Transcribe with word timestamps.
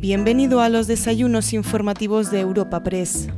Bienvenido 0.00 0.62
a 0.62 0.70
los 0.70 0.86
desayunos 0.86 1.52
informativos 1.52 2.30
de 2.30 2.40
Europa 2.40 2.82
Press. 2.82 3.28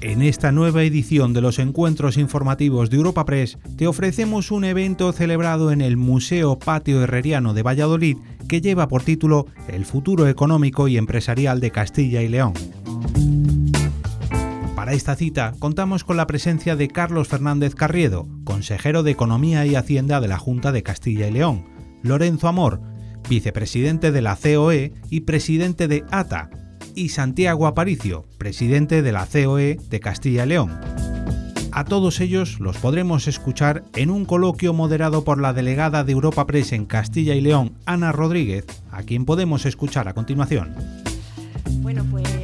En 0.00 0.22
esta 0.22 0.50
nueva 0.50 0.82
edición 0.82 1.34
de 1.34 1.42
los 1.42 1.58
encuentros 1.58 2.16
informativos 2.16 2.88
de 2.88 2.96
Europa 2.96 3.26
Press 3.26 3.58
te 3.76 3.86
ofrecemos 3.86 4.50
un 4.50 4.64
evento 4.64 5.12
celebrado 5.12 5.72
en 5.72 5.82
el 5.82 5.98
Museo 5.98 6.58
Patio 6.58 7.02
Herreriano 7.02 7.52
de 7.52 7.62
Valladolid 7.62 8.16
que 8.48 8.62
lleva 8.62 8.88
por 8.88 9.02
título 9.02 9.44
El 9.68 9.84
futuro 9.84 10.26
económico 10.26 10.88
y 10.88 10.96
empresarial 10.96 11.60
de 11.60 11.70
Castilla 11.70 12.22
y 12.22 12.28
León. 12.28 12.54
Para 14.90 14.96
esta 14.96 15.14
cita 15.14 15.52
contamos 15.60 16.02
con 16.02 16.16
la 16.16 16.26
presencia 16.26 16.74
de 16.74 16.88
Carlos 16.88 17.28
Fernández 17.28 17.76
Carriedo, 17.76 18.26
consejero 18.42 19.04
de 19.04 19.12
Economía 19.12 19.64
y 19.64 19.76
Hacienda 19.76 20.20
de 20.20 20.26
la 20.26 20.36
Junta 20.36 20.72
de 20.72 20.82
Castilla 20.82 21.28
y 21.28 21.30
León, 21.30 21.64
Lorenzo 22.02 22.48
Amor, 22.48 22.80
vicepresidente 23.28 24.10
de 24.10 24.20
la 24.20 24.34
COE 24.34 24.92
y 25.08 25.20
presidente 25.20 25.86
de 25.86 26.02
ATA, 26.10 26.50
y 26.96 27.10
Santiago 27.10 27.68
Aparicio, 27.68 28.26
presidente 28.36 29.02
de 29.02 29.12
la 29.12 29.26
COE 29.26 29.78
de 29.88 30.00
Castilla 30.00 30.44
y 30.44 30.48
León. 30.48 30.76
A 31.70 31.84
todos 31.84 32.20
ellos 32.20 32.58
los 32.58 32.76
podremos 32.78 33.28
escuchar 33.28 33.84
en 33.94 34.10
un 34.10 34.24
coloquio 34.24 34.72
moderado 34.72 35.22
por 35.22 35.40
la 35.40 35.52
delegada 35.52 36.02
de 36.02 36.10
Europa 36.10 36.48
Press 36.48 36.72
en 36.72 36.84
Castilla 36.84 37.36
y 37.36 37.40
León, 37.40 37.74
Ana 37.86 38.10
Rodríguez, 38.10 38.66
a 38.90 39.04
quien 39.04 39.24
podemos 39.24 39.66
escuchar 39.66 40.08
a 40.08 40.14
continuación. 40.14 40.74
Bueno, 41.80 42.04
pues 42.10 42.39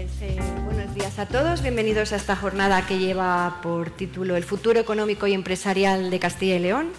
a 1.19 1.27
todos. 1.27 1.63
Bienvenidos 1.63 2.13
a 2.13 2.17
esta 2.17 2.37
jornada 2.37 2.87
que 2.87 2.99
lleva 2.99 3.61
por 3.63 3.91
título 3.91 4.37
El 4.37 4.45
futuro 4.45 4.79
económico 4.79 5.27
y 5.27 5.33
empresarial 5.33 6.11
de 6.11 6.19
Castilla 6.19 6.57
y 6.57 6.59
León, 6.59 6.91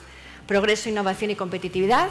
progreso, 0.47 0.89
innovación 0.89 1.29
y 1.29 1.35
competitividad, 1.35 2.09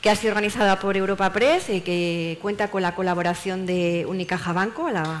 que 0.00 0.10
ha 0.10 0.14
sido 0.14 0.32
organizada 0.32 0.78
por 0.78 0.96
Europa 0.96 1.32
Press 1.32 1.68
y 1.68 1.80
que 1.80 2.38
cuenta 2.40 2.70
con 2.70 2.82
la 2.82 2.94
colaboración 2.94 3.66
de 3.66 4.04
Unicaja 4.08 4.52
Banco, 4.52 4.86
a, 4.86 4.92
la, 4.92 5.20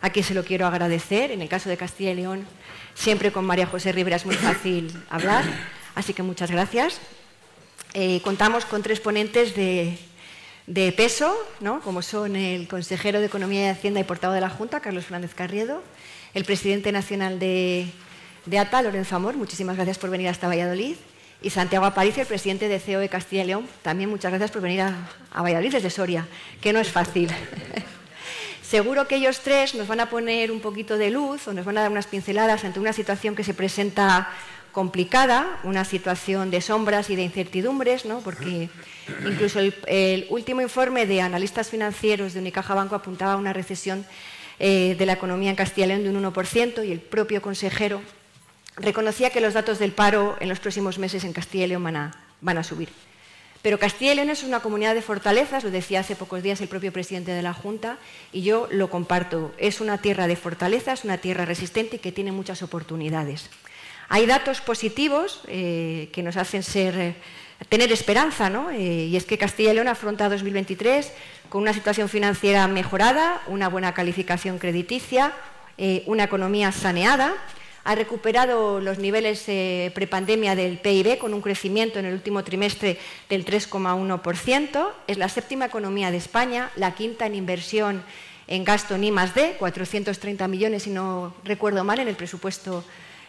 a 0.00 0.10
quien 0.10 0.24
se 0.24 0.34
lo 0.34 0.44
quiero 0.44 0.66
agradecer. 0.66 1.30
En 1.30 1.42
el 1.42 1.48
caso 1.48 1.68
de 1.68 1.76
Castilla 1.76 2.10
y 2.10 2.16
León, 2.16 2.46
Siempre 2.94 3.32
con 3.32 3.44
María 3.46 3.66
José 3.66 3.92
Rivera 3.92 4.16
es 4.16 4.26
muy 4.26 4.34
fácil 4.34 4.92
hablar, 5.08 5.44
así 5.94 6.12
que 6.12 6.22
muchas 6.22 6.50
gracias. 6.50 7.00
Eh, 7.94 8.20
contamos 8.22 8.64
con 8.64 8.82
tres 8.82 9.00
ponentes 9.00 9.54
de, 9.54 9.98
peso, 10.96 11.36
¿no? 11.60 11.80
como 11.80 12.02
son 12.02 12.36
el 12.36 12.68
consejero 12.68 13.20
de 13.20 13.26
Economía 13.26 13.66
y 13.66 13.70
Hacienda 13.70 14.00
y 14.00 14.04
portavoz 14.04 14.34
de 14.34 14.40
la 14.40 14.50
Junta, 14.50 14.80
Carlos 14.80 15.04
Fernández 15.04 15.34
Carriedo, 15.34 15.82
el 16.34 16.44
presidente 16.44 16.92
nacional 16.92 17.38
de, 17.38 17.88
ATA, 18.58 18.82
Lorenzo 18.82 19.16
Amor, 19.16 19.36
muchísimas 19.36 19.76
gracias 19.76 19.98
por 19.98 20.10
venir 20.10 20.28
hasta 20.28 20.48
Valladolid, 20.48 20.96
y 21.42 21.50
Santiago 21.50 21.84
Aparicio, 21.84 22.22
el 22.22 22.28
presidente 22.28 22.68
de 22.68 22.78
CEO 22.78 23.00
de 23.00 23.08
Castilla 23.08 23.42
y 23.42 23.46
León, 23.48 23.68
también 23.82 24.08
muchas 24.08 24.30
gracias 24.30 24.50
por 24.50 24.62
venir 24.62 24.82
a 24.82 25.42
Valladolid 25.42 25.72
desde 25.72 25.90
Soria, 25.90 26.26
que 26.60 26.72
no 26.72 26.78
es 26.78 26.88
fácil. 26.88 27.28
Seguro 28.72 29.06
que 29.06 29.16
ellos 29.16 29.40
tres 29.40 29.74
nos 29.74 29.86
van 29.86 30.00
a 30.00 30.08
poner 30.08 30.50
un 30.50 30.60
poquito 30.60 30.96
de 30.96 31.10
luz 31.10 31.46
o 31.46 31.52
nos 31.52 31.66
van 31.66 31.76
a 31.76 31.82
dar 31.82 31.90
unas 31.90 32.06
pinceladas 32.06 32.64
ante 32.64 32.80
una 32.80 32.94
situación 32.94 33.34
que 33.34 33.44
se 33.44 33.52
presenta 33.52 34.30
complicada, 34.72 35.60
una 35.62 35.84
situación 35.84 36.50
de 36.50 36.60
sombras 36.60 37.10
y 37.10 37.16
de 37.16 37.22
incertidumbres, 37.22 38.04
¿no? 38.04 38.20
porque 38.20 38.68
incluso 39.26 39.60
el, 39.60 40.26
último 40.30 40.60
informe 40.60 41.06
de 41.06 41.20
analistas 41.20 41.68
financieros 41.68 42.32
de 42.32 42.40
Unicaja 42.40 42.74
Banco 42.74 42.94
apuntaba 42.94 43.34
a 43.34 43.36
una 43.36 43.52
recesión 43.52 44.04
eh, 44.58 44.96
de 44.98 45.06
la 45.06 45.12
economía 45.12 45.50
en 45.50 45.56
Castilla 45.56 45.86
y 45.86 45.88
León 45.88 46.02
de 46.02 46.10
un 46.10 46.32
1% 46.32 46.86
y 46.86 46.92
el 46.92 47.00
propio 47.00 47.42
consejero 47.42 48.02
reconocía 48.76 49.30
que 49.30 49.40
los 49.40 49.54
datos 49.54 49.78
del 49.78 49.92
paro 49.92 50.36
en 50.40 50.48
los 50.48 50.58
próximos 50.58 50.98
meses 50.98 51.24
en 51.24 51.32
Castilla 51.32 51.64
y 51.64 51.68
León 51.68 51.84
van 52.40 52.58
a 52.58 52.64
subir. 52.64 52.88
Pero 53.62 53.78
Castilla 53.78 54.12
y 54.12 54.16
León 54.16 54.30
es 54.30 54.42
una 54.42 54.58
comunidad 54.58 54.94
de 54.94 55.02
fortalezas, 55.02 55.62
lo 55.62 55.70
decía 55.70 56.00
hace 56.00 56.16
pocos 56.16 56.42
días 56.42 56.60
el 56.60 56.68
propio 56.68 56.92
presidente 56.92 57.30
de 57.30 57.42
la 57.42 57.52
Junta, 57.54 57.98
y 58.32 58.42
yo 58.42 58.68
lo 58.72 58.90
comparto. 58.90 59.52
Es 59.56 59.80
una 59.80 59.98
tierra 59.98 60.26
de 60.26 60.34
fortalezas, 60.34 61.04
una 61.04 61.18
tierra 61.18 61.44
resistente 61.44 61.96
y 61.96 61.98
que 62.00 62.10
tiene 62.10 62.32
muchas 62.32 62.62
oportunidades. 62.62 63.50
Hay 64.14 64.26
datos 64.26 64.60
positivos 64.60 65.40
eh, 65.46 66.10
que 66.12 66.22
nos 66.22 66.36
hacen 66.36 66.62
eh, 66.74 67.14
tener 67.70 67.90
esperanza, 67.92 68.50
¿no? 68.50 68.68
Eh, 68.68 69.06
y 69.06 69.16
es 69.16 69.24
que 69.24 69.38
Castilla 69.38 69.70
y 69.70 69.74
León 69.74 69.88
afronta 69.88 70.28
2023 70.28 71.10
con 71.48 71.62
una 71.62 71.72
situación 71.72 72.10
financiera 72.10 72.68
mejorada, 72.68 73.40
una 73.46 73.70
buena 73.70 73.94
calificación 73.94 74.58
crediticia, 74.58 75.32
una 76.04 76.24
economía 76.24 76.72
saneada 76.72 77.32
ha 77.84 77.94
recuperado 77.94 78.80
los 78.80 78.98
niveles 78.98 79.44
prepandemia 79.94 80.54
del 80.54 80.78
PIB 80.78 81.18
con 81.18 81.32
un 81.32 81.40
crecimiento 81.40 81.98
en 81.98 82.04
el 82.04 82.12
último 82.12 82.44
trimestre 82.44 82.98
del 83.30 83.46
3,1%. 83.46 84.88
Es 85.06 85.16
la 85.16 85.30
séptima 85.30 85.64
economía 85.64 86.10
de 86.10 86.18
España, 86.18 86.70
la 86.76 86.94
quinta 86.94 87.26
en 87.26 87.34
inversión 87.34 88.04
en 88.46 88.64
gasto 88.64 88.98
más 88.98 89.34
de 89.34 89.54
430 89.58 90.46
millones, 90.48 90.82
si 90.82 90.90
no 90.90 91.34
recuerdo 91.44 91.82
mal, 91.82 91.98
en 91.98 92.08
el 92.08 92.16
presupuesto 92.16 92.84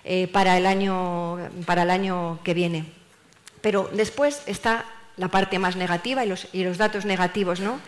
eh, 0.05 0.27
para, 0.27 0.57
el 0.57 0.65
año, 0.65 1.37
para 1.65 1.83
el 1.83 1.89
año 1.89 2.39
que 2.43 2.53
viene. 2.53 2.85
Pero 3.61 3.89
después 3.93 4.43
está 4.47 4.85
la 5.15 5.29
parte 5.29 5.59
más 5.59 5.75
negativa 5.75 6.25
y 6.25 6.27
los, 6.27 6.77
datos 6.77 7.05
negativos, 7.05 7.59
¿no? 7.59 7.79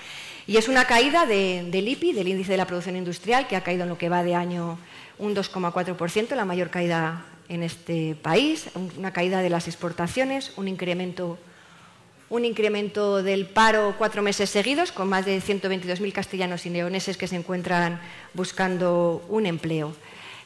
Y 0.48 0.58
es 0.58 0.70
una 0.70 0.86
caída 0.86 1.26
del 1.26 1.88
IPI, 1.88 2.14
del 2.14 2.28
índice 2.28 2.52
de 2.52 2.58
la 2.58 2.68
producción 2.68 2.96
industrial, 2.96 3.48
que 3.48 3.56
ha 3.56 3.62
caído 3.62 3.84
en 3.84 3.90
lo 3.90 3.98
que 3.98 4.10
va 4.10 4.24
de 4.24 4.36
año 4.36 4.78
un 5.18 5.36
2,4%, 5.36 6.36
la 6.36 6.46
mayor 6.46 6.70
caída 6.70 7.26
en 7.50 7.64
este 7.64 8.16
país, 8.22 8.70
una 8.98 9.12
caída 9.12 9.42
de 9.42 9.50
las 9.50 9.68
exportaciones, 9.68 10.54
un 10.56 10.68
incremento, 10.68 11.38
un 12.30 12.46
incremento 12.46 13.24
del 13.24 13.48
paro 13.48 13.96
cuatro 13.98 14.22
meses 14.22 14.50
seguidos, 14.50 14.92
con 14.92 15.10
más 15.10 15.26
de 15.26 15.42
122.000 15.42 16.12
castellanos 16.12 16.66
y 16.66 16.70
leoneses 16.70 17.18
que 17.18 17.28
se 17.28 17.36
encuentran 17.36 18.00
buscando 18.34 19.26
un 19.30 19.48
empleo. 19.48 19.96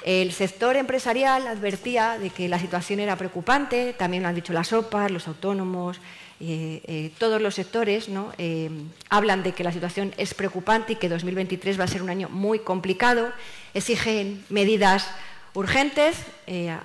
El 0.03 0.31
sector 0.31 0.77
empresarial 0.77 1.45
advertía 1.47 2.17
de 2.17 2.29
que 2.29 2.47
la 2.47 2.57
situación 2.57 3.01
era 3.01 3.17
preocupante, 3.17 3.93
también 3.97 4.23
lo 4.23 4.29
han 4.29 4.35
dicho 4.35 4.53
las 4.53 4.71
OPAs, 4.71 5.11
los 5.11 5.27
autónomos, 5.27 5.99
eh, 6.39 6.81
eh, 6.85 7.11
todos 7.17 7.41
los 7.41 7.55
sectores. 7.55 8.07
Eh, 8.37 8.69
hablan 9.09 9.43
de 9.43 9.51
que 9.51 9.63
la 9.63 9.73
situación 9.73 10.13
es 10.17 10.33
preocupante 10.33 10.93
y 10.93 10.95
que 10.95 11.09
2023 11.09 11.77
va 11.77 11.83
a 11.83 11.87
ser 11.87 12.01
un 12.01 12.09
año 12.09 12.29
muy 12.29 12.59
complicado, 12.59 13.33
exigen 13.73 14.45
medidas 14.49 15.11
urgentes, 15.53 16.15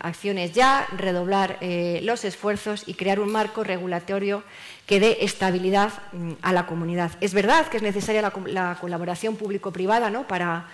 acciones 0.00 0.52
ya, 0.52 0.88
redoblar 0.96 1.58
los 2.02 2.24
esfuerzos 2.24 2.82
y 2.86 2.94
crear 2.94 3.20
un 3.20 3.30
marco 3.30 3.62
regulatorio 3.62 4.42
que 4.86 5.00
dé 5.00 5.18
estabilidad 5.20 5.92
mm, 6.12 6.32
a 6.42 6.52
la 6.52 6.66
comunidad. 6.66 7.12
Es 7.20 7.34
verdad 7.34 7.68
que 7.68 7.76
es 7.76 7.82
necesaria 7.82 8.22
la, 8.22 8.76
colaboración 8.80 9.36
público-privada 9.36 10.10
¿no? 10.10 10.26
para, 10.26 10.66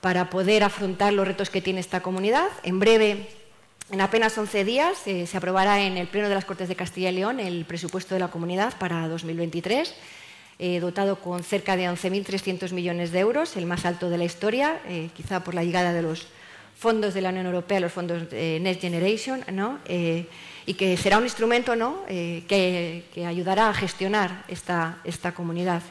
para 0.00 0.30
poder 0.30 0.62
afrontar 0.62 1.12
los 1.12 1.26
retos 1.26 1.50
que 1.50 1.60
tiene 1.60 1.80
esta 1.80 2.00
comunidad. 2.00 2.48
En 2.62 2.78
breve 2.78 3.28
en 3.90 4.02
apenas 4.02 4.36
11 4.36 4.64
días 4.64 5.06
eh, 5.06 5.26
se 5.26 5.36
aprobará 5.38 5.80
en 5.80 5.96
el 5.96 6.08
Pleno 6.08 6.28
de 6.28 6.34
las 6.34 6.44
Cortes 6.44 6.68
de 6.68 6.76
Castilla 6.76 7.08
y 7.08 7.14
León 7.14 7.40
el 7.40 7.64
presupuesto 7.64 8.14
de 8.14 8.20
la 8.20 8.28
comunidad 8.28 8.76
para 8.76 9.08
2023, 9.08 9.94
eh, 10.58 10.80
dotado 10.80 11.20
con 11.20 11.42
cerca 11.42 11.74
de 11.74 11.88
11.300 11.88 12.72
millones 12.72 13.12
de 13.12 13.20
euros, 13.20 13.56
el 13.56 13.64
más 13.64 13.86
alto 13.86 14.10
de 14.10 14.18
la 14.18 14.24
historia, 14.24 14.82
eh, 14.86 15.08
quizá 15.16 15.42
por 15.42 15.54
la 15.54 15.64
llegada 15.64 15.94
de 15.94 16.02
los 16.02 16.26
fondos 16.76 17.14
de 17.14 17.22
la 17.22 17.30
Unión 17.30 17.46
Europea, 17.46 17.80
los 17.80 17.92
fondos 17.92 18.30
Next 18.30 18.82
Generation, 18.82 19.42
y 20.64 20.74
que 20.74 20.96
será 20.96 21.18
un 21.18 21.24
instrumento 21.24 21.74
que, 22.06 23.02
ayudará 23.26 23.70
a 23.70 23.74
gestionar 23.74 24.44
esta 24.46 25.34
comunidad. 25.34 25.82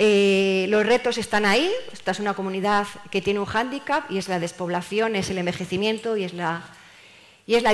Los 0.00 0.86
retos 0.86 1.18
están 1.18 1.44
ahí. 1.44 1.70
Esta 1.92 2.12
es 2.12 2.20
una 2.20 2.34
comunidad 2.34 2.86
que 3.10 3.20
tiene 3.20 3.40
un 3.40 3.46
hándicap 3.46 4.10
y 4.10 4.18
es 4.18 4.28
la 4.28 4.40
despoblación, 4.40 5.14
es 5.14 5.28
el 5.30 5.38
envejecimiento 5.38 6.16
y 6.16 6.24
es 6.24 6.32
la 6.32 6.62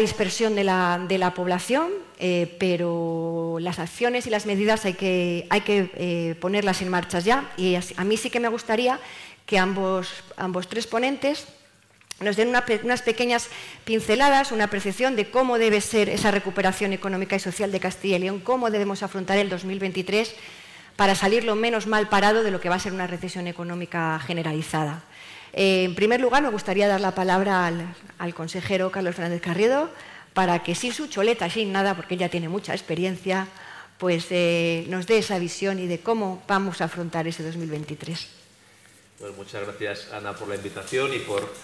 dispersión 0.01 0.57
de 0.57 0.65
la, 0.65 1.33
población, 1.37 1.91
eh, 2.19 2.57
pero 2.59 3.59
las 3.61 3.79
acciones 3.79 4.27
y 4.27 4.31
las 4.31 4.47
medidas 4.47 4.85
hay 4.85 4.95
que, 4.95 5.47
hay 5.51 5.61
que 5.61 5.91
eh, 5.95 6.35
ponerlas 6.41 6.83
en 6.83 6.89
marcha 6.89 7.21
ya. 7.21 7.53
Y 7.57 7.77
a 7.77 8.05
mí 8.05 8.17
sí 8.17 8.31
que 8.31 8.41
me 8.41 8.49
gustaría 8.49 8.99
que 9.47 9.59
ambos, 9.59 10.09
ambos 10.37 10.67
tres 10.69 10.87
ponentes 10.87 11.47
nos 12.19 12.37
den 12.37 12.49
unas 12.49 13.03
pequeñas 13.03 13.49
pinceladas, 13.85 14.51
una 14.51 14.71
percepción 14.71 15.17
de 15.17 15.31
cómo 15.31 15.59
debe 15.59 15.83
ser 15.83 16.09
esa 16.09 16.31
recuperación 16.31 16.95
económica 16.95 17.37
y 17.37 17.41
social 17.41 17.71
de 17.71 17.79
Castilla 17.79 18.17
y 18.17 18.21
León, 18.21 18.41
cómo 18.41 18.71
debemos 18.71 19.03
afrontar 19.03 19.37
el 19.37 19.51
2023 19.51 20.35
para 20.97 21.15
salir 21.15 21.45
lo 21.45 21.55
menos 21.55 21.87
mal 21.87 22.09
parado 22.09 22.43
de 22.43 22.51
lo 22.51 22.61
que 22.61 22.69
va 22.69 22.77
a 22.77 22.81
ser 22.81 22.93
una 22.93 23.07
recesión 23.07 23.47
económica 23.47 24.19
generalizada. 24.27 25.03
Eh, 25.53 25.85
en 25.85 25.95
primer 25.95 26.21
lugar, 26.21 26.43
me 26.43 26.49
gustaría 26.49 26.89
dar 26.89 27.01
la 27.01 27.15
palabra 27.15 27.67
al, 27.67 28.35
consejero 28.35 28.91
Carlos 28.91 29.15
Fernández 29.15 29.41
Carriedo 29.41 29.91
para 30.35 30.63
que 30.63 30.75
sin 30.75 30.93
su 30.93 31.07
choleta, 31.07 31.49
sin 31.49 31.73
nada, 31.73 31.95
porque 31.95 32.15
ella 32.15 32.29
tiene 32.29 32.49
mucha 32.49 32.75
experiencia, 32.75 33.49
pues 33.99 34.27
eh, 34.31 34.85
nos 34.89 35.07
dé 35.07 35.19
esa 35.19 35.39
visión 35.39 35.79
y 35.79 35.87
de 35.87 36.01
cómo 36.01 36.43
vamos 36.47 36.81
a 36.81 36.85
afrontar 36.85 37.27
ese 37.27 37.43
2023. 37.43 38.29
muchas 39.37 39.63
gracias, 39.65 40.13
Ana, 40.13 40.35
por 40.35 40.49
la 40.49 40.57
invitación 40.57 41.15
y 41.15 41.21
por 41.21 41.55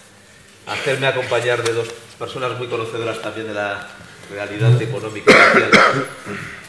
hacerme 0.67 1.06
acompañar 1.06 1.62
de 1.62 1.73
dos 1.75 1.88
personas 2.19 2.56
muy 2.58 2.69
conocedoras 2.69 3.20
también 3.20 3.49
de 3.49 3.55
la, 3.55 3.88
realidad 4.31 4.81
económica 4.81 5.32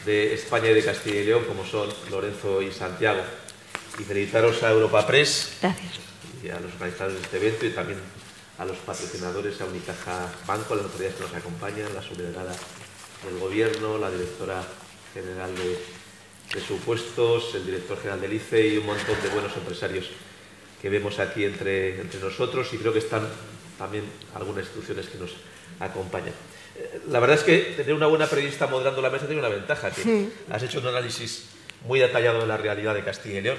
de 0.04 0.34
España 0.34 0.70
y 0.70 0.74
de 0.74 0.84
Castilla 0.84 1.20
y 1.20 1.24
León, 1.24 1.44
como 1.46 1.64
son 1.64 1.88
Lorenzo 2.10 2.62
y 2.62 2.72
Santiago. 2.72 3.22
Y 3.98 4.02
felicitaros 4.02 4.62
a 4.62 4.70
Europa 4.70 5.06
Press 5.06 5.52
y 6.42 6.48
a 6.48 6.60
los 6.60 6.72
organizadores 6.74 7.18
de 7.18 7.22
este 7.22 7.36
evento 7.36 7.66
y 7.66 7.70
también 7.70 7.98
a 8.58 8.64
los 8.64 8.76
patrocinadores, 8.78 9.60
a 9.60 9.64
Unicaja 9.64 10.32
Banco, 10.46 10.74
a 10.74 10.76
las 10.76 10.86
autoridades 10.86 11.16
que 11.16 11.22
nos 11.22 11.34
acompañan, 11.34 11.94
la 11.94 12.02
subdelegada 12.02 12.54
del 13.24 13.38
Gobierno, 13.38 13.98
la 13.98 14.10
directora 14.10 14.62
general 15.12 15.54
de 15.56 15.78
presupuestos, 16.50 17.54
el 17.54 17.66
director 17.66 17.98
general 17.98 18.20
del 18.20 18.34
ICE 18.34 18.68
y 18.68 18.76
un 18.78 18.86
montón 18.86 19.16
de 19.22 19.28
buenos 19.30 19.56
empresarios 19.56 20.10
que 20.80 20.88
vemos 20.88 21.18
aquí 21.18 21.44
entre, 21.44 22.00
entre 22.00 22.20
nosotros 22.20 22.68
y 22.72 22.78
creo 22.78 22.92
que 22.92 22.98
están 22.98 23.26
también 23.78 24.04
algunas 24.34 24.64
instituciones 24.64 25.06
que 25.06 25.18
nos 25.18 25.30
acompañan. 25.80 26.34
La 27.08 27.20
verdad 27.20 27.36
es 27.36 27.44
que 27.44 27.58
tener 27.76 27.94
una 27.94 28.06
buena 28.06 28.26
periodista 28.26 28.66
moderando 28.66 29.00
la 29.02 29.10
mesa 29.10 29.26
tiene 29.26 29.40
una 29.40 29.48
ventaja, 29.48 29.90
que 29.90 30.28
has 30.50 30.62
hecho 30.62 30.80
un 30.80 30.86
análisis 30.88 31.46
muy 31.86 32.00
detallado 32.00 32.40
de 32.40 32.46
la 32.46 32.56
realidad 32.56 32.94
de 32.94 33.04
Castilla 33.04 33.38
y 33.38 33.42
León. 33.42 33.58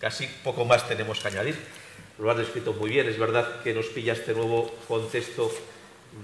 Casi 0.00 0.26
poco 0.42 0.64
más 0.64 0.88
tenemos 0.88 1.20
que 1.20 1.28
añadir. 1.28 1.56
Lo 2.18 2.30
has 2.30 2.38
descrito 2.38 2.72
muy 2.72 2.90
bien. 2.90 3.08
Es 3.08 3.18
verdad 3.18 3.62
que 3.62 3.74
nos 3.74 3.86
pilla 3.86 4.14
este 4.14 4.32
nuevo 4.32 4.74
contexto 4.88 5.52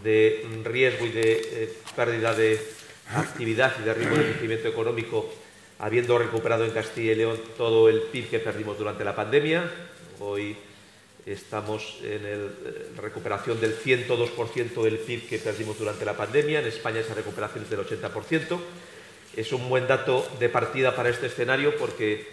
de 0.03 0.47
riesgo 0.65 1.07
y 1.07 1.11
de 1.11 1.33
eh, 1.33 1.73
pérdida 1.95 2.35
de 2.35 2.61
actividad 3.15 3.75
y 3.81 3.85
de 3.85 3.95
ritmo 3.95 4.17
de 4.17 4.31
crecimiento 4.33 4.69
económico, 4.69 5.33
habiendo 5.79 6.19
recuperado 6.19 6.65
en 6.65 6.73
Castilla 6.73 7.13
y 7.13 7.17
León 7.17 7.41
todo 7.57 7.89
el 7.89 8.03
PIB 8.03 8.31
que 8.31 8.39
perdimos 8.39 8.77
durante 8.77 9.05
la 9.05 9.15
pandemia. 9.15 9.71
Hoy 10.21 10.57
estamos 11.33 11.99
en 12.03 12.23
la 12.97 13.03
recuperación 13.03 13.61
del 13.61 13.79
102% 13.79 14.83
del 14.83 14.99
PIB 14.99 15.29
que 15.29 15.39
perdimos 15.39 15.79
durante 15.79 16.05
la 16.05 16.17
pandemia. 16.17 16.61
En 16.61 16.67
España 16.67 17.01
esa 17.01 17.15
recuperación 17.15 17.65
es 17.65 17.71
del 17.71 17.81
80%. 17.81 18.59
Es 19.37 19.53
un 19.53 19.69
buen 19.69 19.87
dato 19.87 20.27
de 20.41 20.49
partida 20.49 20.97
para 20.97 21.11
este 21.11 21.27
escenario 21.27 21.77
porque, 21.77 22.29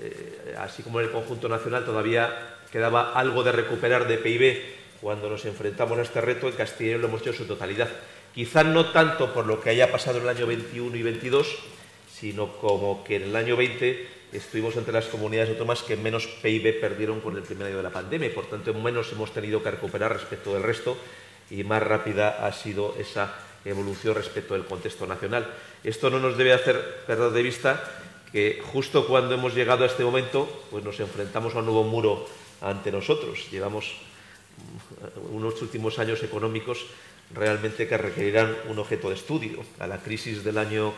eh, 0.00 0.54
así 0.58 0.82
como 0.82 1.00
en 1.00 1.06
el 1.06 1.12
conjunto 1.12 1.48
nacional, 1.48 1.84
todavía 1.84 2.58
quedaba 2.70 3.12
algo 3.14 3.42
de 3.42 3.52
recuperar 3.52 4.06
de 4.06 4.18
PIB 4.18 4.62
cuando 5.00 5.30
nos 5.30 5.44
enfrentamos 5.46 5.98
a 5.98 6.02
este 6.02 6.20
reto. 6.20 6.48
En 6.48 6.86
León 6.86 7.00
lo 7.00 7.08
hemos 7.08 7.22
hecho 7.22 7.30
en 7.30 7.36
su 7.36 7.46
totalidad. 7.46 7.88
Quizá 8.34 8.62
no 8.62 8.90
tanto 8.90 9.32
por 9.32 9.46
lo 9.46 9.60
que 9.60 9.70
haya 9.70 9.90
pasado 9.90 10.18
en 10.18 10.24
el 10.24 10.28
año 10.28 10.46
21 10.46 10.96
y 10.96 11.02
22, 11.02 11.46
sino 12.12 12.58
como 12.58 13.04
que 13.04 13.16
en 13.16 13.22
el 13.22 13.36
año 13.36 13.56
20 13.56 14.13
estuvimos 14.34 14.76
entre 14.76 14.92
las 14.92 15.06
comunidades 15.06 15.50
autónomas 15.50 15.82
que 15.82 15.96
menos 15.96 16.26
PIB 16.26 16.80
perdieron 16.80 17.20
con 17.20 17.36
el 17.36 17.42
primer 17.42 17.68
año 17.68 17.76
de 17.78 17.82
la 17.82 17.90
pandemia 17.90 18.28
y 18.28 18.32
por 18.32 18.46
tanto 18.46 18.74
menos 18.74 19.12
hemos 19.12 19.32
tenido 19.32 19.62
que 19.62 19.70
recuperar 19.70 20.12
respecto 20.12 20.52
del 20.52 20.62
resto 20.62 20.96
y 21.50 21.62
más 21.64 21.82
rápida 21.82 22.44
ha 22.46 22.52
sido 22.52 22.94
esa 22.98 23.34
evolución 23.64 24.14
respecto 24.14 24.54
del 24.54 24.64
contexto 24.64 25.06
nacional. 25.06 25.46
Esto 25.82 26.10
no 26.10 26.18
nos 26.18 26.36
debe 26.36 26.52
hacer 26.52 27.04
perder 27.06 27.30
de 27.30 27.42
vista 27.42 27.82
que 28.32 28.60
justo 28.72 29.06
cuando 29.06 29.34
hemos 29.34 29.54
llegado 29.54 29.84
a 29.84 29.86
este 29.86 30.04
momento 30.04 30.48
pues 30.70 30.84
nos 30.84 30.98
enfrentamos 31.00 31.54
a 31.54 31.60
un 31.60 31.66
nuevo 31.66 31.84
muro 31.84 32.26
ante 32.60 32.90
nosotros. 32.90 33.46
Llevamos 33.50 33.94
unos 35.30 35.60
últimos 35.62 35.98
años 35.98 36.22
económicos 36.22 36.86
realmente 37.32 37.86
que 37.86 37.96
requerirán 37.96 38.56
un 38.68 38.78
objeto 38.78 39.08
de 39.08 39.14
estudio. 39.14 39.64
A 39.78 39.86
la 39.86 39.98
crisis 39.98 40.44
del 40.44 40.58
año 40.58 40.92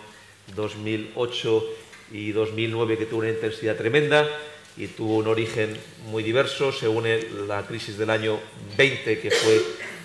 2008 0.55 1.65
y 2.13 2.33
2009 2.33 2.99
que 2.99 3.07
tuvo 3.07 3.21
una 3.21 3.31
intensidad 3.31 3.77
tremenda 3.77 4.29
y 4.77 4.89
tuvo 4.89 5.17
un 5.17 5.27
origen 5.27 5.77
muy 6.09 6.23
diverso. 6.23 6.73
Se 6.73 6.89
une 6.89 7.27
la 7.47 7.67
crisis 7.67 7.97
del 7.97 8.11
año 8.11 8.39
20, 8.77 9.19
que 9.21 9.31
fue 9.31 9.63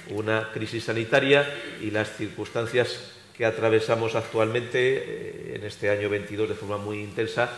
una 0.09 0.51
crisis 0.51 0.85
sanitaria, 0.85 1.47
y 1.81 1.91
las 1.91 2.15
circunstancias 2.15 3.11
que 3.35 3.45
atravesamos 3.45 4.15
actualmente 4.15 4.77
eh, 4.77 5.53
en 5.55 5.63
este 5.63 5.89
año 5.89 6.09
22 6.09 6.49
de 6.49 6.55
forma 6.55 6.77
muy 6.77 6.99
intensa, 6.99 7.49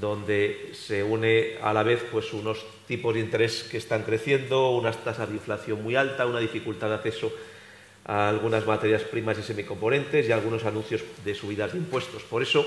donde 0.00 0.70
se 0.74 1.02
une 1.02 1.56
a 1.62 1.72
la 1.72 1.82
vez 1.82 2.04
pues, 2.10 2.32
unos 2.32 2.64
tipos 2.86 3.14
de 3.14 3.20
interés 3.20 3.64
que 3.70 3.78
están 3.78 4.02
creciendo, 4.02 4.70
unas 4.70 5.02
tasas 5.02 5.28
de 5.28 5.36
inflación 5.36 5.82
muy 5.82 5.96
alta, 5.96 6.26
una 6.26 6.40
dificultad 6.40 6.88
de 6.88 6.94
acceso 6.94 7.32
a 8.04 8.28
algunas 8.28 8.66
materias 8.66 9.02
primas 9.02 9.38
y 9.38 9.42
semicomponentes 9.42 10.28
y 10.28 10.32
algunos 10.32 10.64
anuncios 10.64 11.02
de 11.24 11.34
subidas 11.34 11.72
de 11.72 11.78
impuestos. 11.78 12.22
Por 12.22 12.42
eso, 12.42 12.64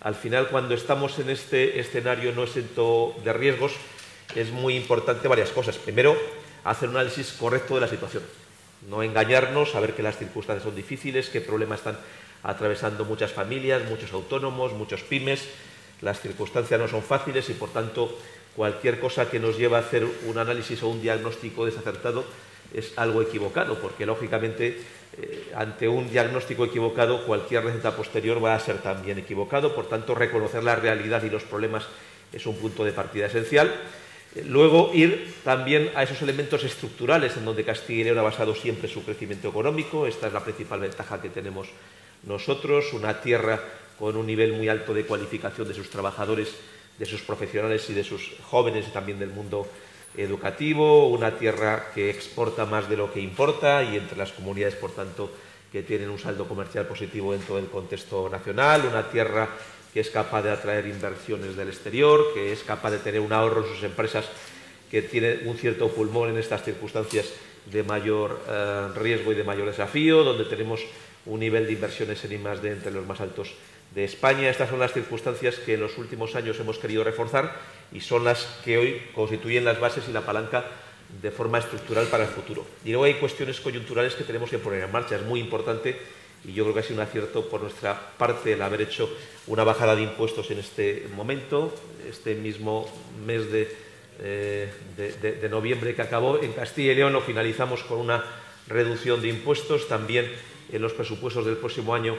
al 0.00 0.14
final, 0.14 0.48
cuando 0.48 0.74
estamos 0.74 1.18
en 1.18 1.30
este 1.30 1.80
escenario 1.80 2.32
no 2.32 2.44
exento 2.44 3.14
de 3.24 3.32
riesgos, 3.32 3.72
es 4.34 4.50
muy 4.50 4.76
importante 4.76 5.28
varias 5.28 5.50
cosas. 5.50 5.76
Primero, 5.76 6.16
hacer 6.64 6.88
un 6.88 6.96
análisis 6.96 7.32
correcto 7.32 7.74
de 7.74 7.80
la 7.80 7.88
situación. 7.88 8.22
No 8.88 9.02
engañarnos, 9.02 9.70
saber 9.72 9.94
que 9.94 10.02
las 10.02 10.18
circunstancias 10.18 10.64
son 10.64 10.76
difíciles, 10.76 11.30
qué 11.30 11.40
problemas 11.40 11.80
están 11.80 11.98
atravesando 12.42 13.04
muchas 13.04 13.32
familias, 13.32 13.82
muchos 13.88 14.12
autónomos, 14.12 14.72
muchos 14.72 15.02
pymes. 15.02 15.48
Las 16.02 16.20
circunstancias 16.20 16.78
no 16.78 16.88
son 16.88 17.02
fáciles 17.02 17.48
y, 17.48 17.54
por 17.54 17.72
tanto, 17.72 18.18
cualquier 18.54 19.00
cosa 19.00 19.30
que 19.30 19.40
nos 19.40 19.56
lleve 19.56 19.76
a 19.76 19.80
hacer 19.80 20.06
un 20.26 20.38
análisis 20.38 20.82
o 20.82 20.88
un 20.88 21.00
diagnóstico 21.00 21.64
desacertado 21.64 22.24
es 22.74 22.92
algo 22.96 23.22
equivocado, 23.22 23.78
porque 23.78 24.04
lógicamente 24.04 24.80
eh, 25.16 25.52
ante 25.54 25.88
un 25.88 26.10
diagnóstico 26.10 26.64
equivocado 26.64 27.24
cualquier 27.24 27.64
receta 27.64 27.96
posterior 27.96 28.44
va 28.44 28.54
a 28.54 28.60
ser 28.60 28.78
también 28.78 29.18
equivocado, 29.18 29.74
por 29.74 29.88
tanto 29.88 30.14
reconocer 30.14 30.64
la 30.64 30.74
realidad 30.74 31.22
y 31.22 31.30
los 31.30 31.44
problemas 31.44 31.86
es 32.32 32.46
un 32.46 32.56
punto 32.56 32.84
de 32.84 32.92
partida 32.92 33.26
esencial. 33.26 33.72
Eh, 34.34 34.44
luego 34.46 34.90
ir 34.92 35.34
también 35.44 35.90
a 35.94 36.02
esos 36.02 36.20
elementos 36.22 36.64
estructurales 36.64 37.36
en 37.36 37.44
donde 37.44 37.64
Castilla 37.64 38.00
y 38.00 38.04
León 38.04 38.18
ha 38.18 38.22
basado 38.22 38.54
siempre 38.54 38.88
su 38.88 39.04
crecimiento 39.04 39.48
económico, 39.48 40.06
esta 40.06 40.26
es 40.26 40.32
la 40.32 40.42
principal 40.42 40.80
ventaja 40.80 41.22
que 41.22 41.28
tenemos 41.28 41.68
nosotros, 42.24 42.92
una 42.92 43.20
tierra 43.20 43.60
con 43.98 44.16
un 44.16 44.26
nivel 44.26 44.54
muy 44.54 44.68
alto 44.68 44.92
de 44.92 45.04
cualificación 45.04 45.68
de 45.68 45.74
sus 45.74 45.90
trabajadores, 45.90 46.56
de 46.98 47.06
sus 47.06 47.22
profesionales 47.22 47.88
y 47.90 47.94
de 47.94 48.02
sus 48.02 48.32
jóvenes 48.42 48.86
y 48.88 48.90
también 48.90 49.18
del 49.18 49.30
mundo 49.30 49.68
educativo, 50.16 51.08
una 51.08 51.36
tierra 51.36 51.90
que 51.94 52.10
exporta 52.10 52.64
más 52.66 52.88
de 52.88 52.96
lo 52.96 53.12
que 53.12 53.20
importa 53.20 53.82
y 53.82 53.96
entre 53.96 54.16
las 54.16 54.32
comunidades, 54.32 54.76
por 54.76 54.92
tanto, 54.92 55.30
que 55.72 55.82
tienen 55.82 56.10
un 56.10 56.18
saldo 56.18 56.46
comercial 56.46 56.86
positivo 56.86 57.32
dentro 57.32 57.56
del 57.56 57.66
contexto 57.66 58.28
nacional, 58.28 58.86
una 58.88 59.10
tierra 59.10 59.48
que 59.92 60.00
es 60.00 60.10
capaz 60.10 60.42
de 60.42 60.50
atraer 60.50 60.86
inversiones 60.86 61.56
del 61.56 61.68
exterior, 61.68 62.32
que 62.34 62.52
es 62.52 62.62
capaz 62.62 62.90
de 62.90 62.98
tener 62.98 63.20
un 63.20 63.32
ahorro 63.32 63.64
en 63.64 63.74
sus 63.74 63.82
empresas 63.82 64.24
que 64.90 65.02
tiene 65.02 65.40
un 65.46 65.56
cierto 65.56 65.88
pulmón 65.88 66.30
en 66.30 66.38
estas 66.38 66.62
circunstancias 66.62 67.32
de 67.66 67.82
mayor 67.82 68.40
eh, 68.48 68.88
riesgo 68.96 69.32
y 69.32 69.34
de 69.34 69.44
mayor 69.44 69.66
desafío, 69.66 70.22
donde 70.22 70.44
tenemos 70.44 70.80
un 71.26 71.40
nivel 71.40 71.66
de 71.66 71.72
inversiones 71.72 72.24
en 72.24 72.32
I 72.32 72.38
de 72.38 72.72
entre 72.72 72.92
los 72.92 73.06
más 73.06 73.20
altos 73.20 73.54
de 73.94 74.04
España. 74.04 74.50
Estas 74.50 74.70
son 74.70 74.80
las 74.80 74.92
circunstancias 74.92 75.56
que 75.56 75.74
en 75.74 75.80
los 75.80 75.96
últimos 75.98 76.34
años 76.34 76.58
hemos 76.58 76.78
querido 76.78 77.04
reforzar 77.04 77.56
y 77.92 78.00
son 78.00 78.24
las 78.24 78.44
que 78.64 78.78
hoy 78.78 79.02
constituyen 79.14 79.64
las 79.64 79.80
bases 79.80 80.04
y 80.08 80.12
la 80.12 80.22
palanca 80.22 80.64
de 81.22 81.30
forma 81.30 81.58
estructural 81.58 82.06
para 82.06 82.24
el 82.24 82.30
futuro. 82.30 82.66
Y 82.84 82.90
luego 82.90 83.04
hay 83.04 83.14
cuestiones 83.14 83.60
coyunturales 83.60 84.14
que 84.14 84.24
tenemos 84.24 84.50
que 84.50 84.58
poner 84.58 84.82
en 84.82 84.92
marcha. 84.92 85.16
Es 85.16 85.22
muy 85.22 85.40
importante 85.40 85.96
y 86.44 86.52
yo 86.52 86.64
creo 86.64 86.74
que 86.74 86.80
ha 86.80 86.82
sido 86.82 87.00
un 87.00 87.06
acierto 87.06 87.48
por 87.48 87.62
nuestra 87.62 87.98
parte 88.18 88.52
el 88.52 88.62
haber 88.62 88.82
hecho 88.82 89.08
una 89.46 89.64
bajada 89.64 89.94
de 89.94 90.02
impuestos 90.02 90.50
en 90.50 90.58
este 90.58 91.06
momento, 91.14 91.72
este 92.08 92.34
mismo 92.34 92.86
mes 93.24 93.50
de, 93.50 93.74
eh, 94.20 94.72
de 94.96 95.48
noviembre 95.48 95.94
que 95.94 96.02
acabó. 96.02 96.40
En 96.42 96.52
Castilla 96.52 96.92
y 96.92 96.96
León 96.96 97.12
lo 97.12 97.20
finalizamos 97.20 97.84
con 97.84 97.98
una 97.98 98.24
reducción 98.66 99.22
de 99.22 99.28
impuestos. 99.28 99.86
También 99.86 100.30
en 100.72 100.82
los 100.82 100.92
presupuestos 100.92 101.46
del 101.46 101.56
próximo 101.56 101.94
año 101.94 102.16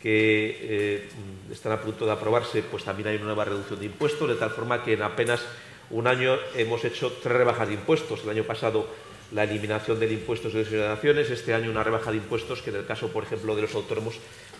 que 0.00 0.58
eh, 0.60 1.08
están 1.50 1.72
a 1.72 1.80
punto 1.80 2.06
de 2.06 2.12
aprobarse, 2.12 2.62
pues 2.62 2.84
también 2.84 3.08
hay 3.08 3.16
una 3.16 3.26
nueva 3.26 3.44
reducción 3.44 3.80
de 3.80 3.86
impuestos, 3.86 4.28
de 4.28 4.36
tal 4.36 4.50
forma 4.50 4.84
que 4.84 4.94
en 4.94 5.02
apenas 5.02 5.42
un 5.90 6.06
año 6.06 6.36
hemos 6.54 6.84
hecho 6.84 7.12
tres 7.22 7.36
rebajas 7.36 7.68
de 7.68 7.74
impuestos. 7.74 8.22
El 8.24 8.30
año 8.30 8.44
pasado 8.44 8.86
la 9.32 9.44
eliminación 9.44 10.00
del 10.00 10.12
impuesto 10.12 10.48
de 10.48 10.64
ciudadaciones, 10.64 11.30
este 11.30 11.52
año 11.52 11.70
una 11.70 11.84
rebaja 11.84 12.10
de 12.10 12.16
impuestos 12.16 12.62
que 12.62 12.70
en 12.70 12.76
el 12.76 12.86
caso, 12.86 13.08
por 13.08 13.24
ejemplo, 13.24 13.54
de 13.54 13.62
los 13.62 13.74
autónomos, 13.74 14.14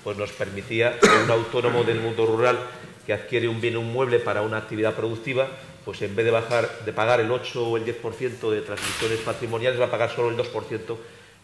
pues 0.04 0.16
nos 0.16 0.30
permitía 0.32 0.98
que 0.98 1.08
un 1.08 1.30
autónomo 1.30 1.84
del 1.84 2.00
mundo 2.00 2.26
rural 2.26 2.58
que 3.06 3.12
adquiere 3.14 3.48
un 3.48 3.60
bien 3.60 3.76
un 3.76 3.90
mueble 3.90 4.18
para 4.18 4.42
una 4.42 4.58
actividad 4.58 4.94
productiva, 4.94 5.48
pues 5.84 6.02
en 6.02 6.14
vez 6.14 6.26
de 6.26 6.30
bajar 6.30 6.68
de 6.84 6.92
pagar 6.92 7.20
el 7.20 7.30
8 7.30 7.66
o 7.66 7.76
el 7.78 7.84
10% 7.86 8.50
de 8.50 8.60
transmisiones 8.60 9.20
patrimoniales 9.20 9.80
va 9.80 9.86
a 9.86 9.90
pagar 9.90 10.10
solo 10.10 10.28
el 10.28 10.36
2% 10.36 10.96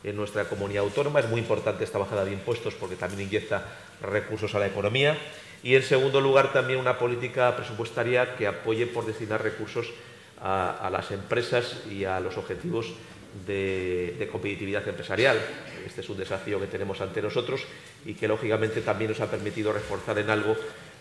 en 0.04 0.16
nuestra 0.16 0.44
comunidad 0.44 0.84
autónoma. 0.84 1.20
Es 1.20 1.28
muy 1.28 1.40
importante 1.40 1.84
esta 1.84 1.98
bajada 1.98 2.26
de 2.26 2.32
impuestos 2.32 2.74
porque 2.74 2.96
también 2.96 3.26
inyecta 3.26 3.66
recursos 4.02 4.54
a 4.54 4.58
la 4.58 4.66
economía. 4.66 5.16
Y 5.62 5.76
en 5.76 5.82
segundo 5.82 6.20
lugar, 6.20 6.52
también 6.52 6.78
una 6.78 6.98
política 6.98 7.56
presupuestaria 7.56 8.36
que 8.36 8.46
apoye 8.46 8.86
por 8.86 9.06
destinar 9.06 9.42
recursos 9.42 9.90
a, 10.40 10.90
las 10.92 11.10
empresas 11.10 11.82
y 11.90 12.04
a 12.04 12.20
los 12.20 12.36
objetivos 12.36 12.92
de, 13.46 14.28
competitividad 14.30 14.86
empresarial. 14.86 15.40
Este 15.86 16.02
es 16.02 16.08
un 16.08 16.18
desafío 16.18 16.60
que 16.60 16.66
tenemos 16.66 17.00
ante 17.00 17.22
nosotros 17.22 17.62
y 18.04 18.14
que 18.14 18.28
lógicamente 18.28 18.82
también 18.82 19.10
nos 19.10 19.20
ha 19.20 19.30
permitido 19.30 19.72
reforzar 19.72 20.18
en 20.18 20.30
algo 20.30 20.54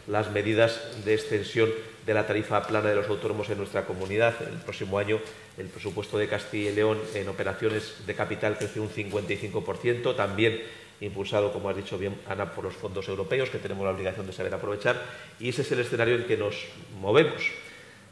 las 0.07 0.31
medidas 0.31 0.81
de 1.05 1.13
extensión 1.13 1.69
de 2.05 2.13
la 2.13 2.27
tarifa 2.27 2.65
plana 2.67 2.89
de 2.89 2.95
los 2.95 3.07
autónomos 3.07 3.49
en 3.49 3.57
nuestra 3.57 3.85
comunidad. 3.85 4.35
El 4.41 4.59
próximo 4.59 4.97
año 4.99 5.19
el 5.57 5.67
presupuesto 5.67 6.17
de 6.17 6.27
Castilla 6.27 6.71
y 6.71 6.75
León 6.75 6.99
en 7.13 7.29
operaciones 7.29 8.05
de 8.05 8.15
capital 8.15 8.57
crece 8.57 8.79
un 8.79 8.89
55%. 8.89 10.15
También 10.15 10.61
impulsado, 11.01 11.51
como 11.51 11.69
has 11.69 11.75
dicho 11.75 11.97
bien, 11.97 12.15
Ana, 12.27 12.53
por 12.53 12.63
los 12.63 12.75
fondos 12.75 13.07
europeos, 13.07 13.49
que 13.49 13.59
tenemos 13.59 13.83
la 13.83 13.91
obligación 13.91 14.25
de 14.25 14.33
saber 14.33 14.53
aprovechar, 14.53 15.01
y 15.39 15.49
ese 15.49 15.61
es 15.61 15.71
el 15.71 15.79
escenario 15.79 16.15
en 16.15 16.25
que 16.25 16.37
nos 16.37 16.55
movemos. 16.99 17.51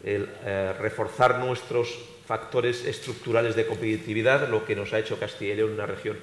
El 0.03 0.29
eh, 0.45 0.73
reforzar 0.79 1.39
nuestros 1.39 1.99
factores 2.25 2.85
estructurales 2.85 3.55
de 3.55 3.65
competitividad, 3.65 4.49
lo 4.49 4.65
que 4.65 4.75
nos 4.75 4.93
ha 4.93 4.99
hecho 4.99 5.19
Castilla 5.19 5.53
y 5.53 5.57
León 5.57 5.71
una 5.71 5.85
región 5.85 6.17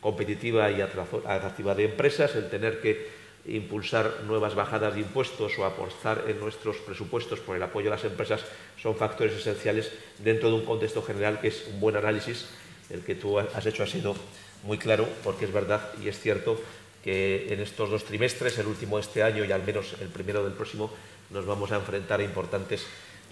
competitiva 0.00 0.70
y 0.70 0.80
atractiva 0.80 1.74
de 1.74 1.84
empresas, 1.84 2.34
el 2.36 2.48
tener 2.48 2.80
que 2.80 3.08
impulsar 3.46 4.22
nuevas 4.26 4.54
bajadas 4.54 4.94
de 4.94 5.00
impuestos 5.00 5.58
o 5.58 5.64
apostar 5.64 6.24
en 6.28 6.38
nuestros 6.38 6.76
presupuestos 6.78 7.40
por 7.40 7.56
el 7.56 7.62
apoyo 7.62 7.88
a 7.88 7.96
las 7.96 8.04
empresas 8.04 8.44
son 8.80 8.96
factores 8.96 9.34
esenciales 9.34 9.90
dentro 10.18 10.48
de 10.48 10.56
un 10.56 10.64
contexto 10.64 11.02
general 11.02 11.40
que 11.40 11.48
es 11.48 11.66
un 11.72 11.80
buen 11.80 11.96
análisis. 11.96 12.46
El 12.90 13.02
que 13.02 13.14
tú 13.14 13.38
has 13.38 13.66
hecho 13.66 13.82
ha 13.82 13.86
sido 13.86 14.16
muy 14.64 14.78
claro 14.78 15.08
porque 15.22 15.44
es 15.44 15.52
verdad 15.52 15.92
y 16.02 16.08
es 16.08 16.18
cierto 16.18 16.60
que 17.02 17.52
en 17.52 17.60
estos 17.60 17.90
dos 17.90 18.04
trimestres, 18.04 18.58
el 18.58 18.66
último 18.66 18.96
de 18.96 19.02
este 19.02 19.22
año 19.22 19.44
y 19.44 19.52
al 19.52 19.62
menos 19.62 19.94
el 20.00 20.08
primero 20.08 20.42
del 20.44 20.54
próximo, 20.54 20.90
nos 21.30 21.46
vamos 21.46 21.70
a 21.72 21.76
enfrentar 21.76 22.20
a 22.20 22.24
importantes 22.24 22.86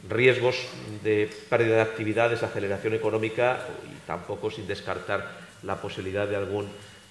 riesgos 0.08 0.56
de 1.02 1.30
pérdida 1.48 1.76
de 1.76 1.82
actividades, 1.82 2.42
aceleración 2.42 2.94
económica 2.94 3.66
y 3.90 4.06
tampoco 4.06 4.50
sin 4.50 4.66
descartar 4.66 5.46
la 5.62 5.80
posibilidad 5.80 6.28
de 6.28 6.36
algún 6.36 6.68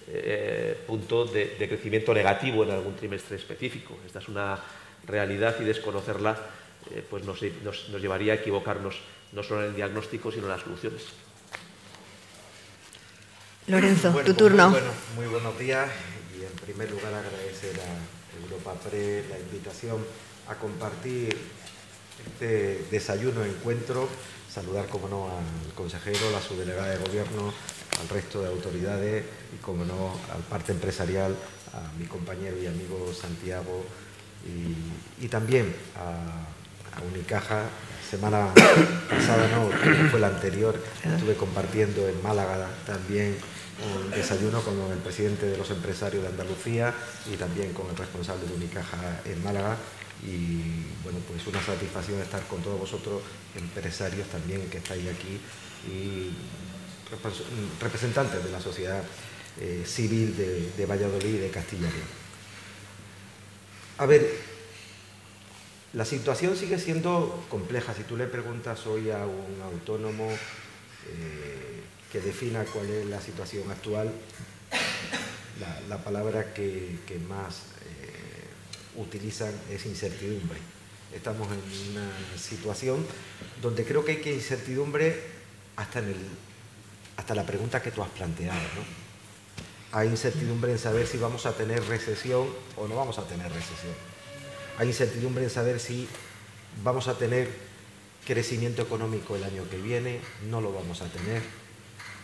eh, 0.07 0.77
punto 0.85 1.25
de, 1.25 1.55
crecimiento 1.57 2.13
negativo 2.13 2.63
en 2.63 2.71
algún 2.71 2.95
trimestre 2.95 3.37
específico. 3.37 3.97
Esta 4.05 4.19
es 4.19 4.27
una 4.27 4.59
realidad 5.05 5.55
y 5.59 5.63
desconocerla 5.63 6.37
eh, 6.91 7.03
pues 7.09 7.23
nos, 7.23 7.41
llevaría 7.99 8.33
a 8.33 8.35
equivocarnos 8.35 8.99
no 9.31 9.43
solo 9.43 9.61
en 9.63 9.69
el 9.69 9.75
diagnóstico, 9.75 10.31
sino 10.31 10.43
en 10.45 10.51
las 10.51 10.61
soluciones. 10.61 11.24
Lorenzo, 13.67 14.09
tu 14.09 14.13
pues 14.13 14.37
turno. 14.37 14.69
Muy, 14.69 14.79
muy 15.15 15.25
buenos 15.25 15.57
días 15.57 15.89
y 16.37 16.43
en 16.43 16.51
primer 16.51 16.91
lugar 16.91 17.11
agradecer 17.15 17.75
a 17.79 18.43
Europa 18.43 18.75
Pre 18.87 19.25
la 19.27 19.39
invitación 19.39 20.05
a 20.47 20.53
compartir 20.53 21.35
este 22.27 22.85
desayuno 22.91 23.43
encuentro, 23.43 24.07
saludar 24.53 24.87
como 24.87 25.07
no 25.07 25.29
al 25.29 25.73
consejero, 25.73 26.29
la 26.29 26.41
subdelegada 26.41 26.89
de 26.89 26.97
gobierno, 26.97 27.51
al 27.99 28.09
resto 28.09 28.43
de 28.43 28.49
autoridades 28.49 29.25
y, 29.51 29.57
como 29.63 29.83
no, 29.83 30.11
al 30.31 30.43
parte 30.43 30.71
empresarial, 30.71 31.35
a 31.73 31.97
mi 31.97 32.05
compañero 32.05 32.57
y 32.61 32.67
amigo 32.67 33.11
Santiago 33.19 33.83
y, 35.19 35.27
también 35.27 35.75
a, 35.95 37.01
Unicaja. 37.11 37.63
Semana 38.09 38.53
pasada, 39.09 39.49
no, 39.49 39.69
fue 40.11 40.19
la 40.19 40.27
anterior, 40.27 40.79
estuve 41.03 41.33
compartiendo 41.33 42.07
en 42.07 42.21
Málaga 42.21 42.69
también 42.85 43.35
un 43.83 44.11
desayuno 44.11 44.61
con 44.61 44.79
el 44.91 44.99
presidente 44.99 45.45
de 45.47 45.57
los 45.57 45.69
empresarios 45.69 46.23
de 46.23 46.29
Andalucía 46.29 46.93
y 47.31 47.35
también 47.35 47.73
con 47.73 47.89
el 47.89 47.97
responsable 47.97 48.47
de 48.47 48.53
Unicaja 48.53 49.21
en 49.25 49.43
Málaga 49.43 49.75
y 50.23 50.85
bueno 51.03 51.19
pues 51.27 51.45
una 51.47 51.61
satisfacción 51.61 52.21
estar 52.21 52.41
con 52.47 52.61
todos 52.61 52.79
vosotros 52.79 53.21
empresarios 53.55 54.27
también 54.29 54.69
que 54.69 54.77
estáis 54.77 55.07
aquí 55.09 55.39
y 55.91 56.31
representantes 57.79 58.43
de 58.43 58.51
la 58.51 58.61
sociedad 58.61 59.03
eh, 59.59 59.83
civil 59.85 60.35
de, 60.35 60.85
Valladolid 60.85 61.35
y 61.35 61.37
de 61.37 61.49
Castilla 61.49 61.87
y 61.87 61.91
León. 61.91 62.07
A 63.99 64.05
ver, 64.05 64.29
la 65.93 66.03
situación 66.03 66.57
sigue 66.57 66.77
siendo 66.77 67.45
compleja. 67.49 67.93
Si 67.93 68.03
tú 68.03 68.17
le 68.17 68.27
preguntas 68.27 68.85
hoy 68.85 69.11
a 69.11 69.25
un 69.25 69.61
autónomo 69.63 70.29
eh, 70.29 71.64
que 72.15 72.21
defina 72.21 72.63
cuál 72.63 72.89
es 72.89 73.05
la 73.07 73.19
situación 73.19 73.69
actual, 73.69 74.09
la, 75.89 75.97
palabra 75.97 76.53
que, 76.53 76.97
más 77.27 77.55
eh, 77.55 78.95
utilizan 78.95 79.53
es 79.69 79.85
incertidumbre. 79.85 80.57
Estamos 81.13 81.49
en 81.51 81.91
una 81.91 82.09
situación 82.37 83.05
donde 83.61 83.83
creo 83.83 84.05
que 84.05 84.13
hay 84.13 84.21
que 84.21 84.33
incertidumbre 84.33 85.23
hasta 85.75 85.99
en 85.99 86.05
el 86.05 86.15
hasta 87.17 87.35
la 87.35 87.45
pregunta 87.45 87.81
que 87.81 87.91
tú 87.91 88.01
has 88.01 88.09
planteado. 88.11 88.61
¿no? 88.61 89.97
Hay 89.99 90.07
incertidumbre 90.07 90.71
en 90.71 90.79
saber 90.79 91.07
si 91.07 91.17
vamos 91.17 91.45
a 91.45 91.51
tener 91.51 91.83
recesión 91.83 92.47
o 92.77 92.87
no 92.87 92.95
vamos 92.95 93.19
a 93.19 93.27
tener 93.27 93.51
recesión. 93.51 93.93
Hay 94.77 94.87
incertidumbre 94.87 95.43
en 95.43 95.49
saber 95.49 95.81
si 95.81 96.07
vamos 96.81 97.09
a 97.09 97.17
tener 97.17 97.49
crecimiento 98.25 98.81
económico 98.83 99.35
el 99.35 99.43
año 99.43 99.69
que 99.69 99.77
viene, 99.77 100.21
no 100.49 100.61
lo 100.61 100.71
vamos 100.71 101.01
a 101.01 101.07
tener. 101.07 101.64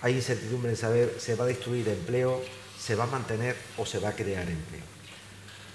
Hay 0.01 0.15
incertidumbre 0.15 0.71
en 0.71 0.77
saber 0.77 1.15
se 1.19 1.35
va 1.35 1.43
a 1.43 1.47
destruir 1.47 1.87
empleo, 1.87 2.41
se 2.79 2.95
va 2.95 3.03
a 3.03 3.07
mantener 3.07 3.55
o 3.77 3.85
se 3.85 3.99
va 3.99 4.09
a 4.09 4.15
crear 4.15 4.49
empleo. 4.49 4.81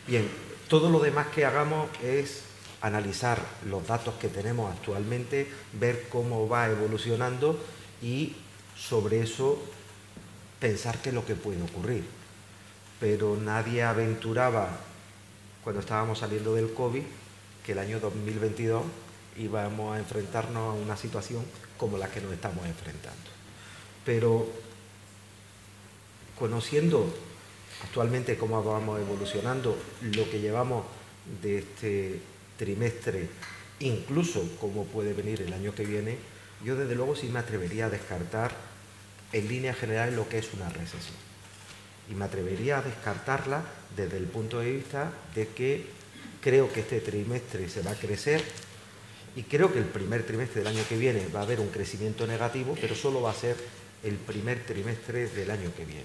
Bien, 0.06 0.28
todo 0.68 0.90
lo 0.90 0.98
demás 0.98 1.28
que 1.28 1.44
hagamos 1.44 1.88
es 2.02 2.42
analizar 2.80 3.40
los 3.66 3.86
datos 3.86 4.14
que 4.14 4.28
tenemos 4.28 4.72
actualmente, 4.72 5.48
ver 5.72 6.08
cómo 6.08 6.48
va 6.48 6.68
evolucionando 6.68 7.58
y 8.02 8.34
sobre 8.76 9.20
eso 9.20 9.62
pensar 10.60 10.98
qué 10.98 11.10
es 11.10 11.14
lo 11.14 11.24
que 11.24 11.34
puede 11.34 11.62
ocurrir. 11.62 12.04
Pero 13.00 13.36
nadie 13.36 13.82
aventuraba, 13.82 14.68
cuando 15.62 15.80
estábamos 15.80 16.18
saliendo 16.18 16.54
del 16.54 16.72
COVID, 16.72 17.02
que 17.64 17.72
el 17.72 17.78
año 17.78 18.00
2022 18.00 18.82
íbamos 19.38 19.94
a 19.94 19.98
enfrentarnos 19.98 20.74
a 20.74 20.80
una 20.80 20.96
situación 20.96 21.44
como 21.76 21.98
la 21.98 22.08
que 22.08 22.20
nos 22.20 22.32
estamos 22.32 22.64
enfrentando. 22.66 23.35
Pero 24.06 24.46
conociendo 26.38 27.12
actualmente 27.82 28.36
cómo 28.36 28.62
vamos 28.62 29.00
evolucionando, 29.00 29.76
lo 30.00 30.30
que 30.30 30.40
llevamos 30.40 30.84
de 31.42 31.58
este 31.58 32.20
trimestre, 32.56 33.28
incluso 33.80 34.48
cómo 34.60 34.84
puede 34.84 35.12
venir 35.12 35.42
el 35.42 35.52
año 35.52 35.74
que 35.74 35.84
viene, 35.84 36.16
yo 36.64 36.76
desde 36.76 36.94
luego 36.94 37.16
sí 37.16 37.28
me 37.28 37.40
atrevería 37.40 37.86
a 37.86 37.90
descartar 37.90 38.52
en 39.32 39.48
línea 39.48 39.74
general 39.74 40.14
lo 40.16 40.28
que 40.28 40.38
es 40.38 40.54
una 40.54 40.68
recesión. 40.68 41.16
Y 42.10 42.14
me 42.14 42.24
atrevería 42.24 42.78
a 42.78 42.82
descartarla 42.82 43.62
desde 43.96 44.16
el 44.16 44.24
punto 44.24 44.60
de 44.60 44.70
vista 44.70 45.12
de 45.34 45.48
que 45.48 45.86
creo 46.40 46.72
que 46.72 46.80
este 46.80 47.00
trimestre 47.00 47.68
se 47.68 47.82
va 47.82 47.90
a 47.90 47.96
crecer 47.96 48.42
y 49.34 49.42
creo 49.42 49.72
que 49.72 49.80
el 49.80 49.84
primer 49.84 50.22
trimestre 50.22 50.62
del 50.62 50.68
año 50.68 50.82
que 50.88 50.96
viene 50.96 51.26
va 51.34 51.40
a 51.40 51.42
haber 51.42 51.60
un 51.60 51.68
crecimiento 51.68 52.26
negativo, 52.26 52.76
pero 52.80 52.94
solo 52.94 53.20
va 53.20 53.32
a 53.32 53.34
ser 53.34 53.56
el 54.02 54.14
primer 54.14 54.64
trimestre 54.64 55.28
del 55.28 55.50
año 55.50 55.72
que 55.76 55.84
viene. 55.84 56.04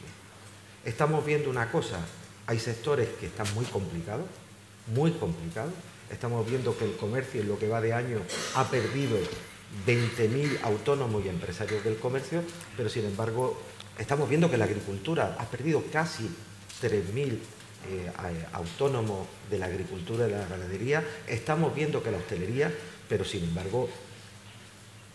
Estamos 0.86 1.26
viendo 1.26 1.50
una 1.50 1.72
cosa, 1.72 2.00
hay 2.48 2.60
sectores 2.60 3.10
que 3.20 3.28
están 3.28 3.48
muy 3.54 3.66
complicados, 3.66 4.26
muy 4.94 5.12
complicados. 5.12 5.74
Estamos 6.10 6.48
viendo 6.50 6.78
que 6.78 6.86
el 6.86 6.98
comercio 6.98 7.42
en 7.42 7.48
lo 7.48 7.58
que 7.58 7.68
va 7.68 7.80
de 7.80 7.94
año 7.94 8.20
ha 8.56 8.70
perdido 8.70 9.18
20.000 9.88 10.60
autónomos 10.64 11.24
y 11.26 11.30
empresarios 11.30 11.84
del 11.84 11.98
comercio, 11.98 12.44
pero 12.76 12.90
sin 12.90 13.06
embargo 13.06 13.62
estamos 13.98 14.28
viendo 14.28 14.50
que 14.50 14.58
la 14.58 14.66
agricultura 14.66 15.38
ha 15.40 15.46
perdido 15.46 15.84
casi 15.92 16.30
3.000 16.82 17.38
eh, 17.90 18.12
autónomos 18.54 19.28
de 19.50 19.58
la 19.58 19.66
agricultura 19.66 20.28
y 20.28 20.32
la 20.32 20.46
ganadería, 20.46 21.04
estamos 21.28 21.74
viendo 21.74 22.04
que 22.04 22.12
la 22.12 22.18
hostelería, 22.18 22.72
pero 23.08 23.26
sin 23.26 23.44
embargo 23.44 23.90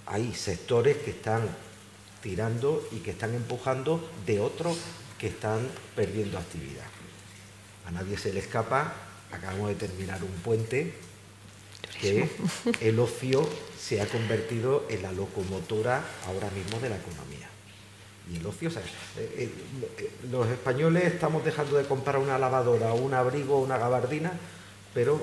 hay 0.07 0.33
sectores 0.35 0.97
que 0.99 1.11
están 1.11 1.49
tirando 2.27 2.83
y 2.91 2.97
que 2.97 3.13
están 3.13 3.37
empujando 3.37 4.03
de 4.27 4.41
otros 4.41 4.77
que 5.17 5.29
están 5.29 5.71
perdiendo 5.95 6.39
actividad. 6.39 6.85
A 7.87 7.93
nadie 7.93 8.19
se 8.19 8.33
le 8.33 8.41
escapa, 8.41 8.93
acabamos 9.31 9.69
de 9.69 9.77
terminar 9.77 10.25
un 10.25 10.33
puente 10.43 10.93
que 12.01 12.29
el 12.81 12.99
ocio 12.99 13.49
se 13.79 14.01
ha 14.03 14.07
convertido 14.07 14.87
en 14.91 15.03
la 15.03 15.13
locomotora 15.13 16.03
ahora 16.27 16.51
mismo 16.51 16.81
de 16.81 16.89
la 16.89 16.97
economía. 16.97 17.49
Y 18.29 18.39
el 18.39 18.47
ocio, 18.47 18.71
o 18.71 18.73
sea, 18.73 18.83
eh, 19.19 19.49
eh, 19.97 20.11
los 20.29 20.49
españoles 20.49 21.05
estamos 21.05 21.45
dejando 21.45 21.77
de 21.77 21.85
comprar 21.85 22.19
una 22.19 22.41
lavadora, 22.41 22.93
un 22.93 23.15
abrigo, 23.15 23.61
una 23.61 23.79
gabardina, 23.79 24.33
pero 24.93 25.23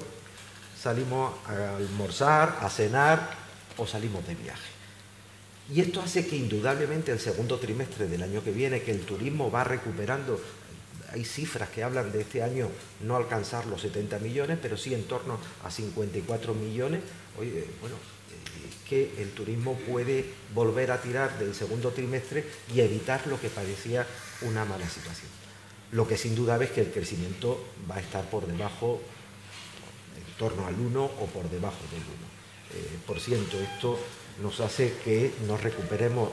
salimos 0.82 1.34
a 1.48 1.76
almorzar, 1.76 2.60
a 2.62 2.70
cenar 2.70 3.36
o 3.76 3.86
salimos 3.86 4.26
de 4.26 4.36
viaje. 4.36 4.73
Y 5.72 5.82
esto 5.82 6.02
hace 6.02 6.28
que 6.28 6.36
indudablemente 6.36 7.12
el 7.12 7.20
segundo 7.20 7.58
trimestre 7.58 8.08
del 8.08 8.24
año 8.24 8.44
que 8.44 8.52
viene, 8.52 8.82
que 8.82 8.92
el 8.92 9.02
turismo 9.02 9.50
va 9.50 9.64
recuperando 9.64 10.40
hay 11.14 11.26
cifras 11.26 11.70
que 11.70 11.84
hablan 11.84 12.12
de 12.12 12.22
este 12.22 12.42
año 12.42 12.70
no 13.02 13.16
alcanzar 13.16 13.68
los 13.68 13.82
70 13.82 14.18
millones, 14.20 14.58
pero 14.62 14.78
sí 14.78 14.94
en 14.96 15.04
torno 15.04 15.38
a 15.64 15.70
54 15.70 16.56
millones. 16.56 17.02
Oye, 17.40 17.66
bueno, 17.80 17.96
eh, 17.96 18.90
que 18.90 19.22
el 19.22 19.30
turismo 19.32 19.76
puede 19.88 20.26
volver 20.56 20.92
a 20.92 21.00
tirar 21.00 21.38
del 21.38 21.54
segundo 21.54 21.92
trimestre 21.92 22.44
y 22.74 22.82
evitar 22.82 23.28
lo 23.28 23.40
que 23.40 23.50
parecía 23.50 24.08
una 24.42 24.66
mala 24.66 24.90
situación. 24.90 25.30
Lo 25.92 26.08
que 26.08 26.18
sin 26.18 26.34
duda 26.34 26.62
es 26.64 26.72
que 26.72 26.82
el 26.82 26.92
crecimiento 26.92 27.64
va 27.90 27.98
a 27.98 28.00
estar 28.00 28.28
por 28.32 28.48
debajo, 28.48 29.00
en 30.18 30.38
torno 30.40 30.66
al 30.66 30.80
1 30.80 31.04
o 31.04 31.26
por 31.28 31.48
debajo 31.48 31.78
del 31.92 32.02
1. 32.02 32.10
Eh, 32.74 32.98
por 33.06 33.20
ciento, 33.20 33.62
esto 33.62 34.00
nos 34.42 34.60
hace 34.60 34.94
que 35.04 35.32
nos 35.48 35.62
recuperemos 35.62 36.30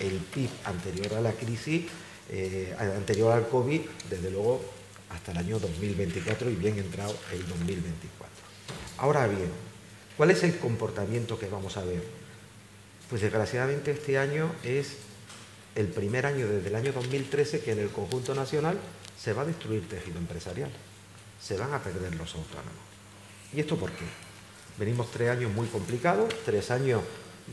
el 0.00 0.14
PIB 0.18 0.50
anterior 0.64 1.14
a 1.14 1.20
la 1.20 1.32
crisis 1.32 1.84
eh, 2.30 2.74
anterior 2.78 3.32
al 3.32 3.48
COVID, 3.48 3.80
desde 4.08 4.30
luego 4.30 4.62
hasta 5.10 5.32
el 5.32 5.38
año 5.38 5.58
2024 5.58 6.50
y 6.50 6.54
bien 6.54 6.78
entrado 6.78 7.14
el 7.32 7.46
2024. 7.46 8.28
Ahora 8.98 9.26
bien, 9.26 9.50
¿cuál 10.16 10.30
es 10.30 10.42
el 10.42 10.58
comportamiento 10.58 11.38
que 11.38 11.48
vamos 11.48 11.76
a 11.76 11.84
ver? 11.84 12.02
Pues 13.10 13.20
desgraciadamente 13.20 13.90
este 13.90 14.16
año 14.16 14.50
es 14.64 14.96
el 15.74 15.88
primer 15.88 16.24
año 16.24 16.48
desde 16.48 16.68
el 16.68 16.74
año 16.74 16.92
2013 16.92 17.60
que 17.60 17.72
en 17.72 17.80
el 17.80 17.90
conjunto 17.90 18.34
nacional 18.34 18.78
se 19.18 19.32
va 19.32 19.42
a 19.42 19.46
destruir 19.46 19.88
tejido 19.88 20.18
empresarial, 20.18 20.70
se 21.40 21.56
van 21.56 21.74
a 21.74 21.82
perder 21.82 22.14
los 22.14 22.34
autónomos. 22.34 22.72
¿Y 23.52 23.60
esto 23.60 23.76
por 23.76 23.90
qué? 23.90 24.04
Venimos 24.78 25.10
tres 25.10 25.28
años 25.28 25.52
muy 25.52 25.66
complicados, 25.66 26.32
tres 26.44 26.70
años 26.70 27.02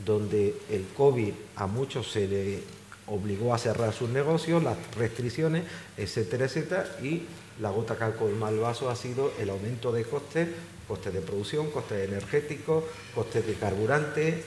donde 0.06 0.56
el 0.70 0.86
COVID 0.96 1.34
a 1.56 1.68
muchos 1.68 2.12
se 2.12 2.28
le 2.28 2.64
obligó 3.08 3.54
a 3.54 3.58
cerrar 3.58 3.94
sus 3.94 4.10
negocios, 4.10 4.64
las 4.64 4.78
restricciones, 4.96 5.64
etcétera, 5.98 6.46
etcétera, 6.46 6.98
y 7.02 7.24
la 7.60 7.72
gota 7.72 7.98
que 7.98 8.04
ha 8.04 8.50
el 8.50 8.60
vaso 8.60 8.90
ha 8.90 8.96
sido 8.96 9.34
el 9.40 9.50
aumento 9.50 9.92
de 9.92 10.04
costes, 10.06 10.48
costes 10.88 11.14
de 11.14 11.22
producción, 11.22 11.72
costes 11.72 12.08
energéticos, 12.08 12.84
costes 13.14 13.46
de 13.46 13.54
carburante. 13.56 14.44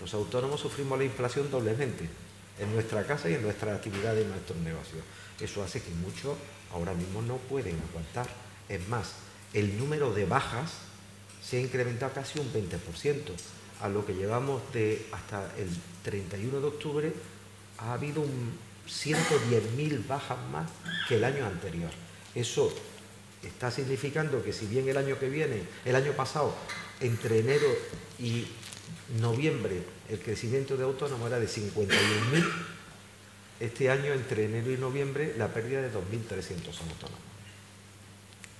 Los 0.00 0.14
autónomos 0.14 0.60
sufrimos 0.60 0.98
la 0.98 1.04
inflación 1.04 1.50
doblemente 1.50 2.08
en 2.58 2.72
nuestra 2.72 3.04
casa 3.04 3.28
y 3.28 3.34
en 3.34 3.42
nuestra 3.42 3.74
actividad 3.74 4.16
y 4.16 4.22
en 4.22 4.28
nuestros 4.28 4.58
negocios. 4.58 5.02
Eso 5.40 5.62
hace 5.62 5.82
que 5.82 5.90
muchos 5.90 6.36
ahora 6.72 6.94
mismo 6.94 7.22
no 7.22 7.36
pueden 7.36 7.76
aguantar. 7.88 8.28
Es 8.68 8.86
más, 8.88 9.12
el 9.52 9.78
número 9.78 10.12
de 10.12 10.24
bajas 10.24 10.72
se 11.42 11.56
ha 11.56 11.60
incrementado 11.60 12.12
casi 12.12 12.38
un 12.38 12.52
20%. 12.52 12.70
A 13.82 13.88
lo 13.88 14.06
que 14.06 14.14
llevamos 14.14 14.62
de 14.72 15.06
hasta 15.10 15.52
el 15.58 15.68
31 16.04 16.60
de 16.60 16.66
octubre 16.66 17.12
ha 17.78 17.94
habido 17.94 18.20
un 18.20 18.56
110.000 18.88 20.06
bajas 20.06 20.38
más 20.52 20.70
que 21.08 21.16
el 21.16 21.24
año 21.24 21.44
anterior. 21.44 21.90
Eso 22.32 22.72
está 23.42 23.72
significando 23.72 24.42
que 24.42 24.52
si 24.52 24.66
bien 24.66 24.88
el 24.88 24.96
año 24.96 25.18
que 25.18 25.28
viene, 25.28 25.62
el 25.84 25.96
año 25.96 26.12
pasado, 26.12 26.54
entre 27.00 27.40
enero 27.40 27.66
y 28.20 28.46
noviembre, 29.20 29.82
el 30.08 30.20
crecimiento 30.20 30.76
de 30.76 30.84
autónomos 30.84 31.26
era 31.26 31.40
de 31.40 31.48
51.000, 31.48 32.52
este 33.58 33.90
año 33.90 34.12
entre 34.12 34.44
enero 34.44 34.70
y 34.70 34.76
noviembre 34.76 35.34
la 35.36 35.48
pérdida 35.48 35.82
de 35.82 35.88
2.300 35.88 36.66
autónomos. 36.66 37.20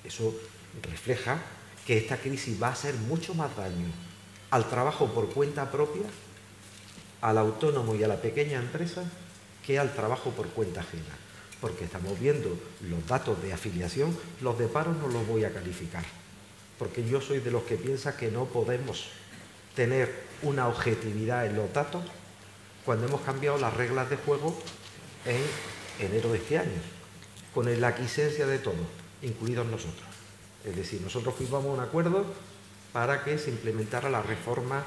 Eso 0.04 0.34
refleja 0.82 1.40
que 1.86 1.98
esta 1.98 2.16
crisis 2.16 2.60
va 2.60 2.68
a 2.68 2.72
hacer 2.72 2.94
mucho 2.94 3.34
más 3.34 3.56
daño 3.56 3.86
al 4.52 4.68
trabajo 4.68 5.06
por 5.06 5.30
cuenta 5.30 5.70
propia, 5.70 6.04
al 7.22 7.38
autónomo 7.38 7.94
y 7.94 8.04
a 8.04 8.08
la 8.08 8.20
pequeña 8.20 8.58
empresa, 8.58 9.02
que 9.66 9.78
al 9.78 9.94
trabajo 9.94 10.30
por 10.30 10.48
cuenta 10.48 10.80
ajena. 10.80 11.16
Porque 11.58 11.84
estamos 11.84 12.20
viendo 12.20 12.58
los 12.82 13.06
datos 13.06 13.42
de 13.42 13.54
afiliación, 13.54 14.14
los 14.42 14.58
de 14.58 14.68
paro 14.68 14.92
no 14.92 15.08
los 15.08 15.26
voy 15.26 15.44
a 15.44 15.54
calificar. 15.54 16.04
Porque 16.78 17.02
yo 17.02 17.22
soy 17.22 17.40
de 17.40 17.50
los 17.50 17.62
que 17.62 17.76
piensa 17.76 18.18
que 18.18 18.30
no 18.30 18.44
podemos 18.44 19.06
tener 19.74 20.12
una 20.42 20.68
objetividad 20.68 21.46
en 21.46 21.56
los 21.56 21.72
datos 21.72 22.02
cuando 22.84 23.06
hemos 23.06 23.22
cambiado 23.22 23.56
las 23.56 23.72
reglas 23.72 24.10
de 24.10 24.16
juego 24.16 24.54
en 25.24 25.40
enero 26.06 26.30
de 26.30 26.38
este 26.38 26.58
año, 26.58 26.82
con 27.54 27.80
la 27.80 27.88
aquiescencia 27.88 28.46
de 28.46 28.58
todos, 28.58 28.76
incluidos 29.22 29.64
nosotros. 29.66 30.06
Es 30.62 30.76
decir, 30.76 31.00
nosotros 31.00 31.36
firmamos 31.38 31.72
un 31.72 31.82
acuerdo 31.82 32.26
para 32.92 33.24
que 33.24 33.38
se 33.38 33.50
implementara 33.50 34.10
la 34.10 34.22
reforma 34.22 34.84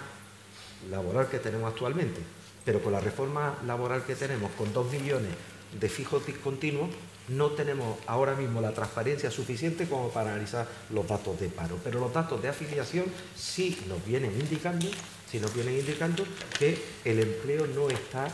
laboral 0.90 1.28
que 1.28 1.40
tenemos 1.40 1.72
actualmente, 1.72 2.22
pero 2.64 2.82
con 2.82 2.94
la 2.94 3.00
reforma 3.00 3.58
laboral 3.66 4.04
que 4.04 4.16
tenemos, 4.16 4.52
con 4.52 4.72
dos 4.74 4.92
millones 4.92 5.32
de 5.80 5.90
fijos 5.90 6.26
discontinuos, 6.26 6.90
no 7.28 7.52
tenemos 7.52 7.98
ahora 8.06 8.36
mismo 8.36 8.62
la 8.62 8.72
transparencia 8.72 9.32
suficiente 9.32 9.88
como 9.88 10.10
para 10.10 10.32
analizar 10.32 10.68
los 10.92 11.08
datos 11.08 11.40
de 11.40 11.50
paro. 11.50 11.80
Pero 11.84 12.00
los 12.00 12.14
datos 12.14 12.42
de 12.42 12.50
afiliación 12.50 13.06
sí 13.36 13.80
nos 13.88 14.06
vienen 14.06 14.32
indicando, 14.40 14.88
sí 15.30 15.40
nos 15.40 15.54
vienen 15.54 15.80
indicando 15.80 16.24
que 16.60 16.80
el 17.04 17.20
empleo 17.20 17.66
no 17.68 17.90
está 17.90 18.30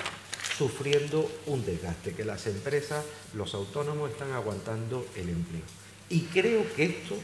sufriendo 0.57 1.31
un 1.45 1.65
desgaste, 1.65 2.13
que 2.13 2.25
las 2.25 2.45
empresas, 2.47 3.05
los 3.33 3.53
autónomos 3.53 4.11
están 4.11 4.31
aguantando 4.33 5.05
el 5.15 5.29
empleo. 5.29 5.63
Y 6.09 6.23
creo 6.23 6.65
que 6.75 6.83
esto 6.83 7.15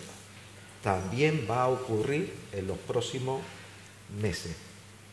también 0.83 1.47
va 1.49 1.63
a 1.63 1.67
ocurrir 1.69 2.33
en 2.53 2.67
los 2.67 2.77
próximos 2.77 3.41
meses, 4.21 4.55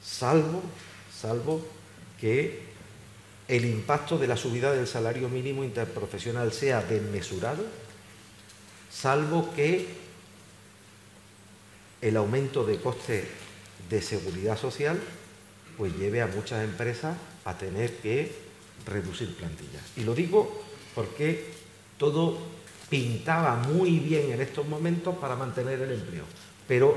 salvo, 0.03 0.63
salvo 1.21 1.65
que 2.21 2.63
el 3.49 3.65
impacto 3.65 4.19
de 4.19 4.27
la 4.27 4.37
subida 4.37 4.73
del 4.73 4.87
salario 4.87 5.29
mínimo 5.29 5.65
interprofesional 5.65 6.53
sea 6.53 6.83
desmesurado, 6.83 7.65
salvo 8.91 9.53
que 9.55 9.89
el 12.01 12.17
aumento 12.17 12.65
de 12.65 12.81
costes 12.81 13.25
de 13.89 14.03
seguridad 14.03 14.59
social 14.59 15.01
pues 15.77 15.97
lleve 15.97 16.23
a 16.23 16.27
muchas 16.27 16.65
empresas 16.65 17.17
a 17.45 17.59
tener 17.59 17.97
que 17.97 18.33
reducir 18.87 19.35
plantillas. 19.35 19.83
Y 19.97 20.05
lo 20.05 20.15
digo 20.15 20.63
porque 20.95 21.47
todo 21.99 22.39
pintaba 22.95 23.57
muy 23.57 23.99
bien 23.99 24.31
en 24.31 24.41
estos 24.41 24.69
momentos 24.69 25.17
para 25.17 25.35
mantener 25.35 25.81
el 25.81 25.91
empleo. 25.91 26.23
Pero 26.69 26.97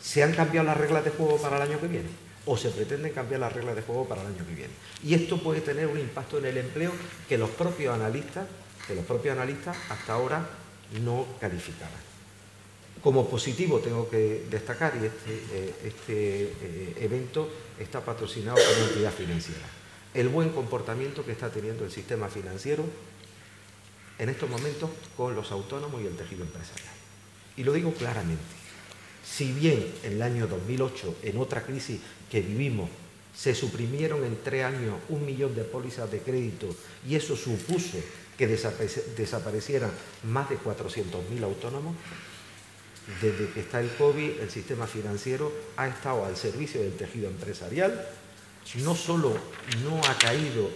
¿se 0.00 0.24
han 0.24 0.32
cambiado 0.32 0.66
las 0.66 0.76
reglas 0.76 1.04
de 1.04 1.12
juego 1.12 1.36
para 1.36 1.54
el 1.54 1.70
año 1.70 1.80
que 1.80 1.86
viene? 1.86 2.08
¿O 2.46 2.56
se 2.56 2.70
pretenden 2.70 3.12
cambiar 3.12 3.38
las 3.38 3.52
reglas 3.52 3.76
de 3.76 3.82
juego 3.82 4.08
para 4.08 4.22
el 4.22 4.26
año 4.26 4.44
que 4.44 4.54
viene? 4.56 4.72
Y 5.04 5.14
esto 5.14 5.40
puede 5.40 5.60
tener 5.60 5.86
un 5.86 6.00
impacto 6.00 6.38
en 6.38 6.46
el 6.46 6.56
empleo 6.58 6.90
que 7.28 7.38
los 7.38 7.48
propios 7.50 7.94
analistas, 7.94 8.48
que 8.88 8.96
los 8.96 9.04
propios 9.04 9.36
analistas 9.36 9.76
hasta 9.88 10.14
ahora 10.14 10.44
no 11.04 11.24
calificaban. 11.40 11.94
Como 13.00 13.28
positivo 13.28 13.78
tengo 13.78 14.10
que 14.10 14.46
destacar, 14.50 14.94
y 15.00 15.06
este, 15.06 15.32
eh, 15.52 15.74
este 15.84 16.42
eh, 16.42 16.96
evento 17.02 17.48
está 17.78 18.00
patrocinado 18.00 18.56
por 18.56 18.78
una 18.78 18.88
entidad 18.88 19.12
financiera, 19.12 19.68
el 20.12 20.28
buen 20.28 20.48
comportamiento 20.48 21.24
que 21.24 21.30
está 21.30 21.50
teniendo 21.50 21.84
el 21.84 21.92
sistema 21.92 22.26
financiero 22.26 22.82
en 24.18 24.28
estos 24.28 24.48
momentos 24.48 24.90
con 25.16 25.34
los 25.34 25.50
autónomos 25.52 26.02
y 26.02 26.06
el 26.06 26.16
tejido 26.16 26.44
empresarial. 26.44 26.94
Y 27.56 27.64
lo 27.64 27.72
digo 27.72 27.92
claramente, 27.92 28.42
si 29.24 29.52
bien 29.52 29.84
en 30.02 30.12
el 30.12 30.22
año 30.22 30.46
2008, 30.46 31.16
en 31.22 31.38
otra 31.38 31.62
crisis 31.62 32.00
que 32.30 32.40
vivimos, 32.40 32.88
se 33.34 33.54
suprimieron 33.54 34.24
en 34.24 34.38
tres 34.42 34.64
años 34.64 34.96
un 35.08 35.26
millón 35.26 35.54
de 35.54 35.62
pólizas 35.64 36.10
de 36.10 36.20
crédito 36.20 36.74
y 37.06 37.16
eso 37.16 37.36
supuso 37.36 37.98
que 38.38 38.46
desaparecieran 38.46 39.90
más 40.24 40.48
de 40.48 40.58
400.000 40.58 41.42
autónomos, 41.42 41.94
desde 43.20 43.50
que 43.50 43.60
está 43.60 43.80
el 43.80 43.90
COVID, 43.90 44.40
el 44.40 44.50
sistema 44.50 44.86
financiero 44.86 45.52
ha 45.76 45.86
estado 45.86 46.24
al 46.24 46.36
servicio 46.36 46.80
del 46.82 46.96
tejido 46.96 47.28
empresarial, 47.28 48.08
no 48.76 48.94
solo 48.96 49.36
no 49.84 50.00
ha 50.04 50.18
caído 50.18 50.68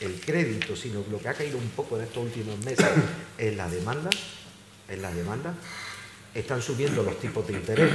el 0.00 0.20
crédito, 0.20 0.76
sino 0.76 1.04
lo 1.10 1.18
que 1.18 1.28
ha 1.28 1.34
caído 1.34 1.58
un 1.58 1.68
poco 1.70 1.96
en 1.96 2.04
estos 2.04 2.24
últimos 2.24 2.58
meses 2.64 2.86
es 3.38 3.56
la 3.56 3.68
demanda, 3.68 4.10
es 4.88 4.98
la 4.98 5.12
demanda. 5.12 5.54
Están 6.34 6.62
subiendo 6.62 7.02
los 7.02 7.18
tipos 7.18 7.46
de 7.46 7.52
interés, 7.54 7.90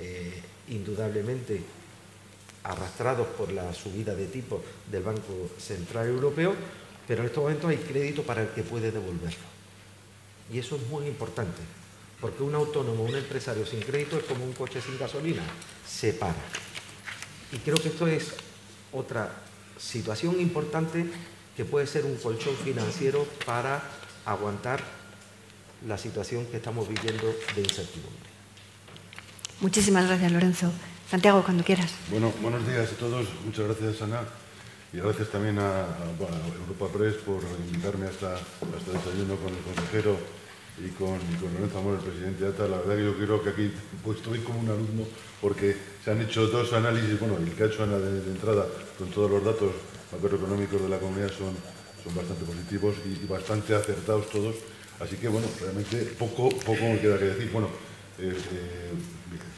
eh, 0.00 0.42
indudablemente 0.68 1.60
arrastrados 2.64 3.26
por 3.28 3.52
la 3.52 3.72
subida 3.74 4.14
de 4.14 4.26
tipos 4.26 4.62
del 4.90 5.02
Banco 5.02 5.50
Central 5.58 6.08
Europeo, 6.08 6.54
pero 7.06 7.20
en 7.20 7.26
estos 7.26 7.42
momentos 7.42 7.70
hay 7.70 7.76
crédito 7.76 8.22
para 8.22 8.42
el 8.42 8.48
que 8.48 8.62
puede 8.62 8.90
devolverlo. 8.90 9.54
Y 10.52 10.58
eso 10.58 10.76
es 10.76 10.86
muy 10.88 11.06
importante, 11.06 11.60
porque 12.20 12.42
un 12.42 12.54
autónomo, 12.54 13.04
un 13.04 13.14
empresario 13.14 13.64
sin 13.66 13.80
crédito 13.80 14.18
es 14.18 14.24
como 14.24 14.44
un 14.44 14.52
coche 14.52 14.80
sin 14.80 14.98
gasolina, 14.98 15.42
se 15.86 16.14
para. 16.14 16.36
Y 17.52 17.58
creo 17.58 17.76
que 17.76 17.88
esto 17.88 18.06
es 18.06 18.34
otra 18.92 19.43
situación 19.78 20.40
importante 20.40 21.06
que 21.56 21.64
puede 21.64 21.86
ser 21.86 22.04
un 22.04 22.16
colchón 22.16 22.54
financiero 22.56 23.26
para 23.46 23.82
aguantar 24.24 24.82
la 25.86 25.98
situación 25.98 26.46
que 26.46 26.56
estamos 26.56 26.88
viviendo 26.88 27.26
de 27.54 27.60
incertidumbre. 27.60 28.30
Muchísimas 29.60 30.06
gracias, 30.06 30.32
Lorenzo. 30.32 30.72
Santiago, 31.10 31.42
cuando 31.44 31.62
quieras. 31.62 31.92
Bueno, 32.10 32.32
buenos 32.40 32.66
días 32.66 32.90
a 32.90 32.96
todos. 32.96 33.26
Muchas 33.44 33.66
gracias, 33.66 34.02
Ana. 34.02 34.22
Y 34.92 34.98
gracias 34.98 35.28
también 35.28 35.58
a, 35.58 35.86
Europa 36.60 36.96
Press 36.96 37.14
por 37.16 37.42
invitarme 37.66 38.06
hasta, 38.06 38.36
este 38.36 38.92
desayuno 38.92 39.36
con 39.36 39.52
el 39.52 39.60
consejero 39.62 40.16
y 40.78 40.88
con, 40.90 41.18
Lorenzo 41.54 41.78
Amor, 41.78 41.94
el 41.94 42.00
presidente 42.00 42.44
de 42.44 42.50
ATA. 42.50 42.68
La 42.68 42.78
verdad 42.78 42.96
que 42.96 43.04
yo 43.04 43.14
creo 43.14 43.42
que 43.42 43.50
aquí 43.50 43.72
pues, 44.02 44.18
estoy 44.18 44.40
como 44.40 44.60
un 44.60 44.68
alumno 44.68 45.04
porque 45.40 45.76
se 46.04 46.10
han 46.10 46.20
hecho 46.20 46.46
dos 46.48 46.72
análisis, 46.72 47.18
bueno, 47.20 47.36
el 47.38 47.52
que 47.52 47.62
ha 47.62 47.66
hecho 47.66 47.84
Ana 47.84 47.98
de, 47.98 48.30
entrada 48.30 48.66
con 48.98 49.08
todos 49.10 49.30
los 49.30 49.44
datos 49.44 49.72
macroeconómicos 50.12 50.82
de 50.82 50.88
la 50.88 50.98
comunidad 50.98 51.28
son, 51.28 51.54
son 52.02 52.14
bastante 52.14 52.44
positivos 52.44 52.96
y, 53.04 53.26
bastante 53.26 53.74
acertados 53.74 54.28
todos. 54.30 54.56
Así 55.00 55.16
que, 55.16 55.28
bueno, 55.28 55.46
realmente 55.60 55.96
poco, 56.18 56.48
poco 56.48 56.82
me 56.82 57.00
queda 57.00 57.18
que 57.18 57.24
decir. 57.26 57.50
Bueno, 57.52 57.68
eh, 58.18 58.30
eh, 58.30 58.90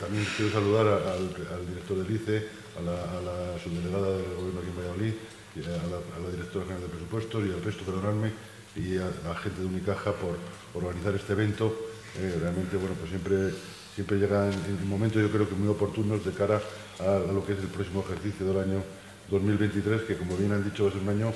también 0.01 0.27
quiero 0.37 0.53
saludar 0.53 0.87
al, 0.87 1.67
director 1.67 1.97
del 1.97 2.17
ICE, 2.17 2.49
a 2.79 2.83
la, 2.83 3.59
subdelegada 3.63 4.17
del 4.17 4.35
Gobierno 4.35 4.61
aquí 4.61 4.71
en 4.71 4.77
Valladolid, 4.77 5.15
a 5.57 6.21
la, 6.21 6.31
directora 6.31 6.65
general 6.65 6.83
de 6.83 6.89
presupuestos 6.89 7.47
y 7.47 7.53
al 7.53 7.63
resto, 7.63 7.85
perdonadme, 7.85 8.33
y 8.77 8.99
a 8.99 9.11
la 9.29 9.35
gente 9.37 9.61
de 9.61 9.67
Unicaja 9.67 10.13
por 10.13 10.37
organizar 10.75 11.15
este 11.15 11.33
evento. 11.33 11.75
Eh, 12.19 12.39
realmente, 12.41 12.77
bueno, 12.77 12.95
pues 12.99 13.11
siempre, 13.11 13.53
siempre 13.95 14.19
llega 14.19 14.49
en, 14.49 14.79
un 14.83 14.89
momento, 14.89 15.21
yo 15.21 15.31
creo 15.31 15.49
que 15.49 15.55
muy 15.55 15.69
oportunos 15.69 16.25
de 16.25 16.33
cara 16.33 16.61
a, 17.01 17.33
lo 17.33 17.45
que 17.45 17.53
es 17.53 17.59
el 17.59 17.67
próximo 17.67 18.05
ejercicio 18.07 18.47
del 18.47 18.59
año 18.59 18.83
2023, 19.31 20.03
que 20.03 20.17
como 20.17 20.37
bien 20.37 20.53
han 20.53 20.65
dicho 20.65 20.85
va 20.85 20.91
a 20.91 20.93
ser 20.93 21.03
un 21.03 21.09
año 21.09 21.33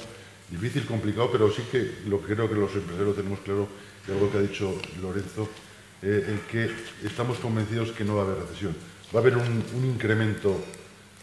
difícil, 0.51 0.87
complicado, 0.87 1.31
pero 1.31 1.51
sí 1.51 1.63
que 1.71 1.99
lo 2.07 2.21
que 2.21 2.35
creo 2.35 2.49
que 2.49 2.55
los 2.55 2.75
empresarios 2.75 3.17
tenemos 3.17 3.41
claro, 3.41 3.69
y 4.09 4.11
algo 4.11 4.31
que 4.31 4.39
ha 4.39 4.43
dicho 4.43 4.75
Lorenzo, 5.03 5.49
eh, 6.03 6.25
el 6.29 6.41
que 6.51 6.71
estamos 7.05 7.39
convencidos 7.39 7.93
que 7.93 8.05
no 8.05 8.17
va 8.17 8.23
a 8.23 8.25
haber 8.25 8.39
recesión. 8.39 8.75
Va 9.15 9.21
a 9.21 9.23
haber 9.23 9.37
un, 9.37 9.85
incremento, 9.85 10.59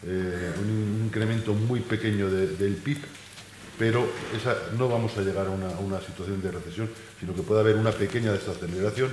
eh, 0.06 0.52
un 0.62 1.06
incremento 1.06 1.54
muy 1.54 1.80
pequeño 1.80 2.30
del 2.30 2.76
PIB, 2.76 3.00
pero 3.78 4.08
esa, 4.36 4.58
no 4.78 4.90
vamos 4.90 5.16
a 5.18 5.22
llegar 5.22 5.48
a 5.48 5.52
una, 5.52 6.02
situación 6.02 6.42
de 6.42 6.52
recesión, 6.52 6.90
sino 7.20 7.34
que 7.36 7.44
puede 7.44 7.62
haber 7.62 7.76
una 7.76 7.92
pequeña 7.92 8.32
desaceleración 8.32 9.12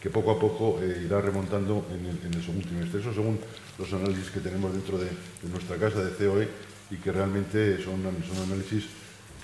que 0.00 0.10
poco 0.10 0.30
a 0.30 0.38
poco 0.38 0.78
eh, 0.82 1.02
irá 1.04 1.20
remontando 1.20 1.86
en 1.90 2.34
el, 2.34 2.42
segundo 2.42 2.66
trimestre. 2.66 3.00
Eso 3.00 3.12
según 3.12 3.38
los 3.78 3.92
análisis 3.92 4.30
que 4.30 4.40
tenemos 4.40 4.72
dentro 4.72 4.98
de, 4.98 5.08
nuestra 5.50 5.76
casa 5.76 6.02
de 6.02 6.12
COE 6.12 6.48
y 6.90 6.96
que 6.96 7.12
realmente 7.12 7.82
son, 7.82 8.02
son 8.02 8.42
análisis 8.44 8.84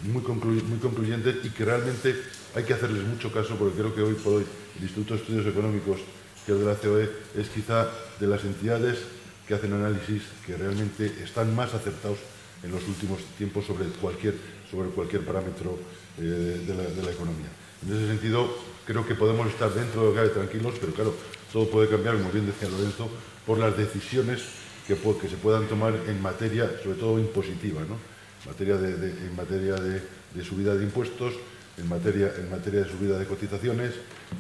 muy, 0.03 0.23
muy 0.23 0.79
concluyentes 0.79 1.37
y 1.45 1.51
que 1.51 1.65
realmente 1.65 2.17
hay 2.55 2.65
que 2.65 2.75
hacerles 2.75 3.05
mucho 3.05 3.33
caso 3.33 3.57
porque 3.57 3.79
creo 3.79 3.95
que 3.95 4.03
hoy 4.03 4.15
por 4.15 4.35
hoy 4.35 4.47
el 4.77 4.83
Instituto 4.83 5.15
de 5.15 5.21
Estudios 5.21 5.47
Económicos, 5.47 6.01
que 6.47 6.53
es 6.53 6.59
de 6.59 6.65
la 6.65 6.75
COE, 6.75 7.11
es 7.37 7.49
quizá 7.49 7.89
de 8.19 8.27
las 8.27 8.45
entidades 8.45 8.99
que 9.47 9.55
hacen 9.55 9.73
análisis 9.73 10.23
que 10.47 10.57
realmente 10.57 11.13
están 11.23 11.55
más 11.55 11.75
acertados 11.75 12.19
en 12.63 12.71
los 12.71 12.87
últimos 12.87 13.21
tiempos 13.37 13.67
sobre 13.67 13.87
cualquier, 14.01 14.35
sobre 14.71 14.89
cualquier 14.91 15.25
parámetro 15.25 15.79
eh, 16.19 16.23
de, 16.67 16.75
la, 16.75 17.11
economía. 17.11 17.49
En 17.87 17.97
ese 17.97 18.07
sentido, 18.09 18.49
creo 18.87 19.07
que 19.07 19.15
podemos 19.15 19.47
estar 19.49 19.73
dentro 19.73 20.09
de 20.09 20.15
que 20.15 20.21
hay 20.21 20.29
tranquilos, 20.29 20.75
pero 20.81 20.93
claro, 20.93 21.15
todo 21.53 21.69
puede 21.69 21.89
cambiar, 21.89 22.17
como 22.17 22.31
bien 22.31 22.47
decía 22.47 22.69
Lorenzo, 22.69 23.09
por 23.47 23.59
las 23.59 23.77
decisiones 23.77 24.43
que, 24.87 24.97
que 24.97 25.29
se 25.29 25.37
puedan 25.37 25.67
tomar 25.67 25.95
en 26.07 26.21
materia, 26.23 26.71
sobre 26.83 26.99
todo 26.99 27.19
impositiva, 27.19 27.81
¿no? 27.83 27.97
en 28.43 28.51
materia 28.51 28.77
de, 28.77 29.11
en 29.11 29.37
materia 29.37 29.75
de 29.75 30.45
subida 30.45 30.75
de 30.75 30.85
impuestos, 30.85 31.35
en 31.79 31.89
materia, 31.89 32.33
en 32.37 32.51
materia 32.51 32.85
de 32.85 32.91
subida 32.91 33.19
de 33.19 33.27
cotizaciones 33.27 33.93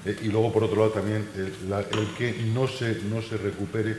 eh, 0.04 0.18
y 0.22 0.28
luego, 0.28 0.52
por 0.52 0.64
otro 0.64 0.76
lado, 0.76 0.90
también 0.90 1.26
el, 1.36 1.52
que 2.16 2.32
no 2.54 2.68
se, 2.68 3.00
no 3.08 3.22
se 3.22 3.36
recupere 3.36 3.96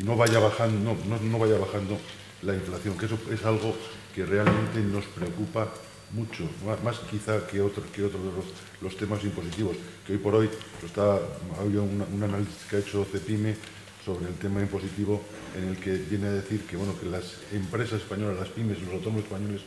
y 0.00 0.04
no 0.04 0.16
vaya, 0.16 0.38
bajando, 0.38 0.94
no, 1.08 1.18
no, 1.18 1.38
vaya 1.38 1.58
bajando 1.58 1.98
la 2.42 2.54
inflación, 2.54 2.96
que 2.98 3.06
eso 3.06 3.18
es 3.30 3.44
algo 3.44 3.74
que 4.14 4.24
realmente 4.24 4.80
nos 4.80 5.04
preocupa 5.06 5.72
mucho, 6.12 6.44
más, 6.84 6.98
quizá 7.10 7.46
que 7.46 7.60
otros 7.60 7.86
que 7.86 8.04
otro 8.04 8.18
de 8.18 8.30
los, 8.30 8.44
los, 8.80 8.96
temas 8.96 9.22
impositivos, 9.24 9.76
que 10.06 10.12
hoy 10.12 10.18
por 10.18 10.34
hoy 10.34 10.50
está, 10.84 11.18
había 11.58 11.80
un, 11.80 12.04
un, 12.12 12.22
análisis 12.22 12.64
que 12.70 12.76
ha 12.76 12.78
hecho 12.78 13.04
CEPIME 13.04 13.56
sobre 14.04 14.28
el 14.28 14.34
tema 14.34 14.60
impositivo 14.60 15.20
en 15.56 15.68
el 15.68 15.76
que 15.78 15.96
viene 15.96 16.28
a 16.28 16.30
decir 16.30 16.62
que, 16.62 16.76
bueno, 16.76 16.94
que 16.98 17.06
las 17.06 17.38
empresas 17.52 18.00
españolas, 18.00 18.38
las 18.38 18.48
pymes, 18.50 18.80
los 18.82 18.94
autónomos 18.94 19.24
españoles, 19.24 19.62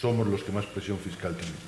somos 0.00 0.26
los 0.26 0.42
que 0.42 0.50
más 0.50 0.66
presión 0.66 0.98
fiscal 0.98 1.36
tenemos. 1.36 1.62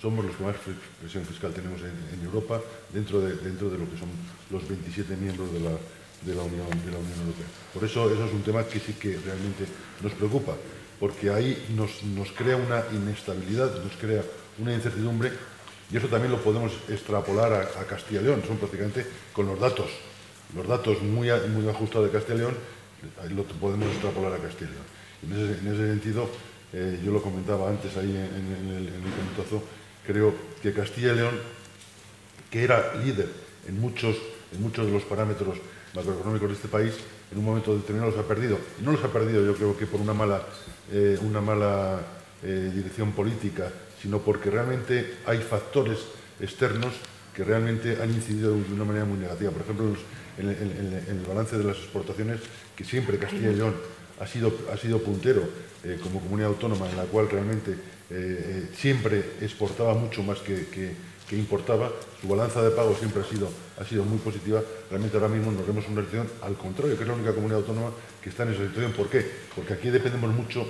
Somos 0.00 0.24
los 0.24 0.34
que 0.34 0.44
más 0.44 0.56
presión 1.00 1.24
fiscal 1.24 1.52
tenemos 1.52 1.80
en, 1.82 2.24
Europa 2.24 2.60
dentro 2.92 3.20
de, 3.20 3.36
dentro 3.36 3.68
de 3.68 3.78
lo 3.78 3.84
que 3.90 3.98
son 3.98 4.08
los 4.50 4.66
27 4.66 5.14
miembros 5.16 5.52
de 5.52 5.60
la, 5.60 5.70
de 6.24 6.34
la, 6.34 6.42
Unión, 6.42 6.68
de 6.70 6.92
la 6.92 6.98
Unión 6.98 7.18
Europea. 7.20 7.46
Por 7.72 7.84
eso 7.84 8.12
eso 8.12 8.24
es 8.26 8.32
un 8.32 8.42
tema 8.42 8.64
que 8.64 8.78
sí 8.80 8.94
que 8.94 9.18
realmente 9.18 9.66
nos 10.02 10.12
preocupa, 10.12 10.54
porque 11.00 11.30
ahí 11.30 11.66
nos, 11.76 12.02
nos 12.02 12.30
crea 12.32 12.56
una 12.56 12.84
inestabilidad, 12.92 13.82
nos 13.82 13.92
crea 13.96 14.22
una 14.58 14.72
incertidumbre 14.72 15.32
y 15.90 15.96
eso 15.96 16.08
también 16.08 16.32
lo 16.32 16.42
podemos 16.42 16.72
extrapolar 16.88 17.52
a, 17.52 17.84
Castilla 17.84 18.20
y 18.20 18.24
León, 18.24 18.42
son 18.46 18.56
prácticamente 18.56 19.06
con 19.32 19.46
los 19.46 19.58
datos, 19.58 19.90
los 20.54 20.66
datos 20.66 21.02
muy, 21.02 21.28
muy 21.48 21.68
ajustados 21.68 22.06
de 22.06 22.12
Castilla 22.12 22.34
y 22.34 22.38
León, 22.38 22.56
lo 23.34 23.44
podemos 23.44 23.88
extrapolar 23.92 24.32
a 24.32 24.38
Castilla 24.38 24.70
y 24.70 24.74
León. 24.74 24.86
En 25.22 25.32
ese, 25.32 25.60
en 25.60 25.74
ese 25.74 25.86
sentido, 25.88 26.28
eh, 26.72 27.00
yo 27.04 27.12
lo 27.12 27.22
comentaba 27.22 27.68
antes 27.68 27.96
ahí 27.96 28.10
en, 28.10 28.74
el, 28.74 28.88
en 28.88 29.02
comentazo, 29.02 29.62
Creo 30.06 30.34
que 30.60 30.72
Castilla 30.72 31.12
y 31.12 31.16
León, 31.16 31.38
que 32.50 32.64
era 32.64 32.94
líder 32.94 33.28
en 33.68 33.80
muchos, 33.80 34.16
en 34.52 34.60
muchos 34.60 34.86
de 34.86 34.92
los 34.92 35.04
parámetros 35.04 35.58
macroeconómicos 35.94 36.48
de 36.48 36.54
este 36.54 36.68
país, 36.68 36.94
en 37.30 37.38
un 37.38 37.44
momento 37.44 37.74
determinado 37.74 38.10
los 38.10 38.20
ha 38.20 38.26
perdido. 38.26 38.58
Y 38.80 38.84
no 38.84 38.92
los 38.92 39.04
ha 39.04 39.08
perdido 39.08 39.44
yo 39.44 39.54
creo 39.54 39.76
que 39.76 39.86
por 39.86 40.00
una 40.00 40.14
mala, 40.14 40.42
eh, 40.90 41.18
una 41.22 41.40
mala 41.40 42.00
eh, 42.42 42.70
dirección 42.74 43.12
política, 43.12 43.70
sino 44.00 44.18
porque 44.18 44.50
realmente 44.50 45.18
hay 45.26 45.38
factores 45.38 45.98
externos 46.40 46.92
que 47.34 47.44
realmente 47.44 47.98
han 48.02 48.10
incidido 48.10 48.52
de 48.52 48.72
una 48.72 48.84
manera 48.84 49.04
muy 49.04 49.18
negativa. 49.18 49.50
Por 49.50 49.62
ejemplo, 49.62 49.86
en, 50.38 50.48
el 50.48 51.24
balance 51.26 51.56
de 51.56 51.64
las 51.64 51.76
exportaciones, 51.76 52.40
que 52.76 52.84
siempre 52.84 53.18
Castilla 53.18 53.50
y 53.50 53.56
León 53.56 53.74
ha 54.20 54.26
sido, 54.26 54.52
ha 54.72 54.76
sido 54.76 54.98
puntero 55.02 55.42
eh, 55.84 55.98
como 56.02 56.20
comunidad 56.20 56.50
autónoma 56.50 56.88
en 56.90 56.96
la 56.96 57.04
cual 57.04 57.28
realmente 57.30 57.76
siempre 58.76 59.24
exportaba 59.40 59.94
mucho 59.94 60.22
más 60.22 60.38
que, 60.40 60.94
importaba, 61.30 61.90
su 62.20 62.28
balanza 62.28 62.60
de 62.60 62.70
pago 62.72 62.94
siempre 62.94 63.22
ha 63.22 63.24
sido, 63.24 63.48
ha 63.78 63.84
sido 63.84 64.04
muy 64.04 64.18
positiva, 64.18 64.62
realmente 64.90 65.16
ahora 65.16 65.28
mismo 65.28 65.50
nos 65.52 65.66
vemos 65.66 65.86
una 65.88 66.02
situación 66.02 66.28
al 66.42 66.56
contrario, 66.56 66.96
que 66.96 67.02
es 67.02 67.08
la 67.08 67.14
única 67.14 67.32
comunidad 67.32 67.60
autónoma 67.60 67.90
que 68.22 68.30
está 68.30 68.44
en 68.44 68.50
esa 68.52 68.66
situación. 68.66 68.92
¿Por 68.92 69.08
qué? 69.08 69.24
Porque 69.54 69.74
aquí 69.74 69.90
dependemos 69.90 70.32
mucho 70.34 70.66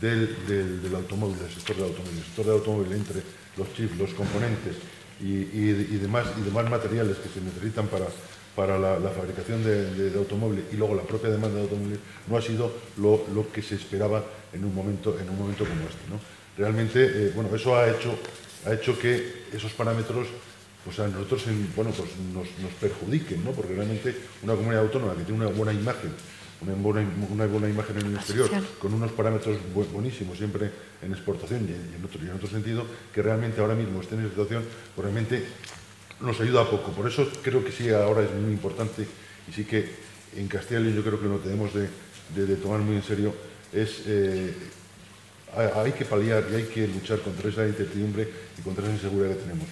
del, 0.00 0.92
automóvil, 0.94 1.38
del 1.38 1.50
sector 1.50 1.76
del 1.76 1.86
automóvil, 1.86 2.18
el 2.18 2.24
sector 2.24 2.44
del 2.44 2.54
automóvil 2.54 2.92
entre 2.92 3.22
los 3.56 3.72
chips, 3.74 3.96
los 3.98 4.12
componentes 4.14 4.76
y, 5.20 5.96
demás, 5.98 6.26
y 6.38 6.42
demás 6.42 6.68
materiales 6.70 7.16
que 7.16 7.28
se 7.28 7.40
necesitan 7.40 7.86
para, 7.88 8.06
para 8.54 8.78
la, 8.78 9.10
fabricación 9.10 9.64
de, 9.64 10.12
automóviles 10.16 10.64
y 10.72 10.76
luego 10.76 10.94
la 10.94 11.02
propia 11.02 11.30
demanda 11.30 11.56
de 11.56 11.62
automóviles 11.62 11.98
no 12.28 12.36
ha 12.36 12.42
sido 12.42 12.72
lo, 12.98 13.50
que 13.52 13.62
se 13.62 13.76
esperaba 13.76 14.24
en 14.52 14.64
un 14.64 14.74
momento, 14.74 15.18
en 15.18 15.28
un 15.30 15.38
momento 15.38 15.64
como 15.64 15.80
este. 15.82 16.08
¿no? 16.10 16.20
realmente, 16.56 17.04
eh, 17.04 17.32
bueno, 17.34 17.54
eso 17.54 17.76
ha 17.76 17.88
hecho, 17.88 18.18
ha 18.64 18.72
hecho 18.72 18.98
que 18.98 19.44
esos 19.52 19.72
parámetros 19.72 20.28
pues 20.86 21.00
a 21.00 21.08
nosotros 21.08 21.42
bueno, 21.74 21.90
pues 21.90 22.10
nos, 22.32 22.72
perjudiquen, 22.80 23.44
¿no? 23.44 23.50
porque 23.50 23.74
realmente 23.74 24.14
una 24.44 24.54
comunidad 24.54 24.84
autónoma 24.84 25.16
que 25.16 25.24
tiene 25.24 25.44
una 25.44 25.50
buena 25.50 25.72
imagen, 25.72 26.12
una 26.60 26.74
buena, 26.74 27.10
una 27.28 27.46
buena 27.46 27.68
imagen 27.68 27.98
en 27.98 28.06
el 28.06 28.14
exterior, 28.14 28.48
con 28.78 28.94
unos 28.94 29.10
parámetros 29.10 29.58
buenísimos 29.92 30.38
siempre 30.38 30.70
en 31.02 31.10
exportación 31.10 31.68
y 31.68 31.72
en, 31.72 32.04
otro, 32.04 32.20
y 32.24 32.28
en 32.28 32.36
otro 32.36 32.46
sentido, 32.46 32.86
que 33.12 33.20
realmente 33.20 33.60
ahora 33.60 33.74
mismo 33.74 34.00
esté 34.00 34.14
en 34.14 34.20
esa 34.20 34.30
situación, 34.30 34.62
pues 34.94 35.02
realmente 35.02 35.44
nos 36.20 36.40
ayuda 36.40 36.70
poco. 36.70 36.92
Por 36.92 37.08
eso 37.08 37.28
creo 37.42 37.64
que 37.64 37.72
sí, 37.72 37.90
ahora 37.90 38.22
es 38.22 38.32
muy 38.32 38.52
importante 38.52 39.08
y 39.50 39.52
sí 39.52 39.64
que 39.64 39.90
en 40.36 40.46
Castilla 40.46 40.78
y 40.78 40.84
León 40.84 40.96
yo 40.98 41.02
creo 41.02 41.20
que 41.20 41.26
lo 41.26 41.38
tenemos 41.38 41.72
de, 41.74 41.88
de, 42.46 42.56
tomar 42.56 42.78
muy 42.78 42.94
en 42.94 43.02
serio, 43.02 43.34
es 43.72 44.02
eh, 44.06 44.54
hay 45.56 45.90
que 45.92 46.04
paliar 46.04 46.44
y 46.52 46.54
hay 46.54 46.64
que 46.66 46.86
luchar 46.86 47.18
contra 47.22 47.50
esa 47.50 47.66
incertidumbre 47.66 48.28
y 48.56 48.62
contra 48.62 48.84
esa 48.84 48.92
inseguridad 48.92 49.34
que 49.34 49.42
tenemos. 49.42 49.66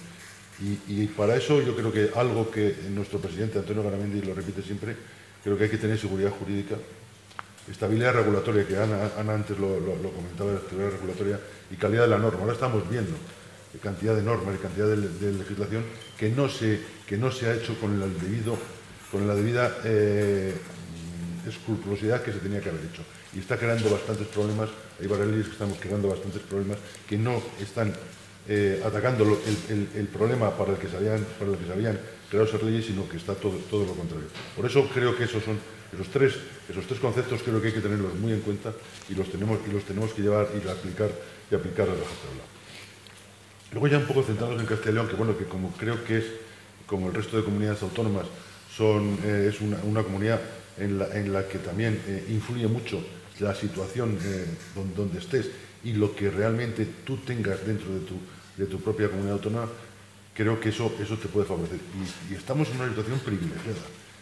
Y, 0.61 1.07
para 1.07 1.35
eso 1.35 1.61
yo 1.61 1.75
creo 1.75 1.91
que 1.91 2.11
algo 2.15 2.49
que 2.49 2.75
nuestro 2.89 3.19
presidente 3.19 3.59
Antonio 3.59 3.83
Garamendi 3.83 4.21
lo 4.21 4.33
repite 4.33 4.61
siempre, 4.61 4.95
creo 5.43 5.57
que 5.57 5.65
hay 5.65 5.69
que 5.69 5.77
tener 5.77 5.99
seguridad 5.99 6.31
jurídica, 6.31 6.75
estabilidad 7.69 8.13
regulatoria, 8.13 8.65
que 8.65 8.77
Ana, 8.77 9.11
antes 9.17 9.57
lo, 9.59 9.75
comentaba, 10.13 10.53
estabilidad 10.53 10.91
regulatoria 10.91 11.39
y 11.69 11.75
calidad 11.75 12.03
de 12.03 12.09
la 12.09 12.19
norma. 12.19 12.39
Ahora 12.41 12.53
estamos 12.53 12.89
viendo 12.89 13.15
cantidad 13.83 14.15
de 14.15 14.23
normas 14.23 14.55
y 14.55 14.59
cantidad 14.59 14.87
de, 14.87 15.33
legislación 15.33 15.83
que 16.17 16.29
no, 16.29 16.47
se, 16.47 16.79
que 17.05 17.17
no 17.17 17.29
se 17.31 17.47
ha 17.47 17.55
hecho 17.55 17.77
con, 17.79 18.01
el 18.01 18.19
debido, 18.21 18.57
con 19.11 19.27
la 19.27 19.35
debida 19.35 19.79
eh, 19.83 20.53
escrupulosidad 21.45 22.23
que 22.23 22.31
se 22.31 22.39
tenía 22.39 22.61
que 22.61 22.69
haber 22.69 22.85
hecho 22.85 23.03
y 23.35 23.39
está 23.39 23.57
creando 23.57 23.89
bastantes 23.89 24.27
problemas, 24.27 24.69
hay 24.99 25.07
barrelis 25.07 25.47
que 25.47 25.51
estamos 25.51 25.77
creando 25.79 26.07
bastantes 26.07 26.41
problemas 26.43 26.77
que 27.07 27.17
no 27.17 27.41
están 27.61 27.93
eh, 28.47 28.81
atacando 28.85 29.23
el, 29.69 30.07
problema 30.07 30.51
para 30.51 30.73
el 30.73 30.77
que 30.77 30.87
se 30.87 30.97
habían, 30.97 31.25
para 31.39 31.51
el 31.51 31.57
que 31.57 31.65
se 31.65 31.73
habían 31.73 31.99
creado 32.29 32.47
esas 32.47 32.63
leyes, 32.63 32.85
sino 32.85 33.07
que 33.07 33.17
está 33.17 33.33
todo, 33.35 33.57
todo 33.69 33.85
lo 33.85 33.93
contrario. 33.93 34.27
Por 34.55 34.65
eso 34.65 34.87
creo 34.93 35.15
que 35.17 35.23
esos 35.23 35.43
son 35.43 35.57
esos 35.93 36.07
tres, 36.09 36.33
esos 36.69 36.85
tres 36.85 36.99
conceptos 36.99 37.41
creo 37.41 37.61
que 37.61 37.67
hay 37.67 37.73
que 37.73 37.79
tenerlos 37.79 38.13
muy 38.15 38.33
en 38.33 38.41
cuenta 38.41 38.73
y 39.09 39.15
los 39.15 39.29
tenemos, 39.29 39.59
y 39.67 39.71
los 39.71 39.83
tenemos 39.83 40.11
que 40.13 40.21
llevar 40.21 40.47
y 40.53 40.67
aplicar 40.67 41.09
y 41.49 41.55
aplicar 41.55 41.87
a 41.87 41.93
la 41.93 41.99
tabla. 41.99 42.43
Luego 43.71 43.87
ya 43.87 43.97
un 43.97 44.05
poco 44.05 44.23
centrados 44.23 44.59
en 44.59 44.67
Castellón, 44.67 45.07
que 45.07 45.15
bueno, 45.15 45.37
que 45.37 45.45
como 45.45 45.71
creo 45.73 46.03
que 46.03 46.17
es, 46.17 46.25
como 46.85 47.07
el 47.07 47.13
resto 47.13 47.37
de 47.37 47.43
comunidades 47.43 47.81
autónomas, 47.81 48.25
son, 48.75 49.17
eh, 49.23 49.49
es 49.49 49.61
una, 49.61 49.77
una, 49.83 50.03
comunidad 50.03 50.41
en 50.77 50.99
la, 50.99 51.07
en 51.17 51.31
la 51.31 51.47
que 51.47 51.59
también 51.59 52.01
eh, 52.07 52.25
influye 52.29 52.67
mucho 52.67 53.01
la 53.39 53.55
situación 53.55 54.17
eh, 54.23 54.45
donde, 54.95 55.19
estés 55.19 55.49
y 55.83 55.93
lo 55.93 56.15
que 56.15 56.29
realmente 56.29 56.87
tú 57.05 57.17
tengas 57.17 57.65
dentro 57.65 57.93
de 57.93 57.99
tu, 58.01 58.15
de 58.57 58.65
tu 58.65 58.79
propia 58.79 59.09
comunidad 59.09 59.33
autónoma, 59.33 59.69
creo 60.33 60.59
que 60.59 60.69
eso, 60.69 60.93
eso 60.99 61.17
te 61.17 61.27
puede 61.27 61.45
favorecer. 61.45 61.79
Y, 62.29 62.33
estamos 62.35 62.69
en 62.69 62.77
una 62.77 62.89
situación 62.89 63.19
privilegiada. 63.19 63.79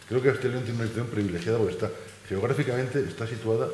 Creo 0.08 0.22
que 0.22 0.32
Castellón 0.32 0.62
tiene 0.62 0.78
una 0.78 0.88
situación 0.88 1.12
privilegiada 1.12 1.58
porque 1.58 1.74
está, 1.74 1.90
geográficamente 2.28 3.00
está 3.00 3.26
situada 3.26 3.68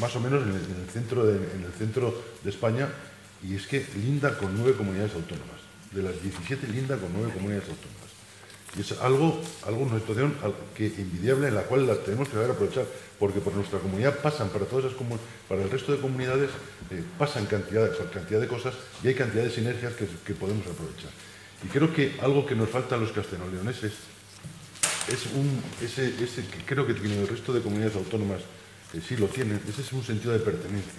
más 0.00 0.14
o 0.14 0.20
menos 0.20 0.42
en 0.44 0.50
el, 0.50 0.88
centro 0.90 1.26
de, 1.26 1.34
en 1.34 1.64
el 1.64 1.72
centro 1.76 2.14
de 2.44 2.50
España 2.50 2.88
y 3.42 3.56
es 3.56 3.66
que 3.66 3.84
linda 3.96 4.38
con 4.38 4.56
nueve 4.56 4.76
comunidades 4.76 5.14
autónomas. 5.14 5.60
De 5.90 6.02
las 6.02 6.20
17 6.22 6.66
linda 6.68 6.96
con 6.96 7.12
nueve 7.12 7.32
comunidades 7.32 7.68
autónomas. 7.68 7.93
Y 8.76 8.80
es 8.80 8.92
algo, 9.00 9.40
algo 9.66 9.82
una 9.82 10.00
situación 10.00 10.34
que 10.74 10.86
envidiable 10.86 11.48
en 11.48 11.54
la 11.54 11.62
cual 11.62 11.86
la 11.86 11.94
tenemos 11.94 12.28
que 12.28 12.34
saber 12.34 12.50
aprovechar, 12.50 12.86
porque 13.20 13.38
por 13.38 13.54
nuestra 13.54 13.78
comunidad 13.78 14.18
pasan 14.18 14.48
para 14.48 14.64
todas 14.64 14.86
esas 14.86 14.98
para 15.48 15.62
el 15.62 15.70
resto 15.70 15.92
de 15.92 16.00
comunidades 16.00 16.50
eh, 16.90 17.02
pasan 17.16 17.46
cantidad, 17.46 17.88
cantidad 18.10 18.40
de 18.40 18.48
cosas 18.48 18.74
y 19.02 19.08
hay 19.08 19.14
cantidad 19.14 19.44
de 19.44 19.50
sinergias 19.50 19.92
que, 19.94 20.34
podemos 20.34 20.66
aprovechar. 20.66 21.10
Y 21.64 21.68
creo 21.68 21.94
que 21.94 22.16
algo 22.20 22.44
que 22.44 22.56
nos 22.56 22.68
falta 22.68 22.96
a 22.96 22.98
los 22.98 23.12
castellanoleoneses 23.12 23.92
es 25.06 25.26
ese, 25.80 26.44
que 26.46 26.64
creo 26.66 26.84
que 26.84 26.92
el 26.92 27.28
resto 27.28 27.52
de 27.52 27.60
comunidades 27.60 27.94
autónomas 27.94 28.40
eh, 28.92 29.00
sí 29.06 29.16
lo 29.16 29.26
tienen, 29.26 29.60
ese 29.68 29.82
es 29.82 29.92
un 29.92 30.02
sentido 30.02 30.32
de 30.32 30.40
pertenencia. 30.40 30.92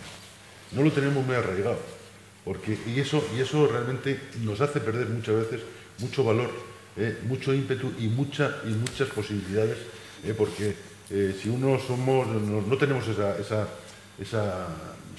No 0.71 0.81
lo 0.81 0.93
tenemos 0.93 1.25
muy 1.25 1.35
arraigado, 1.35 1.79
porque, 2.45 2.77
y, 2.87 3.01
eso, 3.01 3.21
y 3.35 3.41
eso 3.41 3.67
realmente 3.67 4.17
nos 4.43 4.61
hace 4.61 4.79
perder 4.79 5.09
muchas 5.09 5.35
veces 5.35 5.61
mucho 5.99 6.23
valor 6.23 6.74
eh, 6.97 7.19
mucho 7.27 7.53
ímpetu 7.53 7.91
y, 7.99 8.07
mucha, 8.07 8.61
y 8.63 8.69
muchas 8.69 9.09
posibilidades, 9.09 9.77
eh, 10.23 10.33
porque 10.35 10.75
eh, 11.09 11.35
si 11.41 11.49
uno 11.49 11.77
somos, 11.79 12.27
no, 12.27 12.77
tenemos 12.77 13.05
esa, 13.07 13.37
esa, 13.37 14.67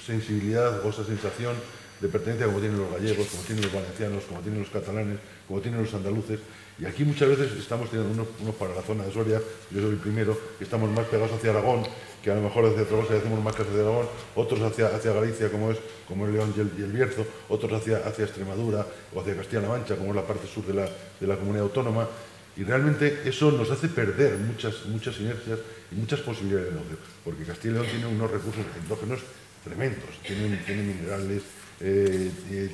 sensibilidad 0.03 0.85
o 0.85 0.89
esa 0.89 1.03
sensación 1.03 1.55
de 1.99 2.07
pertenencia 2.07 2.45
como 2.45 2.59
tienen 2.59 2.77
los 2.77 2.91
gallegos, 2.91 3.27
como 3.27 3.43
tienen 3.43 3.63
los 3.63 3.73
valencianos, 3.73 4.23
como 4.25 4.39
tienen 4.41 4.61
los 4.61 4.69
catalanes, 4.69 5.17
como 5.47 5.59
tienen 5.59 5.83
los 5.83 5.93
andaluces, 5.93 6.39
y 6.79 6.85
aquí 6.85 7.03
muchas 7.03 7.29
veces 7.29 7.51
estamos 7.57 7.89
teniendo 7.89 8.13
unos, 8.13 8.27
unos 8.41 8.55
para 8.55 8.75
la 8.75 8.81
zona 8.81 9.03
de 9.03 9.11
Soria, 9.11 9.41
yo 9.71 9.81
soy 9.81 9.91
el 9.91 9.97
primero, 9.97 10.39
que 10.57 10.63
estamos 10.63 10.89
más 10.91 11.05
pegados 11.07 11.31
hacia 11.33 11.49
Aragón, 11.49 11.83
que 12.23 12.31
a 12.31 12.35
lo 12.35 12.41
mejor 12.41 12.65
hacia 12.65 12.85
Zaragoza 12.85 13.15
hacemos 13.15 13.43
más 13.43 13.55
casos 13.55 13.73
de 13.73 13.81
Aragón, 13.81 14.07
otros 14.35 14.61
hacia, 14.61 14.87
hacia 14.87 15.13
Galicia, 15.13 15.51
como 15.51 15.71
es, 15.71 15.77
como 16.07 16.25
el 16.25 16.33
León 16.33 16.53
y 16.55 16.59
el, 16.59 16.91
Bierzo, 16.91 17.25
otros 17.49 17.71
hacia, 17.73 17.97
hacia 17.99 18.25
Extremadura 18.25 18.85
o 19.13 19.21
hacia 19.21 19.35
Castilla-La 19.35 19.69
Mancha, 19.69 19.95
como 19.95 20.09
es 20.09 20.15
la 20.15 20.25
parte 20.25 20.47
sur 20.47 20.65
de 20.65 20.73
la, 20.73 20.89
de 21.19 21.27
la 21.27 21.35
comunidad 21.35 21.63
autónoma. 21.63 22.07
Y 22.55 22.63
realmente 22.63 23.21
eso 23.25 23.51
nos 23.51 23.69
hace 23.69 23.87
perder 23.87 24.37
muchas, 24.39 24.85
muchas 24.87 25.19
inercias 25.19 25.59
y 25.91 25.95
muchas 25.95 26.19
posibilidades 26.21 26.69
de 26.69 26.73
negocio, 26.73 26.97
porque 27.23 27.43
Castilla 27.43 27.71
y 27.71 27.73
León 27.75 27.87
tiene 27.91 28.07
unos 28.07 28.31
recursos 28.31 28.65
endógenos 28.81 29.19
tremendos, 29.63 30.09
tiene, 30.25 30.57
tiene 30.65 30.83
minerales, 30.83 31.43
eh, 31.79 32.31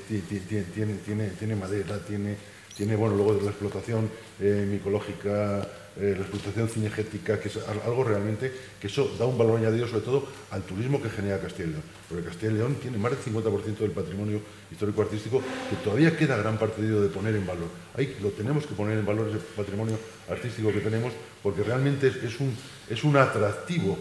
tiene, 0.08 0.64
tiene, 0.74 1.28
tiene, 1.28 1.56
madera, 1.56 2.00
tiene, 2.00 2.38
tiene 2.76 2.96
bueno, 2.96 3.16
luego 3.16 3.36
de 3.36 3.44
la 3.44 3.50
explotación 3.50 4.10
eh, 4.40 4.66
micológica 4.70 5.68
eh, 5.96 6.16
la 6.18 6.22
explotación 6.22 6.68
cinegética, 6.70 7.40
que 7.40 7.50
es 7.50 7.58
algo 7.86 8.04
realmente 8.04 8.52
que 8.82 8.88
eso 8.88 9.16
da 9.20 9.26
un 9.26 9.38
valor 9.38 9.60
añadido 9.60 9.88
sobre 9.88 10.02
todo 10.02 10.28
al 10.52 10.64
turismo 10.64 11.02
que 11.02 11.10
genera 11.10 11.40
Castilla 11.40 11.70
y 11.70 11.72
León. 11.72 11.84
Porque 12.10 12.24
Castilla 12.26 12.52
y 12.52 12.56
León 12.56 12.76
tiene 12.82 12.98
más 12.98 13.12
del 13.12 13.34
50% 13.34 13.78
del 13.78 13.92
patrimonio 13.92 14.40
histórico-artístico 14.72 15.42
que 15.70 15.76
todavía 15.84 16.18
queda 16.18 16.38
gran 16.38 16.58
parte 16.58 16.82
de 16.82 16.88
ello 16.88 17.02
de 17.02 17.10
poner 17.10 17.36
en 17.36 17.46
valor. 17.46 17.68
Ahí 17.96 18.18
lo 18.22 18.30
tenemos 18.30 18.66
que 18.66 18.74
poner 18.74 18.98
en 18.98 19.06
valor 19.06 19.30
ese 19.30 19.40
patrimonio 19.56 19.98
artístico 20.30 20.72
que 20.72 20.80
tenemos 20.80 21.14
porque 21.44 21.62
realmente 21.62 22.08
es, 22.08 22.40
un, 22.40 22.56
es 22.90 23.04
un 23.04 23.16
atractivo 23.16 23.98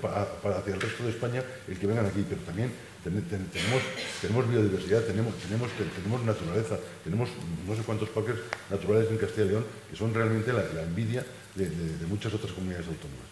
para, 0.00 0.58
hacia 0.58 0.74
el 0.74 0.80
resto 0.80 1.02
de 1.02 1.10
España 1.10 1.42
el 1.66 1.78
que 1.78 1.86
vengan 1.86 2.06
aquí, 2.06 2.24
pero 2.28 2.40
también 2.42 2.70
tenemos, 3.04 3.82
tenemos 4.20 4.48
biodiversidad, 4.48 5.02
tenemos, 5.02 5.34
tenemos, 5.36 5.68
tenemos 5.94 6.24
naturaleza, 6.24 6.78
tenemos 7.04 7.28
no 7.68 7.76
sé 7.76 7.82
cuántos 7.82 8.08
parques 8.08 8.36
naturales 8.70 9.10
en 9.10 9.18
Castilla 9.18 9.44
y 9.44 9.48
León 9.50 9.64
que 9.90 9.96
son 9.96 10.14
realmente 10.14 10.52
la, 10.52 10.82
envidia 10.82 11.24
de, 11.54 11.68
muchas 12.08 12.32
otras 12.32 12.52
comunidades 12.52 12.86
autónomas. 12.86 13.28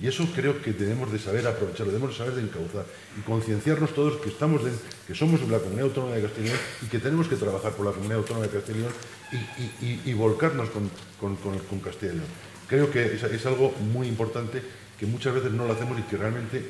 Y 0.00 0.08
eso 0.08 0.26
creo 0.34 0.60
que 0.60 0.72
tenemos 0.72 1.10
de 1.12 1.18
saber 1.18 1.46
aprovecharlo, 1.46 1.92
debemos 1.92 2.10
de 2.10 2.18
saber 2.18 2.34
de 2.34 2.42
encauzar 2.42 2.84
y 3.16 3.22
concienciarnos 3.22 3.94
todos 3.94 4.20
que, 4.20 4.28
estamos 4.28 4.60
que 5.06 5.14
somos 5.14 5.40
la 5.48 5.58
comunidad 5.58 5.86
autónoma 5.86 6.16
de 6.16 6.22
Castilla 6.22 6.46
y 6.46 6.48
León 6.48 6.60
y 6.82 6.86
que 6.86 6.98
tenemos 6.98 7.28
que 7.28 7.36
trabajar 7.36 7.72
por 7.72 7.86
la 7.86 7.92
comunidad 7.92 8.18
autónoma 8.18 8.46
de 8.46 8.52
Castilla 8.52 8.78
y 8.78 8.80
León 8.82 10.02
y, 10.04 10.12
volcarnos 10.12 10.68
con, 10.70 10.90
con, 11.18 11.36
con, 11.36 11.80
Castilla 11.80 12.12
y 12.12 12.16
León. 12.16 12.28
Creo 12.68 12.90
que 12.90 13.14
es 13.14 13.46
algo 13.46 13.72
muy 13.92 14.08
importante 14.08 14.60
que 14.98 15.06
muchas 15.06 15.32
veces 15.32 15.52
no 15.52 15.66
lo 15.66 15.72
hacemos 15.72 15.98
y 15.98 16.02
que 16.02 16.16
realmente 16.16 16.64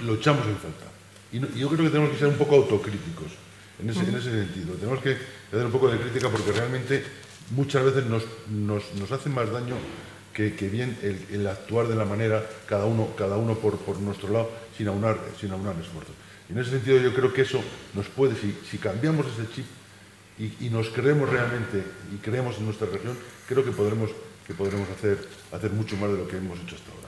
lo 0.00 0.14
echamos 0.14 0.46
en 0.46 0.56
falta. 0.56 0.93
Y, 1.34 1.40
yo 1.58 1.68
creo 1.68 1.84
que 1.84 1.90
tenemos 1.90 2.10
que 2.12 2.18
ser 2.18 2.28
un 2.28 2.36
poco 2.36 2.54
autocríticos 2.54 3.32
en 3.82 3.90
ese, 3.90 4.04
sentido. 4.22 4.74
Tenemos 4.74 5.02
que 5.02 5.16
hacer 5.48 5.66
un 5.66 5.72
poco 5.72 5.88
de 5.88 5.98
crítica 5.98 6.28
porque 6.30 6.52
realmente 6.52 7.02
muchas 7.50 7.84
veces 7.84 8.06
nos, 8.06 8.22
nos, 8.48 8.94
nos 8.94 9.10
hace 9.10 9.28
más 9.28 9.50
daño 9.50 9.74
que, 10.32 10.50
bien 10.68 10.96
el, 11.02 11.46
actuar 11.46 11.88
de 11.88 11.96
la 11.96 12.04
manera, 12.04 12.44
cada 12.68 12.84
uno, 12.84 13.14
cada 13.16 13.36
uno 13.36 13.56
por, 13.56 13.78
por 13.78 13.98
nuestro 13.98 14.28
lado, 14.32 14.50
sin 14.76 14.86
aunar, 14.86 15.18
sin 15.40 15.50
aunar 15.50 15.74
esfuerzos. 15.80 16.14
Y 16.48 16.52
en 16.52 16.58
ese 16.60 16.70
sentido 16.70 16.98
yo 16.98 17.12
creo 17.12 17.32
que 17.32 17.42
eso 17.42 17.60
nos 17.94 18.06
puede, 18.06 18.36
si, 18.36 18.56
si 18.70 18.78
cambiamos 18.78 19.26
ese 19.26 19.50
chip 19.52 19.66
y, 20.38 20.66
y, 20.66 20.70
nos 20.70 20.88
creemos 20.90 21.28
realmente 21.28 21.82
y 22.12 22.18
creemos 22.18 22.58
en 22.58 22.66
nuestra 22.66 22.86
región, 22.86 23.16
creo 23.48 23.64
que 23.64 23.72
podremos, 23.72 24.10
que 24.46 24.54
podremos 24.54 24.88
hacer, 24.90 25.18
hacer 25.50 25.72
mucho 25.72 25.96
más 25.96 26.10
de 26.10 26.18
lo 26.18 26.28
que 26.28 26.36
hemos 26.36 26.58
hecho 26.60 26.76
hasta 26.76 26.90
ahora. 26.92 27.03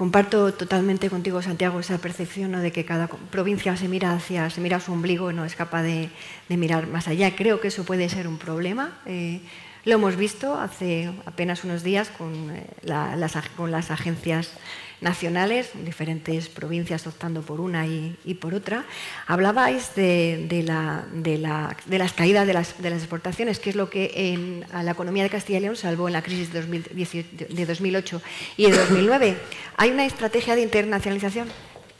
Comparto 0.00 0.54
totalmente 0.54 1.10
contigo, 1.10 1.42
Santiago, 1.42 1.78
esa 1.78 1.98
percepción 1.98 2.52
de 2.52 2.72
que 2.72 2.86
cada 2.86 3.06
provincia 3.06 3.76
se 3.76 3.86
mira 3.86 4.14
hacia, 4.14 4.48
se 4.48 4.62
mira 4.62 4.78
a 4.78 4.80
su 4.80 4.94
ombligo 4.94 5.30
y 5.30 5.34
no 5.34 5.44
es 5.44 5.54
capaz 5.54 5.82
de, 5.82 6.08
mirar 6.48 6.86
más 6.86 7.06
allá. 7.06 7.36
Creo 7.36 7.60
que 7.60 7.68
eso 7.68 7.84
puede 7.84 8.08
ser 8.08 8.26
un 8.26 8.38
problema. 8.38 8.98
Eh, 9.04 9.42
lo 9.84 9.94
hemos 9.94 10.16
visto 10.16 10.54
hace 10.54 11.10
apenas 11.24 11.64
unos 11.64 11.82
días 11.82 12.08
con, 12.10 12.50
eh, 12.50 12.66
las, 12.82 13.90
agencias 13.90 14.50
nacionales, 15.00 15.70
diferentes 15.84 16.48
provincias 16.48 17.06
optando 17.06 17.40
por 17.40 17.60
una 17.60 17.86
y, 17.86 18.36
por 18.40 18.54
otra. 18.54 18.84
Hablabais 19.26 19.94
de, 19.94 20.62
la, 20.66 21.06
las 21.86 22.12
caídas 22.12 22.46
de 22.46 22.52
las, 22.52 22.74
exportaciones, 22.78 23.58
que 23.58 23.70
es 23.70 23.76
lo 23.76 23.88
que 23.88 24.62
a 24.72 24.82
la 24.82 24.90
economía 24.90 25.22
de 25.22 25.30
Castilla 25.30 25.58
y 25.58 25.62
León 25.62 25.76
salvó 25.76 26.08
en 26.08 26.12
la 26.12 26.22
crisis 26.22 26.52
de, 26.52 27.66
2008 27.66 28.22
y 28.58 28.70
de 28.70 28.76
2009. 28.76 29.36
Hay 29.76 29.90
una 29.90 30.04
estrategia 30.04 30.54
de 30.54 30.62
internacionalización. 30.62 31.48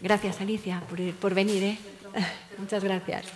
Gracias, 0.00 0.40
Alicia, 0.40 0.82
por, 1.20 1.34
venir. 1.34 1.62
¿eh? 1.62 1.78
Muchas 2.58 2.84
gracias. 2.84 3.26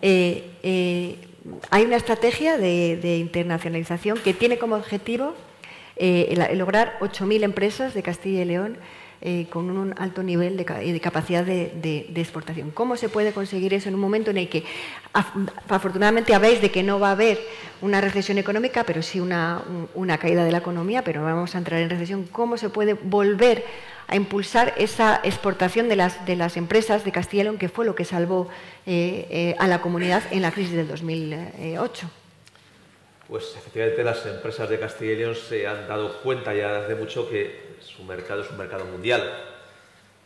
Eh, 0.00 0.50
eh, 0.62 1.31
hay 1.70 1.84
una 1.84 1.96
estrategia 1.96 2.58
de 2.58 3.16
internacionalización 3.18 4.18
que 4.18 4.34
tiene 4.34 4.58
como 4.58 4.76
objetivo 4.76 5.34
eh, 5.96 6.54
lograr 6.54 6.98
8.000 7.00 7.42
empresas 7.42 7.94
de 7.94 8.02
Castilla 8.02 8.42
y 8.42 8.44
León 8.46 8.78
eh, 9.20 9.46
con 9.50 9.70
un 9.70 9.94
alto 9.98 10.22
nivel 10.22 10.56
de, 10.56 10.64
capacidad 11.00 11.44
de, 11.44 12.10
exportación. 12.16 12.70
¿Cómo 12.70 12.96
se 12.96 13.08
puede 13.08 13.32
conseguir 13.32 13.74
eso 13.74 13.88
en 13.88 13.94
un 13.94 14.00
momento 14.00 14.30
en 14.30 14.38
el 14.38 14.48
que 14.48 14.64
afortunadamente 15.68 16.34
habéis 16.34 16.60
de 16.60 16.70
que 16.70 16.82
no 16.82 16.98
va 16.98 17.10
a 17.10 17.12
haber 17.12 17.38
una 17.82 18.00
recesión 18.00 18.38
económica, 18.38 18.84
pero 18.84 19.02
sí 19.02 19.20
una, 19.20 19.62
caída 20.18 20.44
de 20.44 20.50
la 20.50 20.58
economía, 20.58 21.04
pero 21.04 21.20
no 21.20 21.26
vamos 21.26 21.54
a 21.54 21.58
entrar 21.58 21.80
en 21.80 21.90
recesión? 21.90 22.24
¿Cómo 22.32 22.56
se 22.56 22.68
puede 22.68 22.94
volver 22.94 23.64
a 24.08 24.16
impulsar 24.16 24.74
esa 24.76 25.20
exportación 25.24 25.88
de 25.88 25.96
las, 25.96 26.24
de 26.26 26.36
las 26.36 26.56
empresas 26.56 27.04
de 27.04 27.12
Castilla 27.12 27.42
y 27.42 27.44
León, 27.44 27.58
que 27.58 27.68
fue 27.68 27.84
lo 27.84 27.94
que 27.94 28.04
salvó 28.04 28.48
eh, 28.86 29.54
a 29.58 29.66
la 29.66 29.80
comunidad 29.80 30.22
en 30.30 30.42
la 30.42 30.52
crisis 30.52 30.74
del 30.74 30.88
2008? 30.88 32.10
Pues 33.28 33.54
efectivamente 33.56 34.04
las 34.04 34.26
empresas 34.26 34.68
de 34.68 34.78
Castilla 34.78 35.12
y 35.12 35.16
León 35.16 35.34
se 35.34 35.66
han 35.66 35.88
dado 35.88 36.20
cuenta 36.22 36.52
ya 36.54 36.84
hace 36.84 36.94
mucho 36.94 37.30
que 37.30 37.76
su 37.80 38.04
mercado 38.04 38.42
es 38.42 38.50
un 38.50 38.58
mercado 38.58 38.84
mundial, 38.84 39.22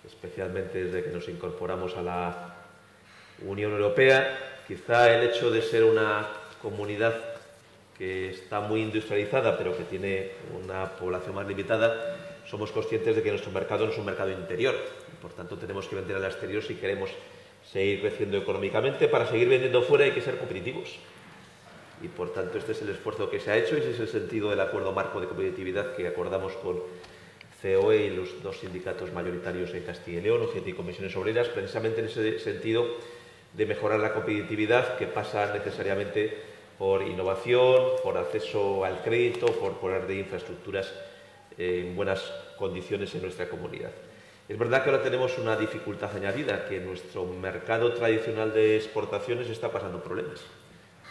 especialmente 0.05 0.85
desde 0.85 1.05
que 1.05 1.11
nos 1.11 1.29
incorporamos 1.29 1.97
a 1.97 2.03
la 2.03 2.55
Unión 3.43 3.73
Europea. 3.73 4.63
Quizá 4.67 5.15
el 5.15 5.29
hecho 5.29 5.51
de 5.51 5.63
ser 5.63 5.85
una 5.85 6.27
comunidad 6.61 7.15
que 7.97 8.31
está 8.31 8.61
muy 8.61 8.83
industrializada, 8.83 9.57
pero 9.57 9.77
que 9.77 9.85
tiene 9.85 10.33
una 10.63 10.91
población 10.97 11.35
más 11.35 11.47
limitada, 11.47 12.16
somos 12.49 12.71
conscientes 12.71 13.17
de 13.17 13.23
que 13.23 13.31
nuestro 13.31 13.51
mercado 13.51 13.87
no 13.87 13.93
es 13.93 13.99
un 13.99 14.05
mercado 14.05 14.31
interior. 14.31 14.75
Por 15.21 15.33
tanto, 15.33 15.57
tenemos 15.57 15.89
que 15.89 15.97
vender 15.97 16.17
al 16.17 16.25
exterior 16.25 16.63
si 16.63 16.75
queremos 16.75 17.11
seguir 17.73 18.01
creciendo 18.01 18.37
económicamente. 18.37 19.09
Para 19.09 19.27
seguir 19.27 19.49
vendiendo 19.49 19.83
fuera 19.83 20.05
hay 20.05 20.13
que 20.13 20.21
ser 20.21 20.39
competitivos 20.39 20.97
y 22.03 22.09
por 22.09 22.33
tanto 22.33 22.59
este 22.59 22.73
es 22.73 22.83
el 22.83 22.91
esfuerzo 22.91 23.31
que 23.31 23.41
se 23.41 23.51
ha 23.51 23.57
hecho 23.57 23.77
y 23.77 23.81
ese 23.81 23.93
es 23.93 24.01
el 24.01 24.09
sentido 24.09 24.51
del 24.51 24.61
acuerdo 24.61 24.93
marco 24.93 25.21
de 25.21 25.27
competitividad 25.27 25.97
que 25.97 26.07
acordamos 26.07 26.53
con 26.55 26.81
COE 27.63 28.07
y 28.07 28.11
los 28.11 28.43
dos 28.43 28.59
sindicatos 28.59 29.13
mayoritarios 29.13 29.73
en 29.75 29.83
Castilla 29.83 30.19
y 30.19 30.23
León, 30.23 30.43
OCT 30.43 30.69
y 30.69 30.73
Comisiones 30.75 31.17
Obreras, 31.17 31.49
precisamente 31.49 32.01
en 32.01 32.07
ese 32.07 32.39
sentido 32.39 32.87
de 33.55 33.67
mejorar 33.67 33.99
la 33.99 34.13
competitividad 34.13 34.99
que 34.99 35.07
pasa 35.07 35.53
necesariamente 35.55 36.37
por 36.79 37.03
innovación, 37.03 37.93
por 38.03 38.19
acceso 38.19 38.85
al 38.85 39.03
crédito, 39.03 39.47
por 39.47 39.79
poner 39.79 40.07
de 40.07 40.17
infraestructuras 40.17 40.93
en 41.59 41.97
buenas 41.97 42.23
condiciones 42.59 43.15
en 43.15 43.23
nuestra 43.23 43.49
comunidad. 43.49 43.91
Es 44.49 44.59
verdad 44.59 44.85
que 44.85 44.91
ahora 44.91 45.03
tenemos 45.03 45.39
una 45.39 45.57
dificultad 45.57 46.15
añadida, 46.15 46.67
que 46.67 46.79
nuestro 46.79 47.25
mercado 47.25 47.93
tradicional 47.93 48.53
de 48.53 48.77
exportaciones 48.77 49.49
está 49.49 49.73
pasando 49.73 50.03
problemas. 50.03 50.41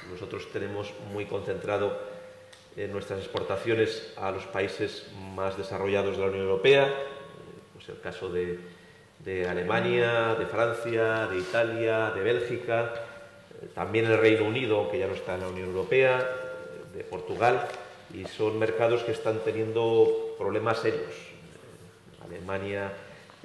Nosotros 0.10 0.50
tenemos 0.54 0.94
muy 1.12 1.26
concentrado 1.26 1.98
en 2.78 2.92
nuestras 2.92 3.20
exportaciones 3.20 4.14
a 4.18 4.32
los 4.32 4.46
países 4.46 5.08
más 5.36 5.58
desarrollados 5.58 6.16
de 6.16 6.24
la 6.24 6.30
Unión 6.30 6.44
Europea, 6.44 6.94
pues 7.74 7.90
el 7.90 8.00
caso 8.00 8.30
de, 8.30 8.60
de 9.20 9.50
Alemania, 9.50 10.36
de 10.36 10.46
Francia, 10.46 11.28
de 11.28 11.38
Italia, 11.40 12.12
de 12.12 12.22
Bélgica, 12.22 12.94
también 13.74 14.06
el 14.06 14.18
Reino 14.18 14.46
Unido, 14.46 14.90
que 14.90 15.00
ya 15.00 15.08
no 15.08 15.14
está 15.14 15.36
en 15.36 15.42
la 15.42 15.48
Unión 15.48 15.68
Europea, 15.70 16.26
de 16.94 17.04
Portugal, 17.04 17.68
y 18.14 18.26
son 18.26 18.58
mercados 18.60 19.04
que 19.04 19.12
están 19.12 19.40
teniendo 19.40 20.25
problemas 20.38 20.80
serios. 20.80 21.14
Alemania 22.24 22.92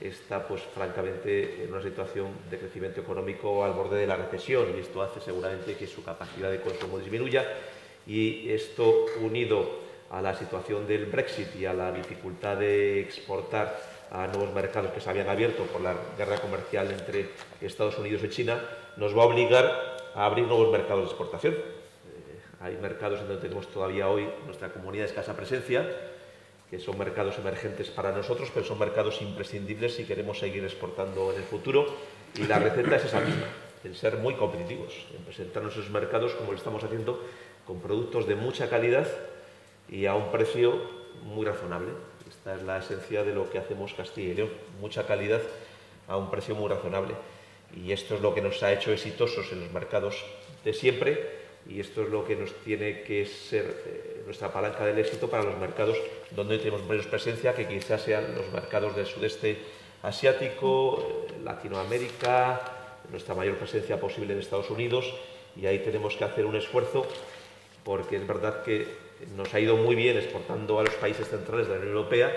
está, 0.00 0.46
pues, 0.46 0.62
francamente, 0.74 1.64
en 1.64 1.72
una 1.72 1.83
situación 1.83 2.29
de 2.50 2.59
crecimiento 2.59 3.00
económico 3.00 3.64
al 3.64 3.72
borde 3.72 3.98
de 3.98 4.07
la 4.07 4.16
recesión 4.16 4.66
y 4.76 4.81
esto 4.81 5.03
hace 5.03 5.20
seguramente 5.20 5.74
que 5.74 5.87
su 5.87 6.03
capacidad 6.03 6.50
de 6.50 6.61
consumo 6.61 6.98
disminuya 6.98 7.46
y 8.07 8.50
esto 8.50 9.07
unido 9.20 9.90
a 10.11 10.20
la 10.22 10.35
situación 10.35 10.87
del 10.87 11.07
Brexit 11.07 11.55
y 11.57 11.66
a 11.66 11.72
la 11.72 11.92
dificultad 11.92 12.57
de 12.57 13.00
exportar 13.00 13.79
a 14.11 14.26
nuevos 14.26 14.53
mercados 14.53 14.90
que 14.90 15.00
se 15.00 15.09
habían 15.09 15.29
abierto 15.29 15.62
por 15.64 15.81
la 15.81 15.94
guerra 16.18 16.38
comercial 16.38 16.90
entre 16.90 17.29
Estados 17.61 17.96
Unidos 17.98 18.22
y 18.24 18.29
China, 18.29 18.61
nos 18.96 19.16
va 19.16 19.22
a 19.22 19.26
obligar 19.26 19.96
a 20.14 20.26
abrir 20.26 20.46
nuevos 20.46 20.72
mercados 20.72 21.05
de 21.05 21.11
exportación. 21.11 21.55
Eh, 21.55 21.61
hay 22.61 22.76
mercados 22.79 23.20
en 23.20 23.29
donde 23.29 23.42
tenemos 23.42 23.68
todavía 23.68 24.09
hoy 24.09 24.29
nuestra 24.46 24.72
comunidad 24.72 25.05
de 25.05 25.11
escasa 25.11 25.37
presencia, 25.37 25.88
que 26.70 26.78
son 26.78 26.96
mercados 26.96 27.37
emergentes 27.38 27.90
para 27.90 28.12
nosotros, 28.12 28.50
pero 28.54 28.64
son 28.64 28.78
mercados 28.78 29.20
imprescindibles 29.22 29.96
si 29.96 30.04
queremos 30.04 30.38
seguir 30.38 30.62
exportando 30.62 31.33
en 31.33 31.38
el 31.38 31.42
futuro. 31.42 31.87
Y 32.37 32.44
la 32.44 32.61
receta 32.61 32.96
es 32.96 33.06
esa 33.06 33.20
misma, 33.20 33.46
en 33.83 33.94
ser 33.96 34.18
muy 34.18 34.35
competitivos, 34.35 34.94
en 35.16 35.24
presentarnos 35.24 35.72
esos 35.72 35.90
mercados 35.90 36.33
como 36.35 36.52
lo 36.52 36.59
estamos 36.59 36.85
haciendo, 36.85 37.20
con 37.66 37.80
productos 37.80 38.28
de 38.28 38.37
mucha 38.37 38.70
calidad 38.70 39.09
y 39.88 40.06
a 40.06 40.14
un 40.14 40.30
precio 40.30 40.80
muy 41.24 41.44
razonable. 41.44 41.90
Esta 42.28 42.54
es 42.54 42.62
la 42.62 42.78
esencia 42.78 43.24
de 43.24 43.35
lo 43.35 43.50
que 43.50 43.59
hacemos 43.59 43.92
Castilla 43.94 44.30
y 44.30 44.35
León, 44.35 44.50
mucha 44.80 45.06
calidad 45.06 45.42
a 46.06 46.16
un 46.16 46.30
precio 46.30 46.54
muy 46.54 46.68
razonable. 46.68 47.14
Y 47.74 47.90
esto 47.90 48.14
es 48.14 48.20
lo 48.20 48.33
que 48.33 48.42
nos 48.42 48.62
ha 48.62 48.72
hecho 48.72 48.92
exitosos 48.92 49.50
en 49.52 49.61
los 49.61 49.72
mercados 49.72 50.24
de 50.64 50.72
siempre 50.72 51.40
y 51.68 51.80
esto 51.80 52.02
es 52.02 52.09
lo 52.09 52.24
que 52.24 52.37
nos 52.37 52.54
tiene 52.64 53.02
que 53.02 53.26
ser 53.26 53.83
eh, 53.87 54.09
nuestra 54.24 54.52
palanca 54.52 54.85
del 54.85 54.98
éxito 54.98 55.28
para 55.28 55.42
los 55.42 55.59
mercados 55.59 55.96
donde 56.30 56.59
tenemos 56.59 56.85
menos 56.85 57.06
presencia, 57.06 57.54
que 57.54 57.66
quizás 57.66 58.02
sean 58.02 58.35
los 58.35 58.50
mercados 58.52 58.96
del 58.96 59.06
sudeste 59.06 59.59
asiático, 60.02 61.26
eh, 61.28 61.40
Latinoamérica, 61.44 62.61
nuestra 63.11 63.35
mayor 63.35 63.56
presencia 63.56 63.98
posible 64.00 64.33
en 64.33 64.40
Estados 64.40 64.70
Unidos 64.70 65.12
y 65.56 65.66
ahí 65.66 65.80
tenemos 65.80 66.16
que 66.16 66.24
hacer 66.24 66.46
un 66.46 66.56
esfuerzo 66.56 67.06
porque 67.85 68.16
es 68.16 68.26
verdad 68.26 68.62
que 68.62 68.87
nos 69.37 69.52
ha 69.52 69.61
ido 69.61 69.76
muy 69.76 69.94
bien 69.94 70.16
exportando 70.16 70.78
a 70.78 70.85
los 70.85 70.94
países 70.94 71.28
centrales 71.28 71.66
de 71.66 71.74
la 71.74 71.80
Unión 71.80 71.96
Europea, 71.96 72.33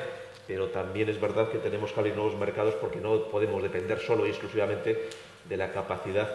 pero 0.48 0.68
también 0.68 1.10
es 1.10 1.20
verdad 1.20 1.50
que 1.50 1.60
tenemos 1.60 1.92
que 1.92 2.00
abrir 2.00 2.16
nuevos 2.16 2.36
mercados 2.36 2.76
porque 2.76 3.00
no 3.00 3.26
podemos 3.30 3.62
depender 3.62 4.00
solo 4.00 4.26
y 4.26 4.30
exclusivamente 4.30 5.10
de 5.48 5.58
la 5.58 5.72
capacidad 5.72 6.30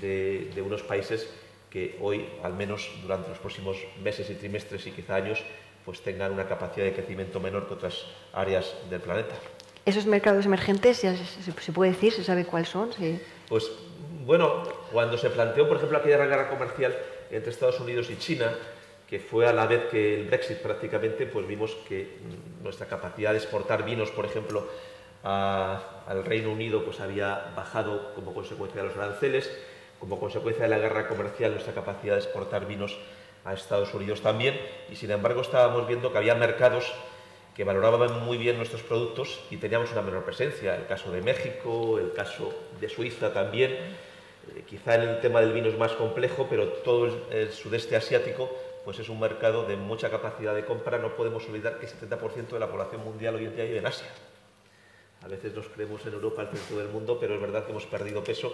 de, 0.00 0.62
unos 0.64 0.82
países 0.82 1.30
que 1.70 1.98
hoy, 2.00 2.28
al 2.42 2.54
menos 2.54 2.90
durante 3.02 3.28
los 3.28 3.38
próximos 3.38 3.76
meses 4.02 4.28
y 4.30 4.34
trimestres 4.34 4.86
y 4.86 4.92
quizá 4.92 5.16
años, 5.16 5.42
pues 5.84 6.00
tengan 6.00 6.32
una 6.32 6.46
capacidad 6.46 6.86
de 6.86 6.92
crecimiento 6.92 7.40
menor 7.40 7.66
que 7.66 7.74
otras 7.74 8.04
áreas 8.32 8.74
del 8.90 9.00
planeta. 9.00 9.34
¿Esos 9.84 10.06
mercados 10.06 10.44
emergentes, 10.44 11.00
ya 11.00 11.14
se, 11.16 11.72
puede 11.72 11.92
decir, 11.92 12.12
se 12.12 12.22
sabe 12.22 12.44
cuáles 12.44 12.68
son? 12.68 12.92
Sí. 12.92 13.18
Pues 13.48 13.70
bueno, 14.26 14.62
cuando 14.92 15.16
se 15.16 15.30
planteó, 15.30 15.66
por 15.66 15.78
ejemplo, 15.78 15.98
aquella 15.98 16.18
guerra 16.26 16.50
comercial 16.50 16.94
entre 17.30 17.50
Estados 17.50 17.80
Unidos 17.80 18.10
y 18.10 18.18
China, 18.18 18.52
que 19.08 19.18
fue 19.18 19.46
a 19.46 19.52
la 19.54 19.66
vez 19.66 19.86
que 19.90 20.20
el 20.20 20.26
Brexit 20.26 20.58
prácticamente, 20.58 21.24
pues 21.24 21.46
vimos 21.46 21.74
que 21.88 22.18
nuestra 22.62 22.86
capacidad 22.86 23.32
de 23.32 23.38
exportar 23.38 23.82
vinos, 23.82 24.10
por 24.10 24.26
ejemplo, 24.26 24.68
al 25.22 26.24
Reino 26.24 26.52
Unido, 26.52 26.84
pues 26.84 27.00
había 27.00 27.52
bajado 27.56 28.14
como 28.14 28.34
consecuencia 28.34 28.82
de 28.82 28.88
los 28.88 28.96
aranceles, 28.98 29.50
como 30.00 30.18
consecuencia 30.18 30.64
de 30.64 30.70
la 30.70 30.78
guerra 30.78 31.08
comercial 31.08 31.52
nuestra 31.52 31.74
capacidad 31.74 32.14
de 32.14 32.20
exportar 32.20 32.66
vinos 32.66 32.98
a 33.44 33.54
Estados 33.54 33.92
Unidos 33.94 34.20
también, 34.20 34.60
y 34.90 34.96
sin 34.96 35.10
embargo 35.10 35.40
estábamos 35.40 35.86
viendo 35.86 36.12
que 36.12 36.18
había 36.18 36.34
mercados 36.34 36.92
que 37.54 37.64
valoraban 37.64 38.24
muy 38.24 38.38
bien 38.38 38.56
nuestros 38.56 38.82
productos 38.82 39.40
y 39.50 39.56
teníamos 39.56 39.90
una 39.92 40.02
menor 40.02 40.24
presencia, 40.24 40.76
el 40.76 40.86
caso 40.86 41.10
de 41.10 41.22
México, 41.22 41.98
el 41.98 42.12
caso 42.12 42.54
de 42.80 42.88
Suiza 42.88 43.32
también, 43.32 43.72
eh, 43.72 44.64
quizá 44.66 44.94
en 44.94 45.02
el 45.02 45.20
tema 45.20 45.40
del 45.40 45.52
vino 45.52 45.68
es 45.68 45.76
más 45.76 45.92
complejo, 45.92 46.46
pero 46.48 46.68
todo 46.68 47.08
el 47.30 47.52
sudeste 47.52 47.96
asiático 47.96 48.48
pues 48.84 48.98
es 49.00 49.08
un 49.10 49.20
mercado 49.20 49.66
de 49.66 49.76
mucha 49.76 50.08
capacidad 50.08 50.54
de 50.54 50.64
compra. 50.64 50.96
No 50.96 51.14
podemos 51.14 51.46
olvidar 51.46 51.78
que 51.78 51.84
el 51.84 51.92
70% 51.92 52.48
de 52.48 52.58
la 52.58 52.70
población 52.70 53.04
mundial 53.04 53.34
hoy 53.34 53.44
en 53.44 53.54
día 53.54 53.64
vive 53.64 53.78
en 53.78 53.86
Asia. 53.86 54.08
A 55.22 55.28
veces 55.28 55.52
nos 55.52 55.68
creemos 55.68 56.06
en 56.06 56.14
Europa 56.14 56.40
el 56.42 56.48
centro 56.48 56.78
del 56.78 56.88
mundo, 56.88 57.18
pero 57.20 57.34
es 57.34 57.40
verdad 57.40 57.64
que 57.64 57.72
hemos 57.72 57.84
perdido 57.84 58.24
peso 58.24 58.50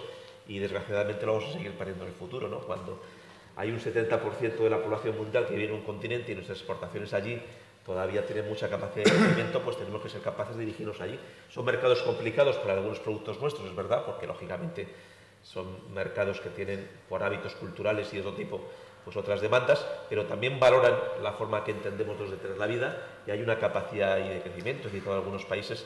y 0.47 0.59
desgraciadamente 0.59 1.25
lo 1.25 1.33
vamos 1.33 1.49
a 1.49 1.53
seguir 1.53 1.71
perdiendo 1.73 2.03
en 2.03 2.11
el 2.11 2.15
futuro. 2.15 2.47
¿no? 2.47 2.59
Cuando 2.59 3.01
hay 3.55 3.71
un 3.71 3.79
70% 3.79 4.57
de 4.57 4.69
la 4.69 4.81
población 4.81 5.17
mundial 5.17 5.45
que 5.47 5.55
vive 5.55 5.67
en 5.69 5.73
un 5.73 5.83
continente 5.83 6.31
y 6.31 6.35
nuestras 6.35 6.57
exportaciones 6.57 7.13
allí 7.13 7.41
todavía 7.85 8.25
tienen 8.25 8.47
mucha 8.47 8.67
capacidad 8.67 9.05
de 9.05 9.11
crecimiento, 9.11 9.61
pues 9.61 9.77
tenemos 9.77 10.01
que 10.01 10.09
ser 10.09 10.21
capaces 10.21 10.55
de 10.55 10.65
dirigirnos 10.65 10.99
allí. 11.01 11.19
Son 11.49 11.63
mercados 11.63 12.01
complicados 12.01 12.57
para 12.57 12.73
algunos 12.73 12.99
productos 12.99 13.39
nuestros, 13.39 13.69
es 13.69 13.75
verdad, 13.75 14.05
porque 14.05 14.25
lógicamente 14.25 14.87
son 15.43 15.93
mercados 15.93 16.41
que 16.41 16.49
tienen 16.49 16.89
por 17.07 17.21
hábitos 17.21 17.53
culturales 17.53 18.11
y 18.11 18.15
de 18.15 18.21
otro 18.21 18.33
tipo 18.33 18.61
pues 19.05 19.15
otras 19.17 19.39
demandas, 19.39 19.85
pero 20.09 20.25
también 20.25 20.59
valoran 20.59 20.95
la 21.21 21.33
forma 21.33 21.63
que 21.63 21.69
entendemos 21.69 22.19
los 22.19 22.31
de 22.31 22.37
tener 22.37 22.57
la 22.57 22.65
vida 22.65 22.97
y 23.27 23.31
hay 23.31 23.39
una 23.39 23.59
capacidad 23.59 24.15
de 24.15 24.41
crecimiento. 24.41 24.87
Es 24.87 24.93
decir, 24.93 25.07
en 25.07 25.13
algunos 25.13 25.45
países, 25.45 25.85